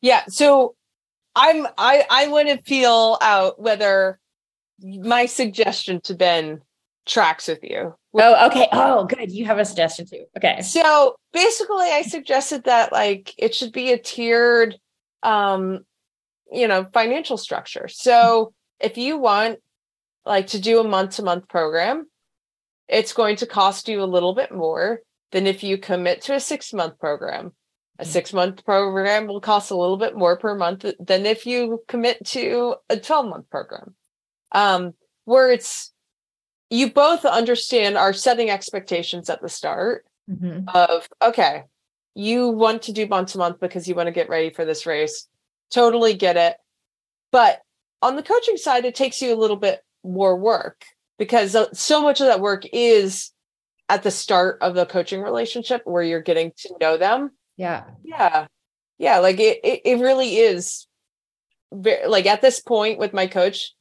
Yeah. 0.00 0.24
So 0.28 0.74
I'm 1.34 1.66
I 1.76 2.04
I 2.10 2.28
want 2.28 2.48
to 2.48 2.62
feel 2.62 3.18
out 3.20 3.60
whether 3.60 4.18
my 4.80 5.26
suggestion 5.26 6.00
to 6.02 6.14
Ben 6.14 6.60
tracks 7.06 7.48
with 7.48 7.62
you. 7.62 7.94
Oh, 8.14 8.46
okay. 8.46 8.68
Oh, 8.72 9.04
good. 9.04 9.30
You 9.32 9.44
have 9.46 9.58
a 9.58 9.64
suggestion 9.64 10.06
too. 10.06 10.24
Okay. 10.36 10.60
So 10.62 11.16
basically 11.32 11.86
I 11.86 12.02
suggested 12.02 12.64
that 12.64 12.92
like 12.92 13.34
it 13.38 13.54
should 13.54 13.72
be 13.72 13.92
a 13.92 13.98
tiered 13.98 14.76
um 15.22 15.84
you 16.52 16.68
know 16.68 16.86
financial 16.92 17.36
structure 17.36 17.88
so 17.88 18.52
if 18.80 18.96
you 18.96 19.18
want 19.18 19.58
like 20.24 20.48
to 20.48 20.60
do 20.60 20.80
a 20.80 20.88
month 20.88 21.16
to 21.16 21.22
month 21.22 21.48
program 21.48 22.06
it's 22.88 23.12
going 23.12 23.36
to 23.36 23.46
cost 23.46 23.88
you 23.88 24.02
a 24.02 24.04
little 24.04 24.34
bit 24.34 24.52
more 24.52 25.00
than 25.32 25.46
if 25.46 25.62
you 25.62 25.76
commit 25.76 26.22
to 26.22 26.34
a 26.34 26.40
six 26.40 26.72
month 26.72 26.98
program 26.98 27.52
a 27.98 28.04
mm. 28.04 28.06
six 28.06 28.32
month 28.32 28.64
program 28.64 29.26
will 29.26 29.40
cost 29.40 29.70
a 29.70 29.76
little 29.76 29.96
bit 29.96 30.16
more 30.16 30.38
per 30.38 30.54
month 30.54 30.84
than 31.00 31.26
if 31.26 31.46
you 31.46 31.82
commit 31.88 32.24
to 32.24 32.74
a 32.88 32.96
12 32.96 33.26
month 33.26 33.50
program 33.50 33.94
um, 34.52 34.92
where 35.24 35.50
it's 35.50 35.92
you 36.70 36.90
both 36.90 37.24
understand 37.24 37.96
are 37.96 38.12
setting 38.12 38.50
expectations 38.50 39.30
at 39.30 39.40
the 39.42 39.48
start 39.48 40.04
mm-hmm. 40.30 40.68
of 40.68 41.08
okay 41.22 41.64
you 42.14 42.48
want 42.48 42.82
to 42.82 42.92
do 42.92 43.06
month 43.06 43.32
to 43.32 43.38
month 43.38 43.60
because 43.60 43.86
you 43.86 43.94
want 43.94 44.06
to 44.06 44.12
get 44.12 44.28
ready 44.28 44.50
for 44.50 44.64
this 44.64 44.86
race 44.86 45.26
Totally 45.72 46.14
get 46.14 46.36
it. 46.36 46.56
But 47.30 47.60
on 48.00 48.16
the 48.16 48.22
coaching 48.22 48.56
side, 48.56 48.84
it 48.84 48.94
takes 48.94 49.20
you 49.20 49.34
a 49.34 49.36
little 49.36 49.56
bit 49.56 49.82
more 50.04 50.36
work 50.36 50.84
because 51.18 51.56
so 51.72 52.02
much 52.02 52.20
of 52.20 52.26
that 52.28 52.40
work 52.40 52.64
is 52.72 53.32
at 53.88 54.02
the 54.02 54.10
start 54.10 54.58
of 54.60 54.74
the 54.74 54.86
coaching 54.86 55.20
relationship 55.20 55.82
where 55.84 56.02
you're 56.02 56.20
getting 56.20 56.52
to 56.58 56.74
know 56.80 56.96
them. 56.96 57.30
Yeah. 57.56 57.84
Yeah. 58.04 58.46
Yeah. 58.98 59.18
Like 59.18 59.40
it, 59.40 59.60
it, 59.64 59.80
it 59.84 60.00
really 60.00 60.36
is 60.36 60.86
very, 61.72 62.06
like 62.06 62.26
at 62.26 62.40
this 62.40 62.60
point 62.60 62.98
with 62.98 63.12
my 63.12 63.26
coach, 63.26 63.74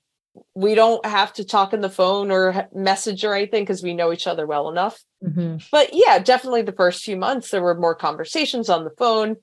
we 0.53 0.75
don't 0.75 1.05
have 1.05 1.33
to 1.33 1.43
talk 1.43 1.73
on 1.73 1.81
the 1.81 1.89
phone 1.89 2.31
or 2.31 2.67
message 2.73 3.23
or 3.23 3.33
anything 3.33 3.63
because 3.63 3.83
we 3.83 3.93
know 3.93 4.13
each 4.13 4.27
other 4.27 4.45
well 4.45 4.69
enough. 4.69 4.99
Mm-hmm. 5.23 5.57
But 5.71 5.89
yeah, 5.93 6.19
definitely 6.19 6.61
the 6.61 6.71
first 6.71 7.03
few 7.03 7.17
months, 7.17 7.49
there 7.49 7.63
were 7.63 7.79
more 7.79 7.95
conversations 7.95 8.69
on 8.69 8.83
the 8.83 8.93
phone 8.97 9.37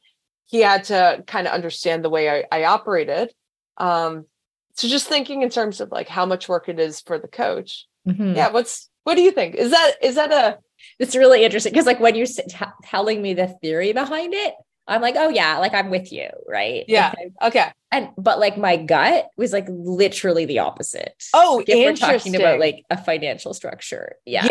he 0.55 0.61
had 0.61 0.85
to 0.85 1.25
kind 1.27 1.49
of 1.49 1.53
understand 1.53 2.05
the 2.05 2.09
way 2.09 2.31
I, 2.31 2.45
I 2.53 2.65
operated. 2.67 3.35
Um, 3.77 4.27
so 4.75 4.87
just 4.87 5.09
thinking 5.09 5.43
in 5.43 5.51
terms 5.51 5.81
of 5.81 5.91
like 5.91 6.07
how 6.07 6.27
much 6.27 6.49
work 6.49 6.69
it 6.69 6.79
is 6.79 7.01
for 7.01 7.19
the 7.19 7.27
coach. 7.27 7.87
Mm-hmm. 8.07 8.37
Yeah. 8.37 8.53
What's, 8.53 8.89
what 9.03 9.17
do 9.17 9.23
you 9.23 9.33
think? 9.33 9.57
Is 9.57 9.73
that, 9.73 9.95
is 10.01 10.15
that 10.15 10.31
a, 10.31 10.59
it's 11.01 11.17
really 11.17 11.43
interesting 11.43 11.73
because 11.73 11.87
like 11.87 11.99
when 11.99 12.15
you're 12.15 12.29
t- 12.29 12.45
telling 12.85 13.21
me 13.21 13.35
the 13.35 13.49
theory 13.49 13.93
behind 13.93 14.33
it, 14.33 14.55
I'm 14.87 15.03
like, 15.03 15.17
oh 15.17 15.29
yeah, 15.29 15.59
like 15.59 15.75
I'm 15.75 15.91
with 15.91 16.13
you, 16.13 16.29
right? 16.47 16.85
Yeah. 16.87 17.13
okay. 17.43 17.73
And 17.91 18.11
but 18.17 18.39
like 18.39 18.57
my 18.57 18.77
gut 18.77 19.27
was 19.37 19.53
like 19.53 19.67
literally 19.69 20.45
the 20.45 20.61
opposite. 20.61 21.21
Oh, 21.35 21.57
like, 21.57 21.69
if 21.69 21.77
we're 21.79 21.97
talking 21.97 22.37
about 22.37 22.61
like 22.61 22.85
a 22.91 23.03
financial 23.03 23.55
structure. 23.55 24.15
Yeah. 24.25 24.47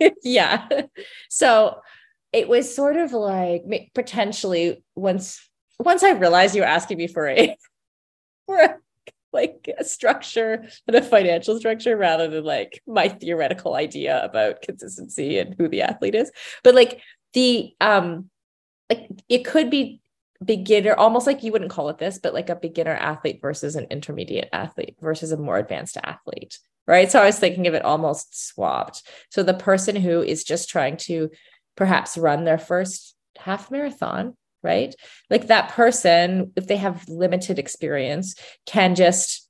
Yeah. 0.00 0.10
yeah. 0.24 0.68
So 1.28 1.78
it 2.36 2.48
was 2.48 2.72
sort 2.72 2.96
of 2.96 3.14
like 3.14 3.64
potentially 3.94 4.84
once 4.94 5.40
once 5.78 6.02
I 6.02 6.10
realized 6.10 6.54
you 6.54 6.60
were 6.60 6.68
asking 6.68 6.98
me 6.98 7.06
for 7.06 7.26
a 7.28 7.56
for 8.46 8.58
a, 8.58 8.76
like 9.32 9.70
a 9.78 9.84
structure 9.84 10.66
and 10.86 10.96
a 10.96 11.02
financial 11.02 11.58
structure 11.58 11.96
rather 11.96 12.28
than 12.28 12.44
like 12.44 12.82
my 12.86 13.08
theoretical 13.08 13.74
idea 13.74 14.22
about 14.22 14.60
consistency 14.60 15.38
and 15.38 15.54
who 15.58 15.66
the 15.66 15.82
athlete 15.82 16.14
is. 16.14 16.30
But 16.62 16.74
like 16.74 17.00
the 17.32 17.74
um 17.80 18.28
like 18.90 19.08
it 19.30 19.44
could 19.44 19.70
be 19.70 20.02
beginner 20.44 20.92
almost 20.92 21.26
like 21.26 21.42
you 21.42 21.50
wouldn't 21.52 21.70
call 21.70 21.88
it 21.88 21.96
this 21.96 22.18
but 22.18 22.34
like 22.34 22.50
a 22.50 22.56
beginner 22.56 22.92
athlete 22.92 23.40
versus 23.40 23.74
an 23.74 23.86
intermediate 23.90 24.50
athlete 24.52 24.94
versus 25.00 25.32
a 25.32 25.36
more 25.38 25.56
advanced 25.56 25.96
athlete 26.04 26.58
right 26.86 27.10
so 27.10 27.22
i 27.22 27.24
was 27.24 27.38
thinking 27.38 27.66
of 27.66 27.72
it 27.72 27.82
almost 27.82 28.46
swapped 28.46 29.02
so 29.30 29.42
the 29.42 29.54
person 29.54 29.96
who 29.96 30.20
is 30.20 30.44
just 30.44 30.68
trying 30.68 30.94
to 30.98 31.30
perhaps 31.76 32.18
run 32.18 32.44
their 32.44 32.58
first 32.58 33.14
half 33.38 33.70
marathon 33.70 34.34
right? 34.66 34.94
Like 35.30 35.46
that 35.46 35.70
person 35.70 36.52
if 36.56 36.66
they 36.66 36.76
have 36.76 37.08
limited 37.08 37.58
experience 37.58 38.34
can 38.66 38.94
just 38.96 39.48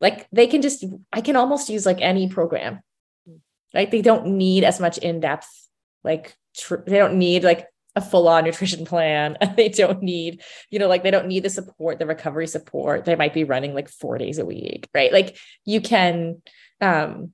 like 0.00 0.26
they 0.32 0.46
can 0.48 0.60
just 0.60 0.84
i 1.12 1.20
can 1.20 1.36
almost 1.36 1.70
use 1.70 1.86
like 1.86 2.00
any 2.00 2.28
program. 2.28 2.80
Right 3.72 3.90
they 3.90 4.02
don't 4.02 4.26
need 4.26 4.64
as 4.64 4.80
much 4.80 4.98
in-depth 4.98 5.48
like 6.02 6.36
tr- 6.56 6.84
they 6.86 6.98
don't 6.98 7.18
need 7.18 7.44
like 7.44 7.66
a 7.96 8.00
full-on 8.00 8.44
nutrition 8.44 8.84
plan. 8.84 9.36
They 9.56 9.68
don't 9.68 10.02
need 10.02 10.42
you 10.70 10.78
know 10.80 10.88
like 10.88 11.04
they 11.04 11.12
don't 11.12 11.28
need 11.28 11.44
the 11.44 11.50
support 11.50 11.98
the 11.98 12.06
recovery 12.06 12.48
support. 12.48 13.04
They 13.04 13.16
might 13.16 13.34
be 13.34 13.44
running 13.44 13.72
like 13.72 13.88
four 13.88 14.18
days 14.18 14.38
a 14.38 14.44
week 14.44 14.88
right? 14.94 15.12
Like 15.12 15.36
you 15.64 15.80
can 15.80 16.42
um 16.80 17.32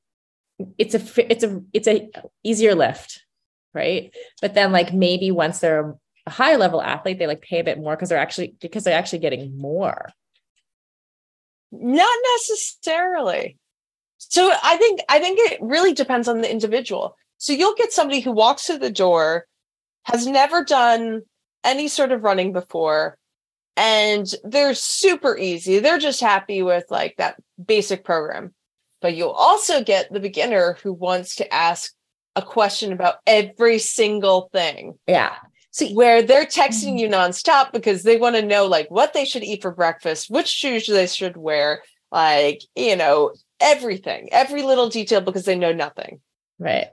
it's 0.76 0.94
a 0.94 1.30
it's 1.32 1.44
a 1.44 1.62
it's 1.72 1.88
a 1.88 2.10
easier 2.44 2.74
lift 2.74 3.24
right 3.74 4.14
but 4.40 4.54
then 4.54 4.72
like 4.72 4.92
maybe 4.92 5.30
once 5.30 5.60
they're 5.60 5.94
a 6.26 6.30
high 6.30 6.56
level 6.56 6.82
athlete 6.82 7.18
they 7.18 7.26
like 7.26 7.42
pay 7.42 7.60
a 7.60 7.64
bit 7.64 7.78
more 7.78 7.96
because 7.96 8.08
they're 8.08 8.18
actually 8.18 8.54
because 8.60 8.84
they're 8.84 8.98
actually 8.98 9.18
getting 9.18 9.56
more 9.56 10.08
Not 11.72 12.16
necessarily. 12.34 13.56
So 14.18 14.52
I 14.62 14.76
think 14.76 15.00
I 15.08 15.18
think 15.18 15.38
it 15.40 15.58
really 15.62 15.92
depends 15.92 16.28
on 16.28 16.40
the 16.40 16.50
individual. 16.50 17.16
So 17.38 17.52
you'll 17.52 17.74
get 17.74 17.92
somebody 17.92 18.20
who 18.20 18.32
walks 18.32 18.66
through 18.66 18.78
the 18.78 18.90
door, 18.90 19.46
has 20.04 20.26
never 20.26 20.64
done 20.64 21.22
any 21.64 21.88
sort 21.88 22.12
of 22.12 22.24
running 22.24 22.52
before, 22.52 23.16
and 23.76 24.26
they're 24.44 24.74
super 24.74 25.36
easy. 25.38 25.78
They're 25.78 25.98
just 25.98 26.20
happy 26.20 26.62
with 26.62 26.84
like 26.90 27.16
that 27.18 27.36
basic 27.64 28.04
program. 28.04 28.52
But 29.00 29.14
you'll 29.14 29.30
also 29.30 29.82
get 29.82 30.12
the 30.12 30.20
beginner 30.20 30.76
who 30.82 30.92
wants 30.92 31.36
to 31.36 31.54
ask 31.54 31.92
a 32.40 32.46
question 32.46 32.92
about 32.92 33.16
every 33.26 33.78
single 33.78 34.48
thing. 34.52 34.98
Yeah. 35.06 35.34
So 35.72 35.86
where 35.88 36.22
they're 36.22 36.46
texting 36.46 36.98
you 36.98 37.08
nonstop 37.08 37.72
because 37.72 38.02
they 38.02 38.16
want 38.16 38.34
to 38.36 38.42
know 38.42 38.66
like 38.66 38.90
what 38.90 39.12
they 39.12 39.24
should 39.24 39.44
eat 39.44 39.62
for 39.62 39.70
breakfast, 39.70 40.28
which 40.28 40.48
shoes 40.48 40.86
they 40.86 41.06
should 41.06 41.36
wear, 41.36 41.82
like, 42.10 42.60
you 42.74 42.96
know, 42.96 43.32
everything, 43.60 44.28
every 44.32 44.62
little 44.62 44.88
detail 44.88 45.20
because 45.20 45.44
they 45.44 45.56
know 45.56 45.72
nothing. 45.72 46.20
Right. 46.58 46.88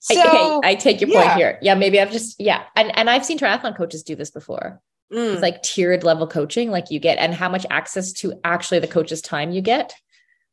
So, 0.00 0.20
I, 0.20 0.56
okay, 0.58 0.68
I 0.68 0.74
take 0.74 1.00
your 1.00 1.10
point 1.10 1.24
yeah. 1.24 1.36
here. 1.36 1.58
Yeah, 1.62 1.74
maybe 1.74 2.00
I've 2.00 2.12
just 2.12 2.36
yeah, 2.38 2.64
and 2.76 2.96
and 2.96 3.10
I've 3.10 3.24
seen 3.24 3.38
triathlon 3.38 3.76
coaches 3.76 4.04
do 4.04 4.14
this 4.14 4.30
before. 4.30 4.80
mm, 5.12 5.32
It's 5.32 5.42
like 5.42 5.62
tiered 5.62 6.04
level 6.04 6.28
coaching, 6.28 6.70
like 6.70 6.90
you 6.90 7.00
get, 7.00 7.18
and 7.18 7.34
how 7.34 7.48
much 7.48 7.66
access 7.68 8.12
to 8.14 8.34
actually 8.44 8.78
the 8.78 8.86
coach's 8.86 9.20
time 9.20 9.50
you 9.50 9.60
get 9.60 9.94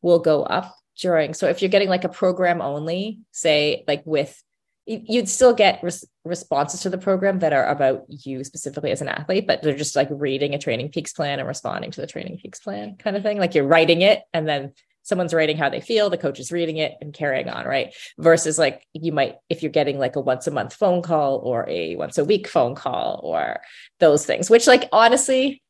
will 0.02 0.20
go 0.20 0.44
up 0.44 0.76
during. 1.00 1.34
So 1.34 1.48
if 1.48 1.62
you're 1.62 1.70
getting 1.70 1.90
like 1.90 2.04
a 2.04 2.10
program 2.10 2.62
only, 2.62 3.20
say 3.32 3.84
like 3.88 4.04
with, 4.06 4.42
you- 4.86 5.04
you'd 5.06 5.30
still 5.30 5.54
get 5.54 5.80
res- 5.84 6.06
responses 6.24 6.82
to 6.82 6.90
the 6.90 6.98
program 6.98 7.40
that 7.40 7.54
are 7.54 7.68
about 7.68 8.06
you 8.08 8.44
specifically 8.44 8.92
as 8.92 9.02
an 9.02 9.08
athlete, 9.10 9.48
but 9.48 9.62
they're 9.62 9.76
just 9.76 9.96
like 9.96 10.08
reading 10.12 10.54
a 10.54 10.58
TrainingPeaks 10.58 11.16
plan 11.16 11.40
and 11.40 11.48
responding 11.48 11.92
to 11.92 12.02
the 12.02 12.08
TrainingPeaks 12.08 12.62
plan 12.62 12.96
kind 12.98 13.16
of 13.18 13.24
thing. 13.24 13.38
Like 13.40 13.56
you're 13.56 13.68
writing 13.68 14.02
it, 14.02 14.22
and 14.34 14.48
then 14.48 14.74
someone's 15.04 15.36
writing 15.36 15.56
how 15.56 15.70
they 15.70 15.82
feel, 15.82 16.10
the 16.10 16.18
coach 16.18 16.40
is 16.40 16.52
reading 16.52 16.78
it 16.78 16.94
and 17.00 17.14
carrying 17.14 17.48
on, 17.48 17.64
right? 17.66 17.94
Versus 18.18 18.58
like 18.58 18.88
you 18.94 19.12
might, 19.12 19.36
if 19.50 19.62
you're 19.62 19.72
getting 19.72 20.00
like 20.00 20.16
a 20.16 20.20
once 20.20 20.48
a 20.48 20.52
month 20.52 20.74
phone 20.74 21.04
call 21.04 21.38
or 21.38 21.64
a 21.70 21.96
once 21.96 22.18
a 22.18 22.26
week 22.26 22.48
phone 22.48 22.74
call 22.74 23.22
or 23.24 23.60
those 24.00 24.26
things, 24.26 24.50
which 24.50 24.66
like 24.66 24.90
honestly, 24.92 25.62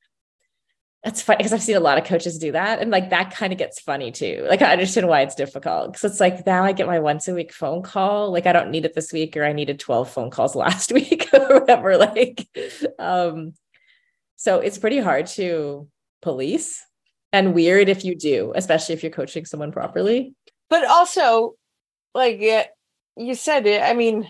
that's 1.06 1.22
funny 1.22 1.38
because 1.38 1.54
I've 1.54 1.62
seen 1.62 1.76
a 1.76 1.80
lot 1.80 2.00
of 2.00 2.04
coaches 2.04 2.40
do 2.40 2.52
that. 2.54 2.82
And 2.82 2.90
like 2.90 3.12
that 3.12 3.30
kind 3.30 3.54
of 3.54 3.60
gets 3.60 3.80
funny 3.80 4.12
too. 4.12 4.44
Like 4.50 4.64
I 4.64 4.72
understand 4.72 5.08
why 5.08 5.22
it's 5.22 5.36
difficult. 5.36 5.94
Cause 5.94 6.04
it's 6.04 6.20
like 6.20 6.48
now 6.48 6.64
I 6.64 6.72
get 6.72 6.88
my 6.88 6.98
once 6.98 7.28
a 7.28 7.36
week 7.36 7.54
phone 7.54 7.84
call. 7.84 8.32
Like 8.32 8.48
I 8.48 8.52
don't 8.54 8.72
need 8.72 8.86
it 8.86 8.96
this 8.96 9.14
week 9.14 9.38
or 9.38 9.46
I 9.46 9.54
needed 9.54 9.80
12 9.80 10.10
phone 10.10 10.32
calls 10.32 10.56
last 10.56 10.92
week 10.92 11.30
or 11.32 11.60
whatever. 11.60 11.96
Like 11.96 12.48
um 12.98 13.54
so 14.36 14.60
it's 14.60 14.80
pretty 14.80 14.98
hard 14.98 15.28
to 15.28 15.88
police 16.24 16.84
and 17.32 17.54
weird 17.54 17.88
if 17.88 18.04
you 18.04 18.16
do, 18.16 18.52
especially 18.56 18.96
if 18.96 19.04
you're 19.04 19.12
coaching 19.12 19.46
someone 19.46 19.72
properly. 19.72 20.34
but 20.72 20.86
also 20.86 21.54
like 22.16 22.42
you 23.16 23.36
said 23.36 23.68
it. 23.68 23.84
I 23.84 23.94
mean, 23.94 24.28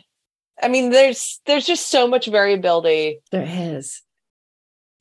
I 0.62 0.68
mean, 0.68 0.90
there's 0.90 1.40
there's 1.46 1.66
just 1.66 1.90
so 1.90 2.06
much 2.06 2.26
variability 2.26 3.22
There 3.32 3.48
is. 3.48 4.02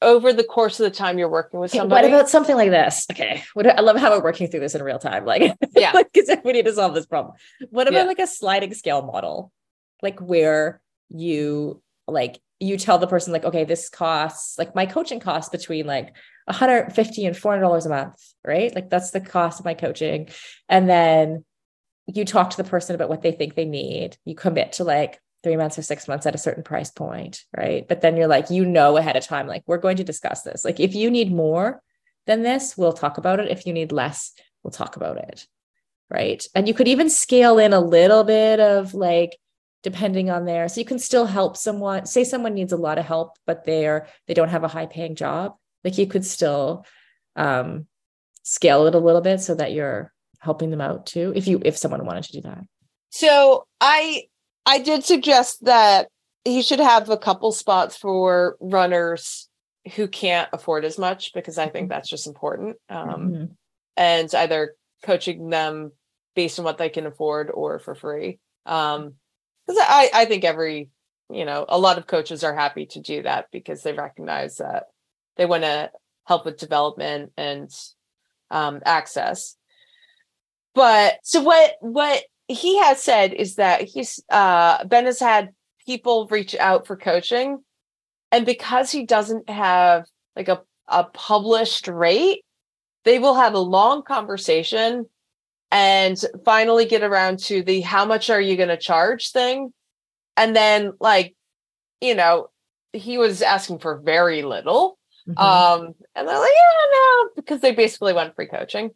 Over 0.05 0.33
the 0.33 0.45
course 0.45 0.79
of 0.79 0.85
the 0.85 0.97
time 0.97 1.19
you're 1.19 1.29
working 1.29 1.59
with 1.61 1.71
Okay, 1.73 1.79
somebody. 1.79 2.09
what 2.09 2.15
about 2.15 2.29
something 2.31 2.55
like 2.57 2.71
this? 2.71 3.07
Okay. 3.11 3.43
What 3.55 3.67
I 3.67 3.81
love 3.81 3.97
how 3.97 4.11
we're 4.11 4.23
working 4.23 4.47
through 4.49 4.61
this 4.61 4.75
in 4.75 4.83
real 4.83 4.99
time. 4.99 5.25
Like, 5.25 5.53
Yeah. 5.75 5.93
like 5.93 6.13
because 6.13 6.37
we 6.45 6.53
need 6.53 6.67
to 6.67 6.73
solve 6.73 6.95
this 6.95 7.07
problem. 7.07 7.35
What 7.71 7.89
about 7.89 7.99
Yeah. 8.03 8.05
like 8.05 8.19
a 8.21 8.27
sliding 8.27 8.75
scale 8.75 9.03
model? 9.03 9.51
Like 10.03 10.21
where 10.21 10.81
you 11.09 11.83
like 12.07 12.41
you 12.61 12.77
tell 12.79 12.99
the 12.99 13.07
person 13.07 13.33
like, 13.33 13.45
okay, 13.45 13.65
this 13.65 13.89
costs 13.89 14.59
like 14.59 14.75
my 14.75 14.87
coaching 14.87 15.21
costs 15.21 15.51
between 15.51 15.87
like 15.87 16.15
150 16.47 17.27
and 17.27 17.37
400 17.37 17.61
dollars 17.63 17.87
a 17.87 17.89
month, 17.89 18.15
right? 18.45 18.75
Like 18.75 18.91
that's 18.91 19.11
the 19.11 19.21
cost 19.21 19.59
of 19.61 19.65
my 19.65 19.75
coaching. 19.75 20.29
And 20.69 20.89
then 20.89 21.45
you 22.07 22.25
talk 22.25 22.51
to 22.51 22.57
the 22.59 22.69
person 22.69 22.95
about 22.95 23.09
what 23.09 23.23
they 23.23 23.33
think 23.33 23.55
they 23.55 23.65
need. 23.65 24.17
You 24.25 24.35
commit 24.35 24.75
to 24.75 24.85
like 24.85 25.21
three 25.45 25.57
months 25.57 25.79
or 25.79 25.83
six 25.83 26.09
months 26.09 26.27
at 26.27 26.35
a 26.35 26.39
certain 26.39 26.65
price 26.65 26.91
point, 26.91 27.45
right? 27.57 27.87
But 27.87 28.01
then 28.01 28.17
you're 28.17 28.27
like, 28.27 28.51
you 28.51 28.65
know, 28.65 28.97
ahead 28.97 29.17
of 29.17 29.25
time, 29.25 29.47
like, 29.47 29.63
we're 29.67 29.79
going 29.79 29.99
to 29.99 30.05
discuss 30.05 30.43
this. 30.43 30.65
Like, 30.65 30.81
if 30.81 30.97
you 30.97 31.11
need 31.11 31.33
more 31.33 31.81
than 32.27 32.43
this, 32.43 32.77
we'll 32.77 32.93
talk 32.93 33.19
about 33.19 33.39
it. 33.39 33.51
If 33.51 33.67
you 33.67 33.73
need 33.73 33.93
less, 33.93 34.33
we'll 34.63 34.73
talk 34.73 34.97
about 34.97 35.19
it, 35.19 35.47
right? 36.11 36.45
And 36.55 36.67
you 36.67 36.75
could 36.75 36.89
even 36.89 37.11
scale 37.11 37.59
in 37.59 37.73
a 37.73 37.81
little 37.81 38.25
bit 38.25 38.59
of 38.59 38.95
like, 38.95 39.37
depending 39.85 40.31
on 40.31 40.47
there. 40.47 40.67
So 40.69 40.81
you 40.81 40.87
can 40.87 40.99
still 40.99 41.27
help 41.27 41.57
someone, 41.57 42.07
say 42.07 42.25
someone 42.25 42.55
needs 42.55 42.73
a 42.73 42.77
lot 42.79 42.99
of 42.99 43.05
help, 43.05 43.37
but 43.47 43.65
they're, 43.65 44.09
they 44.27 44.35
don't 44.35 44.49
have 44.49 44.65
a 44.65 44.69
high 44.69 44.87
paying 44.87 45.15
job. 45.15 45.55
Like, 45.85 45.99
you 45.99 46.07
could 46.07 46.25
still 46.25 46.87
um, 47.37 47.87
scale 48.43 48.87
it 48.87 48.95
a 48.95 48.99
little 48.99 49.21
bit 49.21 49.41
so 49.41 49.55
that 49.55 49.73
you're 49.73 50.13
helping 50.39 50.71
them 50.71 50.81
out 50.81 51.07
too 51.07 51.33
if 51.35 51.49
you 51.49 51.61
if 51.65 51.77
someone 51.77 52.05
wanted 52.05 52.23
to 52.23 52.33
do 52.33 52.43
that 52.43 52.63
So 53.09 53.67
I 53.81 54.25
I 54.67 54.79
did 54.79 55.05
suggest 55.05 55.65
that 55.65 56.09
he 56.45 56.63
should 56.63 56.81
have 56.81 57.09
a 57.11 57.17
couple 57.17 57.53
spots 57.53 57.97
for 57.97 58.57
runners 58.61 59.49
who 59.95 60.09
can't 60.09 60.49
afford 60.53 60.85
as 60.85 60.99
much 60.99 61.33
because 61.35 61.59
I 61.59 61.69
think 61.69 61.89
that's 61.89 62.09
just 62.09 62.27
important. 62.27 62.77
Um, 62.89 63.31
Mhm. 63.31 63.57
and 63.97 64.35
either 64.35 64.77
coaching 65.03 65.51
them 65.51 65.93
based 66.35 66.59
on 66.59 66.65
what 66.65 66.79
they 66.79 66.89
can 66.89 67.07
afford 67.07 67.51
or 67.51 67.79
for 67.79 67.95
free. 67.95 68.39
Um, 68.67 69.15
because 69.67 69.83
I 69.87 70.11
I 70.13 70.25
think 70.25 70.45
every 70.45 70.91
you 71.31 71.45
know 71.45 71.65
a 71.69 71.79
lot 71.79 71.97
of 71.99 72.07
coaches 72.07 72.45
are 72.45 72.55
happy 72.55 72.87
to 72.87 73.01
do 73.01 73.23
that 73.23 73.51
because 73.51 73.83
they 73.83 73.93
recognize 73.93 74.57
that 74.59 74.89
they 75.37 75.47
want 75.47 75.63
to 75.63 75.91
help 76.27 76.45
with 76.45 76.59
development 76.59 77.33
and 77.37 77.71
um, 78.51 78.81
access. 78.85 79.57
But 80.75 81.19
so 81.23 81.43
what 81.43 81.77
what 81.81 82.25
he 82.49 82.79
has 82.79 83.03
said 83.03 83.33
is 83.33 83.57
that 83.57 83.83
he's 83.83 84.23
uh 84.31 84.85
Ben 84.85 85.07
has 85.07 85.21
had 85.21 85.51
people 85.87 86.27
reach 86.31 86.55
out 86.57 86.87
for 86.87 86.97
coaching 86.97 87.59
and 88.33 88.45
because 88.45 88.91
he 88.91 89.05
doesn't 89.05 89.49
have 89.49 90.07
like 90.35 90.49
a, 90.49 90.63
a 90.89 91.05
published 91.05 91.87
rate, 91.87 92.45
they 93.05 93.19
will 93.19 93.35
have 93.35 93.55
a 93.55 93.59
long 93.59 94.03
conversation 94.03 95.07
and 95.71 96.23
finally 96.45 96.85
get 96.85 97.03
around 97.03 97.39
to 97.39 97.63
the 97.63 97.81
how 97.81 98.05
much 98.05 98.31
are 98.31 98.41
you 98.41 98.57
going 98.57 98.71
to 98.71 98.77
charge 98.77 99.31
thing. 99.31 99.73
And 100.37 100.55
then 100.55 100.93
like, 101.01 101.37
you 102.01 102.15
know, 102.15 102.49
he 102.93 103.19
was 103.19 103.43
asking 103.43 103.79
for 103.79 103.99
very 103.99 104.43
little. 104.43 104.99
Mhm. 105.29 105.39
Um, 105.39 105.95
and 106.15 106.29
they're 106.29 106.39
like, 106.39 106.51
yeah, 106.53 106.99
no, 106.99 107.29
because 107.37 107.61
they 107.61 107.73
basically 107.73 108.13
want 108.13 108.35
free 108.35 108.47
coaching. 108.49 108.91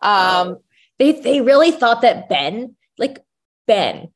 Um, 0.00 0.58
they 0.98 1.12
they 1.12 1.40
really 1.40 1.70
thought 1.70 2.02
that 2.02 2.28
Ben, 2.28 2.76
like 2.98 3.24
Ben, 3.66 4.08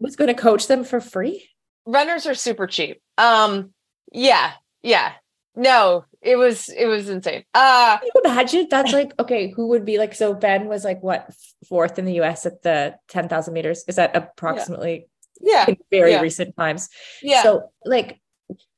was 0.00 0.16
going 0.16 0.28
to 0.28 0.40
coach 0.40 0.66
them 0.66 0.84
for 0.84 1.00
free. 1.00 1.48
runners 1.86 2.26
are 2.26 2.34
super 2.34 2.66
cheap. 2.66 3.00
Um, 3.18 3.72
yeah, 4.12 4.52
yeah. 4.82 5.12
No, 5.56 6.04
it 6.20 6.36
was 6.36 6.68
it 6.68 6.86
was 6.86 7.08
insane. 7.08 7.44
Uh 7.54 7.98
Can 7.98 8.08
you 8.12 8.22
imagine 8.24 8.66
that's 8.68 8.92
like 8.92 9.12
okay, 9.20 9.52
who 9.54 9.68
would 9.68 9.84
be 9.84 9.98
like? 9.98 10.14
So 10.14 10.34
Ben 10.34 10.66
was 10.66 10.84
like 10.84 11.00
what 11.00 11.30
fourth 11.68 11.96
in 11.98 12.06
the 12.06 12.14
U.S. 12.14 12.44
at 12.44 12.62
the 12.62 12.96
ten 13.06 13.28
thousand 13.28 13.54
meters? 13.54 13.84
Is 13.86 13.96
that 13.96 14.16
approximately 14.16 15.06
yeah, 15.40 15.66
in 15.68 15.76
very 15.92 16.12
yeah. 16.12 16.20
recent 16.20 16.56
times? 16.56 16.88
yeah. 17.22 17.44
So 17.44 17.70
like, 17.84 18.20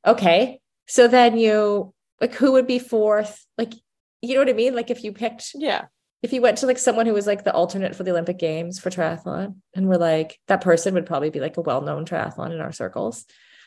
okay, 0.05 0.59
so 0.87 1.07
then 1.07 1.37
you 1.37 1.93
like 2.21 2.35
who 2.35 2.51
would 2.51 2.67
be 2.67 2.77
fourth? 2.77 3.43
Like, 3.57 3.73
you 4.21 4.35
know 4.35 4.41
what 4.41 4.49
I 4.49 4.53
mean? 4.53 4.75
Like 4.75 4.91
if 4.91 5.03
you 5.03 5.13
picked 5.13 5.51
yeah. 5.55 5.85
If 6.27 6.33
you 6.33 6.41
went 6.41 6.57
to 6.57 6.65
like 6.65 6.77
someone 6.77 7.05
who 7.05 7.13
was 7.13 7.25
like 7.25 7.45
the 7.45 7.53
alternate 7.53 7.95
for 7.95 8.03
the 8.03 8.11
Olympic 8.11 8.37
Games 8.37 8.79
for 8.79 8.89
triathlon, 8.89 9.55
and 9.73 9.87
we're 9.87 9.95
like, 9.95 10.37
that 10.47 10.59
person 10.59 10.93
would 10.93 11.05
probably 11.05 11.29
be 11.29 11.39
like 11.39 11.55
a 11.55 11.61
well 11.61 11.81
known 11.81 12.05
triathlon 12.05 12.51
in 12.51 12.59
our 12.59 12.73
circles, 12.73 13.25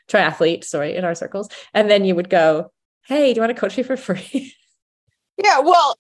triathlete, 0.09 0.65
sorry, 0.65 0.95
in 0.95 1.07
our 1.07 1.15
circles. 1.15 1.49
And 1.73 1.91
then 1.91 2.05
you 2.05 2.15
would 2.15 2.29
go, 2.29 2.71
Hey, 3.07 3.33
do 3.33 3.39
you 3.39 3.43
want 3.43 3.57
to 3.57 3.59
coach 3.61 3.77
me 3.77 3.83
for 3.83 3.97
free? 3.97 4.55
Yeah, 5.43 5.61
well, 5.61 5.97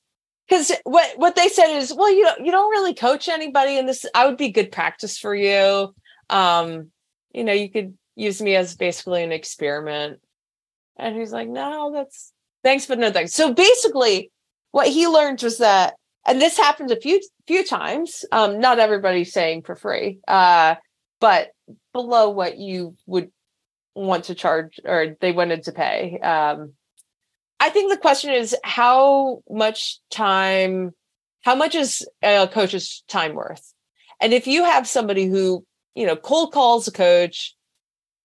because 0.46 0.70
what 0.84 1.16
what 1.16 1.34
they 1.34 1.48
said 1.48 1.74
is, 1.74 1.94
well, 1.94 2.14
you 2.14 2.24
don't 2.24 2.44
you 2.44 2.52
don't 2.52 2.70
really 2.70 2.92
coach 2.92 3.26
anybody, 3.26 3.78
and 3.78 3.88
this 3.88 4.04
I 4.14 4.26
would 4.26 4.36
be 4.36 4.50
good 4.50 4.70
practice 4.70 5.18
for 5.18 5.34
you. 5.34 5.94
Um, 6.28 6.90
you 7.32 7.44
know, 7.44 7.54
you 7.54 7.70
could 7.70 7.96
use 8.16 8.42
me 8.42 8.54
as 8.54 8.76
basically 8.76 9.22
an 9.22 9.32
experiment. 9.32 10.20
And 10.98 11.16
he's 11.16 11.32
like, 11.32 11.48
no, 11.48 11.90
that's 11.92 12.32
thanks, 12.62 12.84
but 12.84 12.98
no 12.98 13.10
thanks. 13.10 13.32
So 13.32 13.54
basically, 13.54 14.30
what 14.72 14.88
he 14.88 15.08
learned 15.08 15.42
was 15.42 15.58
that, 15.58 15.94
and 16.26 16.40
this 16.40 16.56
happens 16.56 16.92
a 16.92 17.00
few 17.00 17.20
few 17.46 17.64
times. 17.64 18.24
Um, 18.32 18.60
not 18.60 18.78
everybody's 18.78 19.32
saying 19.32 19.62
for 19.62 19.74
free, 19.74 20.20
uh, 20.28 20.76
but 21.20 21.50
below 21.92 22.30
what 22.30 22.58
you 22.58 22.96
would 23.06 23.30
want 23.94 24.24
to 24.24 24.34
charge 24.34 24.80
or 24.84 25.16
they 25.20 25.32
wanted 25.32 25.64
to 25.64 25.72
pay. 25.72 26.18
Um, 26.20 26.74
I 27.58 27.68
think 27.70 27.90
the 27.90 27.98
question 27.98 28.32
is 28.32 28.56
how 28.64 29.42
much 29.50 30.00
time, 30.10 30.92
how 31.42 31.54
much 31.54 31.74
is 31.74 32.06
a 32.22 32.48
coach's 32.48 33.04
time 33.08 33.34
worth? 33.34 33.74
And 34.20 34.32
if 34.32 34.46
you 34.46 34.64
have 34.64 34.88
somebody 34.88 35.26
who, 35.26 35.64
you 35.94 36.06
know, 36.06 36.16
cold 36.16 36.52
calls 36.52 36.88
a 36.88 36.92
coach 36.92 37.54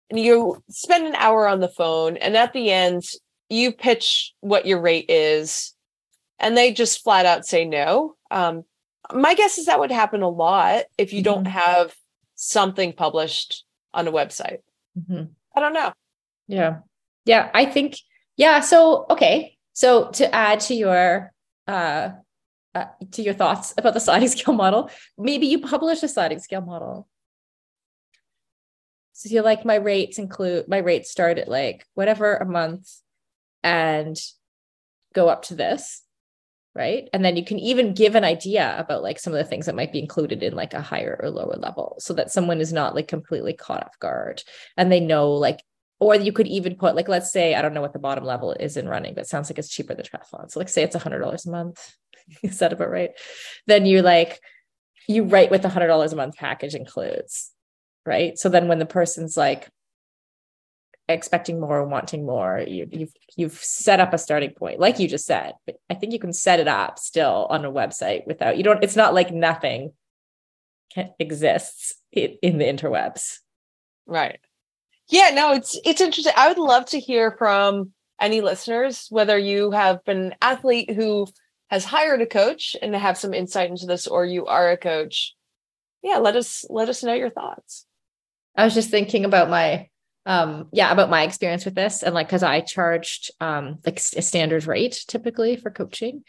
and 0.09 0.18
you 0.18 0.62
spend 0.68 1.07
an 1.07 1.14
hour 1.14 1.47
on 1.47 1.61
the 1.61 1.68
phone 1.68 2.16
and 2.16 2.36
at 2.36 2.53
the 2.53 2.70
end 2.70 3.05
you 3.49 3.72
pitch 3.72 4.32
what 4.41 4.66
your 4.66 4.80
rate 4.80 5.07
is 5.09 5.74
and 6.41 6.57
they 6.57 6.72
just 6.72 7.03
flat 7.05 7.26
out 7.26 7.47
say 7.47 7.64
no. 7.64 8.16
Um, 8.30 8.64
my 9.12 9.34
guess 9.34 9.59
is 9.59 9.66
that 9.66 9.78
would 9.78 9.93
happen 9.93 10.22
a 10.22 10.28
lot 10.28 10.84
if 10.99 11.12
you 11.12 11.22
don't 11.22 11.45
Mhm. 11.47 11.51
have 11.51 11.95
something 12.34 12.93
published 12.93 13.64
on 13.93 14.09
a 14.09 14.12
website. 14.12 14.61
Mhm. 14.99 15.30
I 15.55 15.61
don't 15.61 15.74
know. 15.74 15.93
Yeah. 16.49 16.78
Yeah. 17.24 17.51
I 17.53 17.66
think, 17.66 17.97
yeah. 18.36 18.61
So, 18.61 19.07
okay. 19.11 19.57
So 19.72 20.11
to 20.12 20.34
add 20.34 20.61
to 20.61 20.74
your, 20.74 21.32
uh, 21.68 22.11
uh, 22.74 22.86
to 23.12 23.22
your 23.22 23.34
thoughts 23.34 23.74
about 23.76 23.95
the 23.95 24.01
sliding 24.01 24.28
scale 24.34 24.55
model, 24.55 24.91
maybe 25.18 25.47
you 25.47 25.61
publish 25.61 26.03
a 26.03 26.09
sliding 26.09 26.38
scale 26.38 26.61
model. 26.62 27.09
So 29.12 29.28
you're 29.28 29.43
like, 29.43 29.64
my 29.66 29.74
rates 29.74 30.18
include, 30.18 30.68
my 30.68 30.78
rates 30.78 31.11
start 31.11 31.36
at 31.38 31.49
like 31.49 31.84
whatever 31.95 32.36
a 32.36 32.47
month 32.47 32.91
and 33.62 34.18
go 35.14 35.28
up 35.28 35.43
to 35.43 35.55
this. 35.55 36.03
Right. 36.73 37.09
And 37.12 37.25
then 37.25 37.37
you 37.37 37.45
can 37.45 37.59
even 37.59 37.95
give 37.95 38.14
an 38.14 38.23
idea 38.23 38.77
about 38.79 39.03
like 39.03 39.18
some 39.18 39.33
of 39.33 39.39
the 39.39 39.45
things 39.45 39.66
that 39.66 39.75
might 39.75 39.93
be 39.93 39.99
included 39.99 40.43
in 40.45 40.55
like 40.55 40.73
a 40.73 40.81
higher 40.81 41.18
or 41.21 41.29
lower 41.29 41.57
level 41.57 41.97
so 41.99 42.14
that 42.14 42.31
someone 42.31 42.61
is 42.61 42.73
not 42.73 42.95
like 42.95 43.09
completely 43.09 43.53
caught 43.53 43.83
off 43.83 43.99
guard 43.99 44.45
and 44.77 44.91
they 44.91 45.01
know 45.01 45.33
like 45.33 45.64
or 45.99 46.14
you 46.14 46.33
could 46.33 46.47
even 46.47 46.77
put 46.77 46.95
like 46.95 47.09
let's 47.09 47.33
say 47.33 47.57
i 47.57 47.61
don't 47.61 47.75
know 47.75 47.81
what 47.81 47.93
the 47.93 47.99
bottom 47.99 48.25
level 48.25 48.53
is 48.53 48.77
in 48.77 48.89
running 48.89 49.14
but 49.14 49.27
sounds 49.27 49.51
like 49.51 49.59
it's 49.59 49.68
cheaper 49.68 49.95
than 49.95 50.07
triathlon. 50.07 50.49
So 50.49 50.61
like 50.61 50.68
say 50.68 50.85
it's 50.85 50.95
a 50.95 51.01
hundred 51.01 51.18
dollars 51.18 51.47
a 51.47 51.51
month. 51.51 51.95
You 52.43 52.51
said 52.51 52.73
about 52.73 52.91
right? 52.91 53.11
Then 53.66 53.85
you 53.87 54.03
like 54.03 54.39
you 55.09 55.25
write 55.25 55.51
what 55.51 55.62
the 55.62 55.68
hundred 55.68 55.89
dollars 55.89 56.12
a 56.12 56.16
month 56.16 56.37
package 56.37 56.77
includes 56.77 57.51
right? 58.07 58.39
So 58.39 58.49
then 58.49 58.68
when 58.68 58.79
the 58.79 58.87
person's 58.87 59.37
like 59.37 59.68
expecting 61.13 61.61
more 61.61 61.85
wanting 61.85 62.25
more 62.25 62.63
you, 62.67 62.87
you've 62.91 63.13
you've 63.37 63.55
set 63.55 64.01
up 64.01 64.13
a 64.13 64.19
starting 64.19 64.51
point 64.51 64.81
like 64.81 64.99
you 64.99 65.09
just 65.09 65.27
said 65.27 65.55
but 65.67 65.77
i 65.89 65.95
think 65.95 66.13
you 66.13 66.19
can 66.19 66.33
set 66.33 66.61
it 66.61 66.69
up 66.69 66.99
still 66.99 67.47
on 67.51 67.65
a 67.65 67.73
website 67.73 68.27
without 68.27 68.57
you 68.57 68.63
don't 68.63 68.83
it's 68.83 68.97
not 68.97 69.15
like 69.15 69.33
nothing 69.33 69.93
can, 70.93 71.11
exists 71.19 71.95
in, 72.13 72.37
in 72.43 72.59
the 72.59 72.65
interwebs 72.65 73.39
Right. 74.11 74.41
Yeah, 75.09 75.31
no, 75.33 75.53
it's 75.53 75.79
it's 75.85 76.01
interesting. 76.01 76.33
I 76.37 76.49
would 76.49 76.59
love 76.59 76.85
to 76.87 76.99
hear 76.99 77.31
from 77.31 77.93
any 78.21 78.41
listeners 78.41 79.07
whether 79.09 79.39
you 79.39 79.71
have 79.71 80.05
been 80.05 80.19
an 80.19 80.35
athlete 80.43 80.91
who 80.91 81.29
has 81.69 81.85
hired 81.85 82.21
a 82.21 82.27
coach 82.27 82.75
and 82.83 82.95
have 82.95 83.17
some 83.17 83.33
insight 83.33 83.71
into 83.71 83.87
this 83.87 84.09
or 84.09 84.27
you 84.27 84.47
are 84.47 84.73
a 84.73 84.77
coach. 84.77 85.35
Yeah, 86.03 86.19
let 86.19 86.35
us 86.35 86.65
let 86.69 86.89
us 86.89 87.05
know 87.05 87.15
your 87.15 87.31
thoughts. 87.31 87.87
I 88.57 88.65
was 88.65 88.75
just 88.75 88.91
thinking 88.91 89.25
about 89.25 89.49
my 89.49 89.89
um 90.27 90.68
yeah 90.73 90.93
about 90.93 91.11
my 91.11 91.23
experience 91.23 91.64
with 91.64 91.75
this 91.75 92.03
and 92.03 92.14
like 92.14 92.27
because 92.27 92.43
I 92.43 92.61
charged 92.61 93.31
um 93.41 93.79
like 93.85 93.97
a 94.16 94.23
standard 94.23 94.66
rate 94.66 95.05
typically 95.07 95.57
for 95.57 95.71
coaching. 95.71 96.25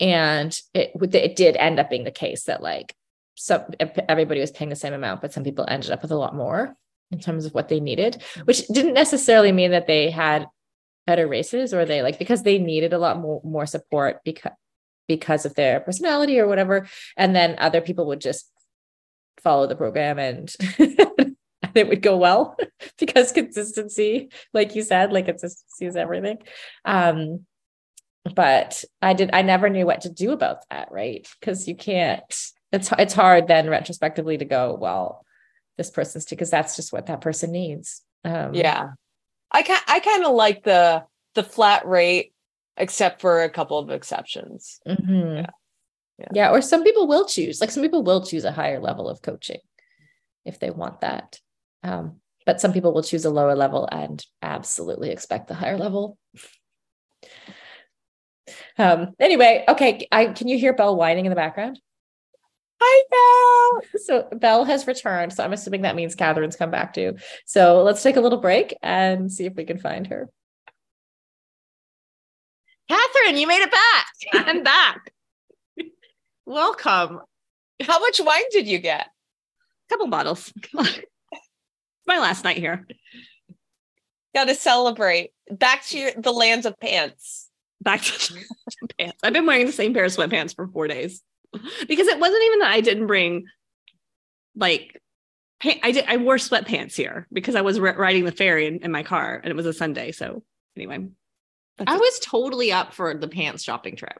And 0.00 0.56
it 0.74 0.92
it 1.00 1.36
did 1.36 1.56
end 1.56 1.80
up 1.80 1.90
being 1.90 2.04
the 2.04 2.10
case 2.10 2.44
that 2.44 2.62
like 2.62 2.94
some 3.34 3.62
everybody 4.08 4.40
was 4.40 4.50
paying 4.50 4.68
the 4.68 4.76
same 4.76 4.92
amount 4.92 5.20
but 5.20 5.32
some 5.32 5.44
people 5.44 5.64
ended 5.68 5.90
up 5.90 6.02
with 6.02 6.10
a 6.10 6.16
lot 6.16 6.34
more 6.34 6.76
in 7.10 7.18
terms 7.18 7.44
of 7.44 7.54
what 7.54 7.68
they 7.68 7.78
needed 7.78 8.20
which 8.44 8.66
didn't 8.66 8.94
necessarily 8.94 9.52
mean 9.52 9.70
that 9.70 9.86
they 9.86 10.10
had 10.10 10.46
better 11.06 11.26
races 11.26 11.72
or 11.72 11.84
they 11.84 12.02
like 12.02 12.18
because 12.18 12.42
they 12.42 12.58
needed 12.58 12.92
a 12.92 12.98
lot 12.98 13.18
more 13.18 13.40
more 13.44 13.64
support 13.64 14.18
because 14.24 14.52
because 15.08 15.46
of 15.46 15.54
their 15.54 15.80
personality 15.80 16.38
or 16.38 16.46
whatever. 16.46 16.86
And 17.16 17.34
then 17.34 17.56
other 17.58 17.80
people 17.80 18.06
would 18.06 18.20
just 18.20 18.48
follow 19.42 19.66
the 19.66 19.76
program 19.76 20.18
and 20.18 20.54
it 21.78 21.88
would 21.88 22.02
go 22.02 22.16
well 22.16 22.56
because 22.98 23.32
consistency 23.32 24.28
like 24.52 24.74
you 24.74 24.82
said 24.82 25.12
like 25.12 25.26
consistency 25.26 25.86
is 25.86 25.96
everything 25.96 26.38
um 26.84 27.44
but 28.34 28.84
i 29.00 29.14
did 29.14 29.30
i 29.32 29.42
never 29.42 29.68
knew 29.70 29.86
what 29.86 30.02
to 30.02 30.10
do 30.10 30.32
about 30.32 30.58
that 30.70 30.88
right 30.90 31.26
because 31.40 31.66
you 31.68 31.74
can't 31.74 32.22
it's 32.72 32.90
it's 32.98 33.14
hard 33.14 33.48
then 33.48 33.68
retrospectively 33.70 34.36
to 34.36 34.44
go 34.44 34.76
well 34.78 35.24
this 35.78 35.90
person's 35.90 36.26
because 36.26 36.50
that's 36.50 36.76
just 36.76 36.92
what 36.92 37.06
that 37.06 37.20
person 37.20 37.52
needs 37.52 38.02
um 38.24 38.52
Yeah. 38.54 38.88
I 39.50 39.62
kind 39.62 39.80
I 39.86 40.00
kind 40.00 40.24
of 40.24 40.32
like 40.34 40.62
the 40.64 41.04
the 41.34 41.42
flat 41.42 41.86
rate 41.86 42.34
except 42.76 43.20
for 43.20 43.42
a 43.42 43.48
couple 43.50 43.78
of 43.78 43.90
exceptions. 43.90 44.80
mhm. 44.86 45.36
Yeah. 45.36 45.46
yeah 46.18 46.26
Yeah. 46.34 46.50
or 46.50 46.60
some 46.60 46.84
people 46.84 47.06
will 47.06 47.24
choose 47.26 47.60
like 47.60 47.70
some 47.70 47.82
people 47.82 48.02
will 48.02 48.24
choose 48.26 48.44
a 48.44 48.52
higher 48.52 48.80
level 48.80 49.08
of 49.08 49.22
coaching 49.22 49.60
if 50.44 50.58
they 50.58 50.70
want 50.70 51.00
that 51.00 51.38
um 51.82 52.16
but 52.46 52.60
some 52.60 52.72
people 52.72 52.92
will 52.94 53.02
choose 53.02 53.24
a 53.24 53.30
lower 53.30 53.54
level 53.54 53.88
and 53.90 54.24
absolutely 54.42 55.10
expect 55.10 55.48
the 55.48 55.54
higher 55.54 55.76
level 55.76 56.16
um 58.78 59.14
anyway 59.18 59.64
okay 59.68 60.06
i 60.12 60.26
can 60.26 60.48
you 60.48 60.58
hear 60.58 60.72
belle 60.72 60.96
whining 60.96 61.26
in 61.26 61.30
the 61.30 61.36
background 61.36 61.80
Hi 62.80 63.02
Belle. 63.10 64.00
so 64.04 64.28
belle 64.38 64.64
has 64.64 64.86
returned 64.86 65.32
so 65.32 65.44
i'm 65.44 65.52
assuming 65.52 65.82
that 65.82 65.96
means 65.96 66.14
Kathryn's 66.14 66.56
come 66.56 66.70
back 66.70 66.94
too 66.94 67.16
so 67.44 67.82
let's 67.82 68.02
take 68.02 68.16
a 68.16 68.20
little 68.20 68.40
break 68.40 68.76
and 68.82 69.32
see 69.32 69.46
if 69.46 69.54
we 69.54 69.64
can 69.64 69.78
find 69.78 70.06
her 70.06 70.28
Kathryn, 72.90 73.38
you 73.38 73.46
made 73.46 73.62
it 73.62 73.70
back. 73.70 74.06
I'm 74.48 74.62
back. 74.62 75.12
Welcome. 76.46 77.20
How 77.82 77.98
much 77.98 78.20
wine 78.24 78.44
did 78.50 78.66
you 78.66 78.78
get? 78.78 79.02
A 79.02 79.08
couple 79.90 80.08
bottles. 80.08 80.52
Come 82.08 82.16
on. 82.16 82.22
My 82.22 82.26
last 82.28 82.44
night 82.44 82.56
here. 82.56 82.86
Got 84.34 84.46
to 84.46 84.54
celebrate. 84.54 85.30
Back 85.50 85.84
to 85.86 85.98
your, 85.98 86.10
the 86.16 86.32
lands 86.32 86.66
of 86.66 86.78
pants. 86.80 87.48
Back 87.80 88.02
to 88.02 88.34
pants. 88.98 89.18
I've 89.22 89.32
been 89.32 89.46
wearing 89.46 89.66
the 89.66 89.72
same 89.72 89.94
pair 89.94 90.04
of 90.04 90.12
sweatpants 90.12 90.54
for 90.54 90.68
four 90.68 90.88
days 90.88 91.22
because 91.86 92.06
it 92.08 92.18
wasn't 92.18 92.42
even 92.44 92.58
that 92.60 92.72
I 92.72 92.80
didn't 92.80 93.06
bring 93.06 93.46
like 94.54 95.00
pa- 95.62 95.78
I 95.82 95.92
did 95.92 96.04
I 96.08 96.16
wore 96.18 96.36
sweatpants 96.36 96.94
here 96.94 97.26
because 97.32 97.54
I 97.54 97.62
was 97.62 97.80
ri- 97.80 97.92
riding 97.96 98.24
the 98.24 98.32
ferry 98.32 98.66
in, 98.66 98.78
in 98.80 98.92
my 98.92 99.02
car 99.02 99.40
and 99.42 99.50
it 99.50 99.56
was 99.56 99.66
a 99.66 99.72
Sunday. 99.72 100.12
So 100.12 100.42
anyway, 100.76 101.06
that's 101.78 101.90
I 101.90 101.94
it. 101.94 102.00
was 102.00 102.18
totally 102.20 102.72
up 102.72 102.92
for 102.92 103.14
the 103.14 103.28
pants 103.28 103.62
shopping 103.62 103.96
trip. 103.96 104.18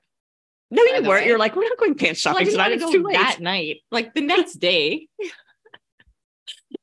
no, 0.71 0.83
you 0.83 0.93
weren't. 0.95 1.07
way. 1.07 1.27
You're 1.27 1.39
like 1.39 1.55
we're 1.57 1.69
not 1.69 1.79
going 1.79 1.97
pants 1.97 2.21
shopping 2.21 2.45
didn't 2.45 2.53
tonight. 2.53 2.73
It's 2.73 2.91
too 2.91 3.03
late. 3.03 3.15
that 3.15 3.41
night. 3.41 3.79
Like 3.91 4.15
the 4.15 4.23
next 4.23 4.55
day. 4.55 5.09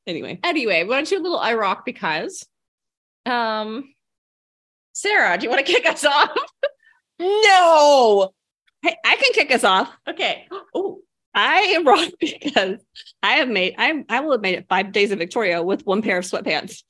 Anyway, 0.06 0.38
Anyway, 0.44 0.84
why 0.84 0.96
don't 0.96 1.10
you 1.10 1.18
a 1.18 1.22
little 1.22 1.38
I 1.38 1.54
rock 1.54 1.84
because 1.84 2.46
um 3.24 3.92
Sarah, 4.92 5.36
do 5.36 5.44
you 5.44 5.50
want 5.50 5.64
to 5.66 5.72
kick 5.72 5.86
us 5.86 6.04
off? 6.04 6.30
No. 7.18 8.32
hey, 8.82 8.94
I 9.04 9.16
can 9.16 9.32
kick 9.32 9.50
us 9.54 9.64
off. 9.64 9.90
Okay. 10.08 10.46
Oh, 10.74 11.00
I 11.34 11.58
am 11.74 11.86
wrong 11.86 12.10
because 12.20 12.78
I 13.22 13.32
have 13.36 13.48
made 13.48 13.74
I 13.78 14.04
I 14.08 14.20
will 14.20 14.32
have 14.32 14.40
made 14.42 14.54
it 14.58 14.66
five 14.68 14.92
days 14.92 15.10
of 15.10 15.18
Victoria 15.18 15.62
with 15.62 15.84
one 15.86 16.02
pair 16.02 16.18
of 16.18 16.24
sweatpants. 16.24 16.82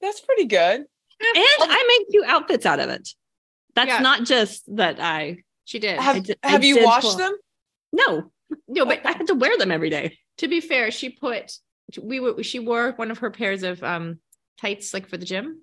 That's 0.00 0.20
pretty 0.20 0.46
good. 0.46 0.80
And 0.80 0.86
I 1.60 2.04
made 2.10 2.12
two 2.18 2.24
outfits 2.26 2.66
out 2.66 2.80
of 2.80 2.88
it. 2.90 3.08
That's 3.76 3.88
Yeah. 3.88 3.98
not 4.00 4.24
just 4.24 4.64
that 4.76 4.98
I 5.00 5.38
She 5.64 5.78
did. 5.78 5.98
Have, 6.00 6.24
did- 6.24 6.38
I 6.42 6.48
have 6.50 6.64
you 6.64 6.84
washed 6.84 7.06
pull- 7.06 7.16
them? 7.16 7.36
no, 7.92 8.30
no, 8.68 8.84
but 8.84 9.04
I 9.06 9.12
had 9.12 9.28
to 9.28 9.34
wear 9.34 9.56
them 9.56 9.70
every 9.70 9.90
day. 9.90 10.18
to 10.38 10.48
be 10.48 10.60
fair, 10.60 10.90
she 10.90 11.10
put 11.10 11.52
we 12.00 12.20
were 12.20 12.42
she 12.42 12.58
wore 12.58 12.92
one 12.92 13.10
of 13.10 13.18
her 13.18 13.30
pairs 13.30 13.62
of 13.62 13.82
um 13.82 14.18
tights 14.60 14.92
like 14.94 15.08
for 15.08 15.16
the 15.16 15.26
gym. 15.26 15.62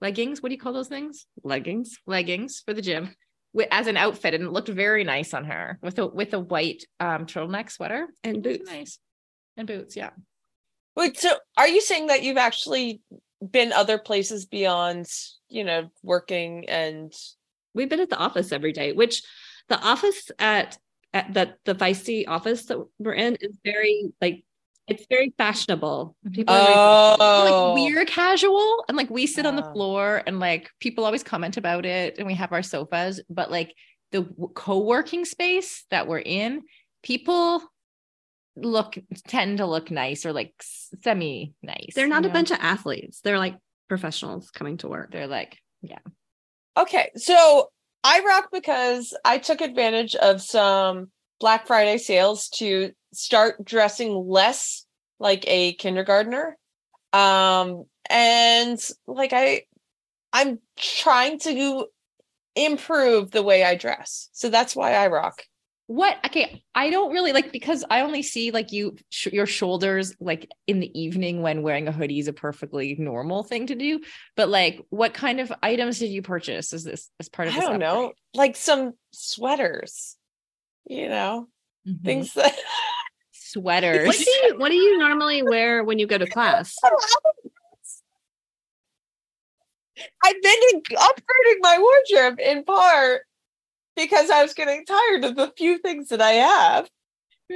Leggings. 0.00 0.42
What 0.42 0.48
do 0.48 0.54
you 0.54 0.60
call 0.60 0.72
those 0.72 0.88
things? 0.88 1.26
Leggings. 1.42 1.98
Leggings 2.06 2.62
for 2.64 2.72
the 2.72 2.82
gym. 2.82 3.14
wi- 3.54 3.68
As 3.70 3.86
an 3.86 3.96
outfit, 3.96 4.34
and 4.34 4.44
it 4.44 4.50
looked 4.52 4.68
very 4.68 5.04
nice 5.04 5.34
on 5.34 5.44
her 5.44 5.78
with 5.82 5.98
a 5.98 6.06
with 6.06 6.32
a 6.34 6.40
white 6.40 6.84
um 7.00 7.26
turtleneck 7.26 7.70
sweater 7.70 8.08
And 8.24 8.42
boots. 8.42 8.70
nice, 8.70 8.98
and 9.56 9.66
boots. 9.66 9.96
Yeah, 9.96 10.10
Wait, 10.96 11.18
so 11.18 11.30
are 11.56 11.68
you 11.68 11.80
saying 11.80 12.06
that 12.08 12.22
you've 12.22 12.36
actually 12.38 13.00
been 13.40 13.72
other 13.72 13.98
places 13.98 14.46
beyond, 14.46 15.06
you 15.48 15.64
know, 15.64 15.90
working 16.02 16.68
and 16.68 17.12
We've 17.72 17.88
been 17.88 18.00
at 18.00 18.10
the 18.10 18.18
office 18.18 18.50
every 18.50 18.72
day, 18.72 18.92
which 18.92 19.22
the 19.68 19.78
office 19.80 20.30
at 20.40 20.76
at 21.12 21.32
the 21.32 21.54
the 21.64 21.74
feisty 21.74 22.24
office 22.26 22.64
that 22.66 22.78
we're 22.98 23.12
in 23.12 23.36
is 23.40 23.56
very 23.64 24.10
like 24.20 24.44
it's 24.90 25.06
very 25.08 25.32
fashionable. 25.38 26.16
People 26.32 26.54
are 26.54 26.64
very 26.64 26.74
Oh. 26.76 27.74
like 27.74 27.94
we're 27.94 28.04
casual, 28.04 28.84
and 28.88 28.96
like 28.96 29.10
we 29.10 29.26
sit 29.26 29.46
on 29.46 29.56
the 29.56 29.62
floor, 29.72 30.22
and 30.26 30.40
like 30.40 30.68
people 30.80 31.04
always 31.04 31.22
comment 31.22 31.56
about 31.56 31.86
it, 31.86 32.18
and 32.18 32.26
we 32.26 32.34
have 32.34 32.52
our 32.52 32.62
sofas, 32.62 33.20
but 33.30 33.50
like 33.50 33.74
the 34.12 34.24
co-working 34.54 35.24
space 35.24 35.84
that 35.90 36.06
we're 36.08 36.18
in, 36.18 36.62
people 37.02 37.62
look 38.56 38.98
tend 39.28 39.58
to 39.58 39.66
look 39.66 39.90
nice 39.90 40.26
or 40.26 40.32
like 40.32 40.52
semi 41.02 41.54
nice. 41.62 41.92
They're 41.94 42.08
not 42.08 42.24
a 42.24 42.28
know? 42.28 42.34
bunch 42.34 42.50
of 42.50 42.58
athletes. 42.60 43.20
They're 43.20 43.38
like 43.38 43.56
professionals 43.88 44.50
coming 44.50 44.76
to 44.78 44.88
work. 44.88 45.12
They're 45.12 45.28
like 45.28 45.56
yeah. 45.82 45.98
Okay, 46.76 47.10
so 47.16 47.70
I 48.02 48.20
rock 48.26 48.48
because 48.52 49.16
I 49.24 49.38
took 49.38 49.60
advantage 49.60 50.14
of 50.16 50.42
some 50.42 51.10
Black 51.40 51.66
Friday 51.66 51.98
sales 51.98 52.48
to 52.50 52.92
start 53.12 53.64
dressing 53.64 54.14
less 54.14 54.86
like 55.18 55.44
a 55.46 55.74
kindergartner. 55.74 56.56
Um 57.12 57.84
and 58.08 58.78
like 59.06 59.32
I 59.32 59.62
I'm 60.32 60.60
trying 60.76 61.38
to 61.40 61.86
improve 62.54 63.30
the 63.30 63.42
way 63.42 63.64
I 63.64 63.74
dress. 63.74 64.28
So 64.32 64.48
that's 64.48 64.76
why 64.76 64.94
I 64.94 65.08
rock. 65.08 65.42
What? 65.86 66.18
Okay, 66.24 66.62
I 66.72 66.90
don't 66.90 67.12
really 67.12 67.32
like 67.32 67.50
because 67.50 67.84
I 67.90 68.02
only 68.02 68.22
see 68.22 68.52
like 68.52 68.70
you 68.70 68.96
sh- 69.08 69.32
your 69.32 69.46
shoulders 69.46 70.14
like 70.20 70.48
in 70.68 70.78
the 70.78 71.00
evening 71.00 71.42
when 71.42 71.62
wearing 71.62 71.88
a 71.88 71.92
hoodie 71.92 72.20
is 72.20 72.28
a 72.28 72.32
perfectly 72.32 72.94
normal 72.96 73.42
thing 73.42 73.66
to 73.66 73.74
do. 73.74 74.00
But 74.36 74.48
like, 74.48 74.80
what 74.90 75.14
kind 75.14 75.40
of 75.40 75.52
items 75.64 75.98
did 75.98 76.10
you 76.10 76.22
purchase? 76.22 76.72
Is 76.72 76.84
this 76.84 77.10
as 77.18 77.28
part 77.28 77.48
of? 77.48 77.56
I 77.56 77.60
don't 77.60 77.80
know, 77.80 78.12
like 78.34 78.54
some 78.54 78.92
sweaters, 79.10 80.16
you 80.86 81.08
know, 81.08 81.48
Mhm. 81.86 82.04
things 82.04 82.34
that 82.34 82.54
sweaters. 83.32 84.06
What 84.06 84.16
do 84.16 84.30
you 84.30 84.54
what 84.58 84.68
do 84.70 84.76
you 84.76 84.98
normally 84.98 85.42
wear 85.42 85.82
when 85.84 85.98
you 85.98 86.06
go 86.06 86.18
to 86.18 86.26
class? 86.26 86.76
I've 90.22 90.42
been 90.42 90.82
upgrading 90.92 91.60
my 91.60 91.78
wardrobe 91.78 92.38
in 92.40 92.64
part 92.64 93.22
because 93.96 94.30
I 94.30 94.42
was 94.42 94.54
getting 94.54 94.84
tired 94.84 95.24
of 95.24 95.36
the 95.36 95.52
few 95.56 95.78
things 95.78 96.08
that 96.08 96.20
I 96.22 96.32
have 96.32 96.88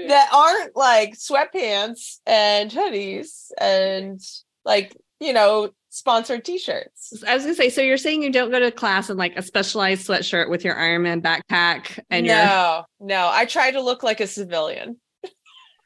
that 0.08 0.28
aren't 0.32 0.76
like 0.76 1.14
sweatpants 1.14 2.18
and 2.26 2.70
hoodies 2.70 3.50
and 3.58 4.20
like, 4.64 4.96
you 5.24 5.32
know, 5.32 5.70
sponsored 5.88 6.44
t-shirts. 6.44 7.22
I 7.26 7.34
was 7.34 7.44
gonna 7.44 7.54
say, 7.54 7.70
so 7.70 7.80
you're 7.80 7.96
saying 7.96 8.22
you 8.22 8.30
don't 8.32 8.50
go 8.50 8.60
to 8.60 8.70
class 8.70 9.10
in 9.10 9.16
like 9.16 9.36
a 9.36 9.42
specialized 9.42 10.06
sweatshirt 10.06 10.50
with 10.50 10.64
your 10.64 10.74
Ironman 10.74 11.22
backpack 11.22 11.98
and 12.10 12.26
your 12.26 12.36
no, 12.36 12.84
no, 13.00 13.30
I 13.32 13.44
try 13.46 13.70
to 13.70 13.80
look 13.80 14.02
like 14.02 14.20
a 14.20 14.26
civilian. 14.26 14.96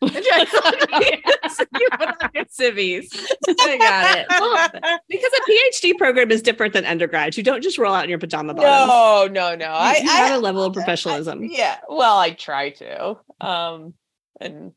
you 0.00 0.08
put 0.10 2.08
on 2.22 2.30
your 2.32 2.44
civvies. 2.48 3.10
I 3.48 3.78
got 3.78 4.18
it. 4.18 5.02
because 5.08 5.32
a 5.32 5.50
PhD 5.50 5.98
program 5.98 6.30
is 6.30 6.40
different 6.40 6.72
than 6.72 6.84
undergrad. 6.84 7.36
You 7.36 7.42
don't 7.42 7.62
just 7.62 7.78
roll 7.78 7.92
out 7.92 8.04
in 8.04 8.10
your 8.10 8.20
pajama 8.20 8.54
bottoms. 8.54 8.88
No, 8.88 9.28
no, 9.30 9.56
no. 9.56 9.66
You, 9.66 9.72
I, 9.72 9.96
you 10.02 10.08
I 10.10 10.14
have 10.14 10.38
a 10.38 10.42
level 10.42 10.62
of 10.62 10.72
professionalism. 10.72 11.44
yeah 11.44 11.78
well 11.88 12.16
i 12.18 12.30
try 12.30 12.70
to 12.70 13.16
um 13.40 13.94
and 14.40 14.72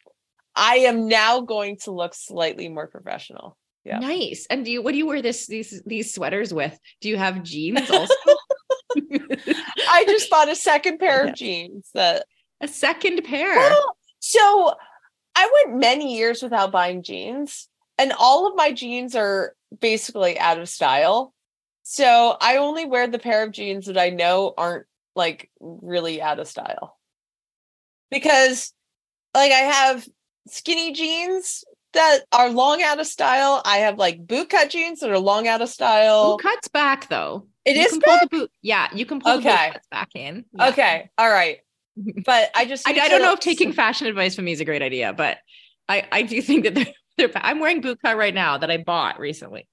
i 0.55 0.78
am 0.78 1.07
now 1.07 1.41
going 1.41 1.78
to 1.78 1.91
look 1.91 2.14
slightly 2.16 2.68
more 2.68 2.88
professional 2.88 3.57
Yeah. 3.84 4.00
Nice. 4.00 4.46
And 4.50 4.64
do 4.64 4.72
you 4.72 4.82
what 4.82 4.92
do 4.92 4.98
you 4.98 5.08
wear 5.08 5.22
this 5.22 5.48
these 5.48 5.82
these 5.86 6.14
sweaters 6.14 6.54
with? 6.54 6.78
Do 7.02 7.10
you 7.10 7.18
have 7.18 7.44
jeans 7.44 7.90
also? 7.90 8.14
i 9.90 10.04
just 10.06 10.30
bought 10.30 10.50
a 10.50 10.56
second 10.56 10.98
pair 11.00 11.26
of 11.26 11.36
jeans 11.36 11.90
that 11.94 12.26
a 12.60 12.68
second 12.68 13.24
pair. 13.24 13.56
well, 13.56 13.96
so 14.20 14.74
i 15.36 15.64
went 15.66 15.80
many 15.80 16.18
years 16.18 16.42
without 16.42 16.72
buying 16.72 17.04
jeans 17.04 17.70
and 17.98 18.14
all 18.20 18.48
of 18.48 18.56
my 18.56 18.72
jeans 18.72 19.16
are 19.16 19.54
basically 19.80 20.38
out 20.40 20.60
of 20.60 20.68
style 20.68 21.34
so 21.84 22.36
i 22.42 22.58
only 22.58 22.86
wear 22.86 23.08
the 23.08 23.20
pair 23.20 23.44
of 23.44 23.52
jeans 23.52 23.86
that 23.86 23.98
i 23.98 24.10
know 24.10 24.54
aren't 24.58 24.86
like 25.16 25.50
really 25.60 26.22
out 26.22 26.40
of 26.40 26.48
style 26.48 26.98
because 28.10 28.74
like 29.34 29.52
i 29.52 29.56
have 29.56 30.08
skinny 30.48 30.92
jeans 30.92 31.64
that 31.94 32.20
are 32.32 32.50
long 32.50 32.82
out 32.82 33.00
of 33.00 33.08
style 33.08 33.62
i 33.66 33.78
have 33.78 33.98
like 33.98 34.26
boot 34.26 34.50
cut 34.50 34.70
jeans 34.70 35.00
that 35.02 35.10
are 35.10 35.20
long 35.20 35.48
out 35.48 35.62
of 35.62 35.70
style 35.70 36.38
Boot 36.38 36.44
cuts 36.44 36.68
back 36.70 37.10
though. 37.10 37.48
It 37.66 37.76
you 37.76 37.84
is 37.84 37.92
pull 38.04 38.18
the 38.22 38.28
boot. 38.28 38.52
Yeah, 38.64 38.88
you 38.94 39.06
can 39.06 39.20
pull 39.20 39.34
the 39.34 39.38
Okay. 39.48 39.66
boot 39.68 39.74
cuts 39.74 39.88
back 39.92 40.10
in. 40.16 40.46
Yeah. 40.54 40.70
okay 40.70 41.10
all 41.18 41.30
right 41.30 41.58
but 42.26 42.50
i 42.56 42.66
just 42.66 42.88
I, 42.88 42.92
I 42.94 43.10
don't 43.10 43.22
know 43.22 43.34
if 43.34 43.39
taking 43.39 43.74
fashion 43.74 44.08
advice 44.08 44.36
from 44.36 44.46
me 44.46 44.52
is 44.54 44.62
a 44.62 44.66
great 44.66 44.82
idea, 44.82 45.14
but 45.14 45.38
I 45.89 46.08
I 46.12 46.22
do 46.24 46.42
think 46.48 46.64
that 46.64 46.76
they're, 46.76 46.86
they're 47.18 47.32
I'm 47.36 47.60
wearing 47.60 47.82
boot 47.82 48.00
cut 48.04 48.16
right 48.18 48.34
now 48.34 48.58
that 48.58 48.72
I 48.72 48.78
bought 48.78 49.20
recently. 49.20 49.68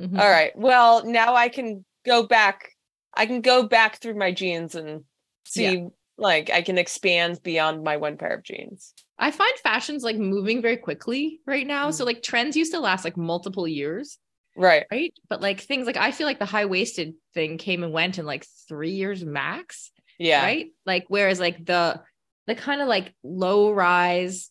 Mhm. 0.00 0.18
All 0.20 0.28
right. 0.30 0.52
Well, 0.56 1.04
now 1.06 1.34
I 1.34 1.48
can 1.48 1.84
go 2.04 2.26
back. 2.26 2.68
I 3.14 3.24
can 3.24 3.40
go 3.40 3.66
back 3.66 3.98
through 4.00 4.14
my 4.18 4.30
jeans 4.32 4.74
and 4.74 5.04
see 5.46 5.86
like 6.18 6.50
I 6.50 6.60
can 6.60 6.76
expand 6.76 7.42
beyond 7.42 7.82
my 7.82 7.96
one 7.96 8.18
pair 8.18 8.34
of 8.34 8.42
jeans. 8.44 8.92
I 9.18 9.30
find 9.30 9.52
fashion's 9.62 10.02
like 10.04 10.16
moving 10.16 10.60
very 10.60 10.76
quickly 10.76 11.40
right 11.46 11.66
now. 11.66 11.90
So 11.90 12.04
mm. 12.04 12.06
like 12.06 12.22
trends 12.22 12.56
used 12.56 12.72
to 12.72 12.80
last 12.80 13.04
like 13.04 13.16
multiple 13.16 13.66
years, 13.66 14.18
Right. 14.56 14.84
right? 14.90 15.12
But 15.28 15.40
like 15.40 15.60
things 15.60 15.86
like 15.86 15.96
I 15.96 16.12
feel 16.12 16.26
like 16.26 16.38
the 16.38 16.44
high 16.44 16.66
waisted 16.66 17.14
thing 17.34 17.58
came 17.58 17.82
and 17.82 17.92
went 17.92 18.18
in 18.18 18.26
like 18.26 18.46
three 18.68 18.92
years 18.92 19.24
max, 19.24 19.90
Yeah. 20.18 20.42
right? 20.42 20.66
Like 20.84 21.04
whereas 21.08 21.40
like 21.40 21.64
the 21.64 22.00
the 22.46 22.54
kind 22.54 22.80
of 22.80 22.88
like 22.88 23.14
low 23.22 23.72
rise 23.72 24.50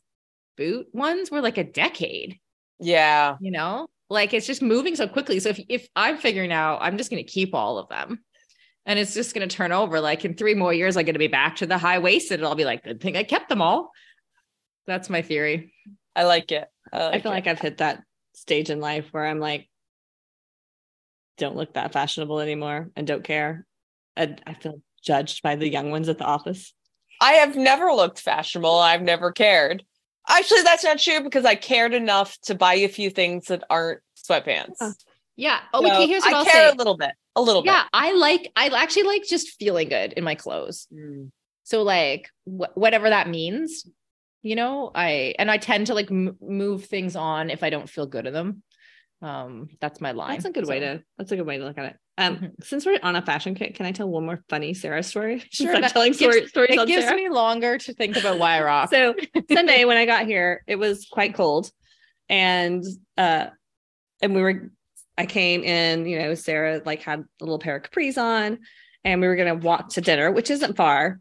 boot 0.57 0.87
ones 0.93 1.29
were 1.31 1.41
like 1.41 1.57
a 1.57 1.63
decade, 1.63 2.39
Yeah. 2.79 3.37
you 3.39 3.51
know? 3.51 3.87
Like 4.09 4.33
it's 4.33 4.47
just 4.47 4.61
moving 4.61 4.95
so 4.95 5.07
quickly. 5.07 5.39
So 5.39 5.49
if 5.49 5.59
if 5.69 5.87
I'm 5.95 6.17
figuring 6.17 6.51
out, 6.51 6.79
I'm 6.81 6.97
just 6.97 7.09
going 7.09 7.23
to 7.23 7.31
keep 7.31 7.53
all 7.55 7.77
of 7.77 7.89
them. 7.89 8.19
And 8.87 8.99
it's 8.99 9.15
just 9.15 9.33
going 9.33 9.47
to 9.47 9.55
turn 9.55 9.71
over. 9.71 9.99
Like 9.99 10.25
in 10.25 10.35
three 10.35 10.53
more 10.53 10.71
years, 10.71 10.95
I'm 10.95 11.05
going 11.05 11.13
to 11.15 11.19
be 11.19 11.27
back 11.27 11.55
to 11.57 11.65
the 11.65 11.77
high 11.79 11.97
waisted. 11.97 12.39
And 12.39 12.47
I'll 12.47 12.53
be 12.53 12.65
like, 12.65 12.83
good 12.83 13.01
thing 13.01 13.17
I 13.17 13.23
kept 13.23 13.49
them 13.49 13.61
all. 13.63 13.91
That's 14.87 15.09
my 15.09 15.21
theory. 15.21 15.73
I 16.15 16.23
like 16.23 16.51
it. 16.51 16.67
I, 16.93 17.07
I 17.09 17.21
feel 17.21 17.31
it. 17.31 17.35
like 17.35 17.47
I've 17.47 17.59
hit 17.59 17.77
that 17.77 18.03
stage 18.35 18.69
in 18.69 18.79
life 18.79 19.07
where 19.11 19.25
I'm 19.25 19.39
like, 19.39 19.69
don't 21.37 21.55
look 21.55 21.73
that 21.73 21.91
fashionable 21.93 22.39
anymore 22.39 22.89
and 22.95 23.05
don't 23.05 23.23
care. 23.23 23.65
And 24.15 24.41
I 24.47 24.53
feel 24.53 24.81
judged 25.03 25.41
by 25.43 25.55
the 25.55 25.69
young 25.69 25.91
ones 25.91 26.07
at 26.09 26.17
the 26.17 26.23
office. 26.25 26.73
I 27.21 27.33
have 27.33 27.55
never 27.55 27.91
looked 27.91 28.19
fashionable. 28.19 28.77
I've 28.77 29.01
never 29.01 29.31
cared. 29.31 29.83
Actually, 30.27 30.63
that's 30.63 30.83
not 30.83 30.99
true 30.99 31.21
because 31.21 31.45
I 31.45 31.55
cared 31.55 31.93
enough 31.93 32.37
to 32.43 32.55
buy 32.55 32.75
a 32.75 32.87
few 32.87 33.09
things 33.09 33.45
that 33.47 33.63
aren't 33.69 34.01
sweatpants. 34.17 34.75
Huh. 34.79 34.91
Yeah. 35.35 35.59
Oh, 35.73 35.81
So 35.81 35.91
okay. 35.93 36.07
Here's 36.07 36.23
what 36.23 36.33
I 36.33 36.37
will 36.37 36.45
care 36.45 36.69
say. 36.69 36.73
a 36.73 36.75
little 36.75 36.97
bit. 36.97 37.11
A 37.35 37.41
little 37.41 37.61
bit. 37.61 37.71
Yeah, 37.71 37.83
I 37.93 38.13
like. 38.13 38.51
I 38.55 38.67
actually 38.67 39.03
like 39.03 39.23
just 39.27 39.49
feeling 39.59 39.89
good 39.89 40.13
in 40.13 40.23
my 40.23 40.35
clothes. 40.35 40.87
bit. 40.89 41.31
So 41.63 41.83
like 41.83 42.29
wh- 42.45 42.75
whatever 42.75 43.09
that 43.09 43.27
means, 43.29 43.85
you 44.45 44.55
know. 44.55 44.91
I 44.95 45.33
and 45.39 45.49
I 45.51 45.57
tend 45.57 45.87
to 45.87 45.93
like 45.93 46.09
m- 46.11 46.37
move 46.41 46.85
things 46.85 47.15
on 47.15 47.49
if 47.49 47.63
I 47.63 47.69
don't 47.69 47.89
feel 47.89 48.05
good 48.05 48.27
in 48.27 48.33
them. 48.33 48.63
Um, 49.21 49.69
that's 49.81 49.99
my 50.01 50.11
line. 50.11 50.33
That's 50.35 50.45
a 50.45 50.51
good 50.51 50.67
way 50.67 50.79
to 50.81 51.01
that's 51.17 51.31
a 51.31 51.35
good 51.37 51.45
way 51.47 51.57
to 51.57 51.63
look 51.65 51.77
at 51.77 51.85
it. 51.85 51.95
Um, 52.17 52.37
Mhm. 52.37 52.51
since 52.63 52.85
we're 52.85 52.99
on 53.03 53.15
a 53.15 53.21
fashion 53.21 53.55
kick, 53.55 53.75
can 53.75 53.85
I 53.85 53.91
tell 53.91 54.07
one 54.07 54.25
more 54.25 54.41
funny 54.49 54.73
Sarah 54.73 55.03
story? 55.03 55.43
Sure, 55.51 55.73
that 55.81 55.91
telling 55.91 56.11
gives- 56.13 56.19
story, 56.19 56.47
stories 56.47 56.69
It 56.79 56.87
gives 56.87 57.05
Sarah. 57.05 57.17
me 57.17 57.29
longer 57.29 57.77
to 57.77 57.93
think 57.93 58.15
about 58.17 58.39
why 58.39 58.57
I 58.57 58.63
rock. 58.71 58.89
so 58.89 59.15
Sunday 59.51 59.83
when 59.89 59.97
I 59.97 60.05
got 60.05 60.25
here, 60.27 60.63
it 60.67 60.77
was 60.77 61.07
quite 61.11 61.33
cold, 61.35 61.69
and 62.29 62.83
uh, 63.17 63.47
and 64.21 64.33
we 64.35 64.41
were, 64.41 64.71
I 65.17 65.25
came 65.25 65.63
in, 65.63 66.05
you 66.05 66.19
know, 66.19 66.33
Sarah 66.35 66.81
like 66.85 67.01
had 67.01 67.19
a 67.19 67.25
little 67.43 67.59
pair 67.59 67.75
of 67.77 67.83
capris 67.83 68.17
on, 68.17 68.59
and 69.03 69.21
we 69.21 69.27
were 69.27 69.35
gonna 69.35 69.55
walk 69.55 69.89
to 69.93 70.01
dinner, 70.01 70.31
which 70.31 70.49
isn't 70.51 70.77
far, 70.77 71.19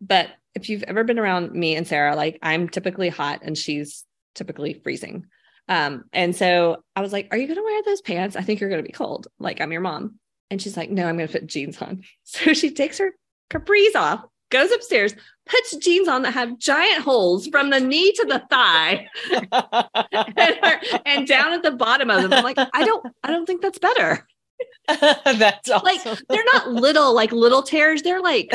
but 0.00 0.28
if 0.54 0.68
you've 0.68 0.82
ever 0.84 1.04
been 1.04 1.18
around 1.18 1.52
me 1.52 1.74
and 1.76 1.86
Sarah, 1.86 2.16
like 2.16 2.38
I'm 2.42 2.68
typically 2.68 3.08
hot 3.08 3.40
and 3.42 3.56
she's 3.56 4.04
typically 4.34 4.74
freezing. 4.74 5.26
Um, 5.68 6.04
and 6.12 6.34
so 6.36 6.82
I 6.94 7.00
was 7.00 7.12
like, 7.12 7.28
Are 7.30 7.38
you 7.38 7.46
gonna 7.48 7.62
wear 7.62 7.82
those 7.82 8.00
pants? 8.02 8.36
I 8.36 8.42
think 8.42 8.60
you're 8.60 8.70
gonna 8.70 8.82
be 8.82 8.92
cold. 8.92 9.28
Like 9.38 9.60
I'm 9.60 9.72
your 9.72 9.80
mom. 9.80 10.18
And 10.50 10.60
she's 10.60 10.76
like, 10.76 10.90
No, 10.90 11.06
I'm 11.06 11.16
gonna 11.16 11.28
put 11.28 11.46
jeans 11.46 11.80
on. 11.80 12.02
So 12.24 12.52
she 12.52 12.70
takes 12.70 12.98
her 12.98 13.12
capris 13.50 13.94
off, 13.94 14.24
goes 14.50 14.70
upstairs, 14.72 15.14
puts 15.46 15.76
jeans 15.76 16.08
on 16.08 16.22
that 16.22 16.32
have 16.34 16.58
giant 16.58 17.02
holes 17.02 17.46
from 17.48 17.70
the 17.70 17.80
knee 17.80 18.12
to 18.12 18.24
the 18.26 18.42
thigh 18.50 19.08
and, 19.32 20.56
her- 20.62 20.80
and 21.06 21.26
down 21.26 21.52
at 21.52 21.62
the 21.62 21.72
bottom 21.72 22.10
of 22.10 22.22
them. 22.22 22.32
I'm 22.32 22.44
like, 22.44 22.58
I 22.58 22.84
don't, 22.84 23.06
I 23.22 23.30
don't 23.30 23.46
think 23.46 23.62
that's 23.62 23.78
better. 23.78 24.26
that's 24.88 25.70
awesome. 25.70 25.84
Like 25.84 26.18
they're 26.28 26.44
not 26.52 26.68
little, 26.70 27.14
like 27.14 27.32
little 27.32 27.62
tears. 27.62 28.02
They're 28.02 28.22
like, 28.22 28.48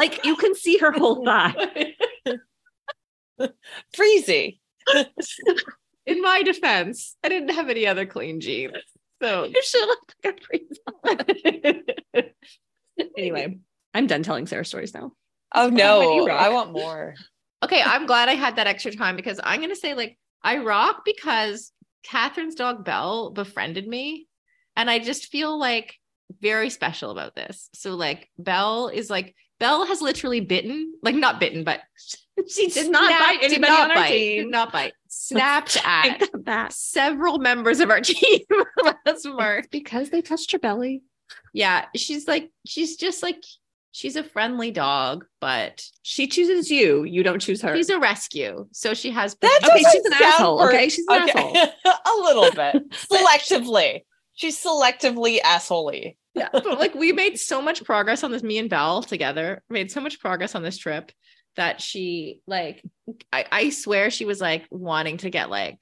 like 0.00 0.24
you 0.24 0.34
can 0.36 0.54
see 0.54 0.78
her 0.78 0.92
whole 0.92 1.24
thigh. 1.24 1.94
freezy. 3.96 4.58
in 6.06 6.22
my 6.22 6.42
defense, 6.42 7.16
I 7.22 7.28
didn't 7.28 7.50
have 7.50 7.68
any 7.68 7.86
other 7.86 8.06
clean 8.06 8.40
jeans. 8.40 8.72
So 9.22 9.44
You 9.44 9.62
should 9.62 9.88
have 9.88 9.98
put 10.22 10.40
capris 10.40 11.84
on. 12.16 12.24
anyway, 13.18 13.58
I'm 13.94 14.06
done 14.06 14.22
telling 14.22 14.46
Sarah 14.46 14.64
stories 14.64 14.94
now. 14.94 15.12
Oh 15.54 15.64
What 15.64 15.74
no. 15.74 16.28
I 16.28 16.48
want 16.50 16.72
more. 16.72 17.14
okay, 17.62 17.82
I'm 17.82 18.06
glad 18.06 18.28
I 18.28 18.34
had 18.34 18.56
that 18.56 18.66
extra 18.66 18.92
time 18.92 19.16
because 19.16 19.40
I'm 19.42 19.60
gonna 19.60 19.76
say 19.76 19.94
like 19.94 20.18
I 20.42 20.58
rock 20.58 21.02
because 21.04 21.72
Kathryn's 22.06 22.54
dog 22.54 22.84
Belle 22.84 23.30
befriended 23.30 23.86
me, 23.86 24.26
and 24.76 24.88
I 24.88 24.98
just 25.00 25.26
feel 25.26 25.58
like 25.58 25.94
very 26.40 26.70
special 26.70 27.10
about 27.10 27.34
this. 27.34 27.68
So 27.74 27.94
like 27.96 28.30
Belle 28.38 28.88
is 28.88 29.10
like 29.10 29.34
Belle 29.60 29.86
has 29.86 30.02
literally 30.02 30.40
bitten, 30.40 30.94
like 31.02 31.14
not 31.14 31.38
bitten, 31.38 31.62
but 31.64 31.80
She 32.48 32.68
did 32.68 32.90
not 32.90 33.06
snapped- 33.06 33.20
bite 33.22 33.40
did 33.42 33.52
anybody 33.52 33.72
not 33.72 33.80
on 33.82 33.90
our 33.90 33.96
bite, 33.96 34.08
team. 34.08 34.42
Did 34.44 34.50
not 34.50 34.72
bite. 34.72 34.92
Snapped 35.08 35.76
at 35.84 36.28
that. 36.46 36.72
several 36.72 37.38
members 37.38 37.80
of 37.80 37.90
our 37.90 38.00
team 38.00 38.40
last 38.82 39.26
March. 39.26 39.66
Because 39.70 40.08
they 40.10 40.22
touched 40.22 40.50
her 40.52 40.58
belly. 40.58 41.02
Yeah, 41.52 41.84
she's 41.94 42.26
like 42.26 42.50
she's 42.66 42.96
just 42.96 43.22
like 43.22 43.44
she's 43.92 44.16
a 44.16 44.22
friendly 44.24 44.70
dog, 44.70 45.26
but 45.40 45.84
She 46.02 46.26
chooses 46.28 46.70
you. 46.70 47.04
You 47.04 47.22
don't 47.22 47.40
choose 47.40 47.60
her. 47.60 47.76
she's 47.76 47.90
a 47.90 47.98
rescue. 47.98 48.66
So 48.72 48.94
she 48.94 49.10
has 49.10 49.34
That 49.42 49.60
Okay, 49.64 49.84
she's 49.92 50.04
an 50.06 50.12
asshole, 50.14 50.58
per- 50.60 50.68
okay? 50.70 50.88
She's 50.88 51.04
an 51.08 51.28
okay. 51.28 51.64
a 51.86 52.22
little 52.22 52.50
bit 52.52 52.90
selectively. 52.90 54.00
She's 54.40 54.62
selectively 54.62 55.38
assholey. 55.42 56.16
yeah, 56.34 56.48
but 56.50 56.78
like 56.78 56.94
we 56.94 57.12
made 57.12 57.38
so 57.38 57.60
much 57.60 57.84
progress 57.84 58.24
on 58.24 58.32
this. 58.32 58.42
Me 58.42 58.56
and 58.56 58.70
Belle 58.70 59.02
together 59.02 59.62
made 59.68 59.90
so 59.90 60.00
much 60.00 60.18
progress 60.18 60.54
on 60.54 60.62
this 60.62 60.78
trip 60.78 61.12
that 61.56 61.82
she 61.82 62.40
like 62.46 62.82
I, 63.30 63.44
I 63.52 63.68
swear 63.68 64.10
she 64.10 64.24
was 64.24 64.40
like 64.40 64.64
wanting 64.70 65.18
to 65.18 65.28
get 65.28 65.50
like 65.50 65.78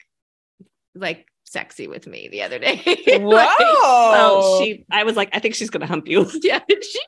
like 0.96 1.24
sexy 1.44 1.86
with 1.86 2.08
me 2.08 2.26
the 2.32 2.42
other 2.42 2.58
day. 2.58 2.82
Like, 3.20 3.58
Well, 3.60 4.60
she, 4.60 4.84
I 4.90 5.04
was 5.04 5.14
like, 5.14 5.28
I 5.32 5.38
think 5.38 5.54
she's 5.54 5.70
gonna 5.70 5.86
hump 5.86 6.08
you. 6.08 6.28
yeah, 6.42 6.58
she 6.68 7.00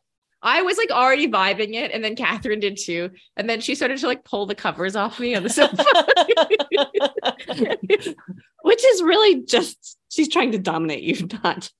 I 0.42 0.62
was 0.62 0.78
like 0.78 0.90
already 0.90 1.28
vibing 1.28 1.74
it, 1.74 1.90
and 1.92 2.04
then 2.04 2.14
Kathryn 2.14 2.60
did 2.60 2.78
too. 2.80 3.10
And 3.36 3.50
then 3.50 3.60
she 3.60 3.74
started 3.74 3.98
to 3.98 4.06
like 4.06 4.24
pull 4.24 4.46
the 4.46 4.54
covers 4.54 4.94
off 4.94 5.18
me 5.18 5.34
on 5.34 5.42
the 5.42 5.50
sofa. 5.50 5.84
Which 8.62 8.84
is 8.84 9.02
really 9.02 9.44
just 9.44 9.98
she's 10.10 10.28
trying 10.28 10.52
to 10.52 10.58
dominate 10.58 11.02
you, 11.02 11.26
not. 11.44 11.70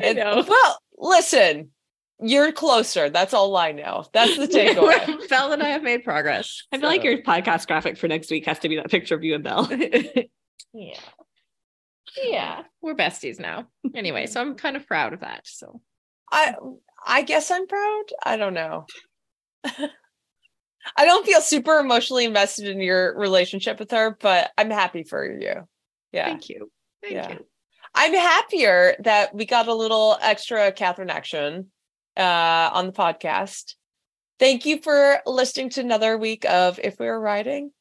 I 0.00 0.12
know. 0.12 0.44
well, 0.46 0.78
listen, 0.98 1.70
you're 2.20 2.52
closer. 2.52 3.08
That's 3.10 3.32
all 3.34 3.56
I 3.56 3.72
know. 3.72 4.04
That's 4.12 4.36
the 4.36 4.46
takeaway. 4.48 5.28
Belle 5.28 5.52
and 5.52 5.62
I 5.62 5.68
have 5.70 5.82
made 5.82 6.04
progress. 6.04 6.62
I 6.72 6.78
feel 6.78 6.88
like 6.88 7.02
your 7.04 7.22
podcast 7.22 7.66
graphic 7.66 7.96
for 7.96 8.08
next 8.08 8.30
week 8.30 8.46
has 8.46 8.58
to 8.60 8.68
be 8.68 8.76
that 8.76 8.90
picture 8.90 9.14
of 9.14 9.24
you 9.24 9.34
and 9.34 9.44
Belle. 9.44 9.68
yeah. 10.72 10.98
Yeah. 12.24 12.62
We're 12.82 12.94
besties 12.96 13.38
now. 13.40 13.68
Anyway, 13.94 14.26
so 14.26 14.40
I'm 14.40 14.54
kind 14.56 14.76
of 14.76 14.86
proud 14.86 15.12
of 15.12 15.20
that. 15.20 15.42
So 15.46 15.80
I 16.30 16.54
I 17.06 17.22
guess 17.22 17.50
I'm 17.50 17.66
proud. 17.66 18.04
I 18.24 18.36
don't 18.36 18.54
know. 18.54 18.84
I 20.96 21.04
don't 21.04 21.26
feel 21.26 21.40
super 21.40 21.78
emotionally 21.78 22.24
invested 22.24 22.66
in 22.68 22.80
your 22.80 23.16
relationship 23.16 23.78
with 23.78 23.90
her, 23.92 24.16
but 24.20 24.50
I'm 24.58 24.70
happy 24.70 25.04
for 25.04 25.24
you. 25.24 25.68
Yeah. 26.12 26.24
thank 26.26 26.48
you. 26.48 26.70
Thank 27.02 27.14
Yeah. 27.14 27.30
you. 27.32 27.46
I'm 27.94 28.14
happier 28.14 28.96
that 29.00 29.34
we 29.34 29.46
got 29.46 29.68
a 29.68 29.74
little 29.74 30.16
extra 30.22 30.72
Kathryn 30.72 31.10
action 31.10 31.66
uh, 32.16 32.70
on 32.72 32.86
the 32.86 32.92
podcast. 32.92 33.74
Thank 34.38 34.64
you 34.64 34.80
for 34.80 35.20
listening 35.26 35.70
to 35.70 35.80
another 35.80 36.16
week 36.16 36.44
of 36.46 36.78
If 36.82 36.98
We 36.98 37.06
Were 37.06 37.20
Riding. 37.20 37.72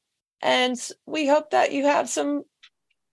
And 0.41 0.75
we 1.05 1.27
hope 1.27 1.51
that 1.51 1.71
you 1.71 1.85
have 1.85 2.09
some 2.09 2.43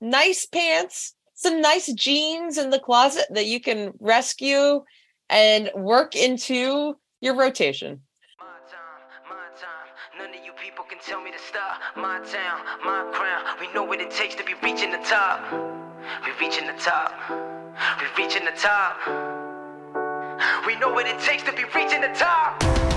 nice 0.00 0.46
pants, 0.46 1.14
some 1.34 1.60
nice 1.60 1.92
jeans 1.92 2.58
in 2.58 2.70
the 2.70 2.78
closet 2.78 3.26
that 3.30 3.46
you 3.46 3.60
can 3.60 3.92
rescue 4.00 4.82
and 5.28 5.70
work 5.74 6.16
into 6.16 6.96
your 7.20 7.36
rotation. 7.36 8.00
My 11.96 12.20
town, 12.26 12.64
my 12.84 13.10
crown. 13.12 13.44
We 13.60 13.72
know 13.72 13.84
what 13.84 14.00
it 14.00 14.10
takes 14.10 14.34
to 14.36 14.44
be 14.44 14.54
reaching 14.62 14.90
the 14.90 14.98
top. 14.98 15.85
We 16.24 16.32
reaching 16.40 16.66
the 16.66 16.74
top. 16.74 17.12
We 18.00 18.06
reaching 18.22 18.44
the 18.44 18.52
top. 18.52 18.96
We 20.66 20.76
know 20.76 20.90
what 20.90 21.06
it 21.06 21.20
takes 21.20 21.42
to 21.44 21.52
be 21.52 21.64
reaching 21.74 22.00
the 22.00 22.14
top. 22.14 22.95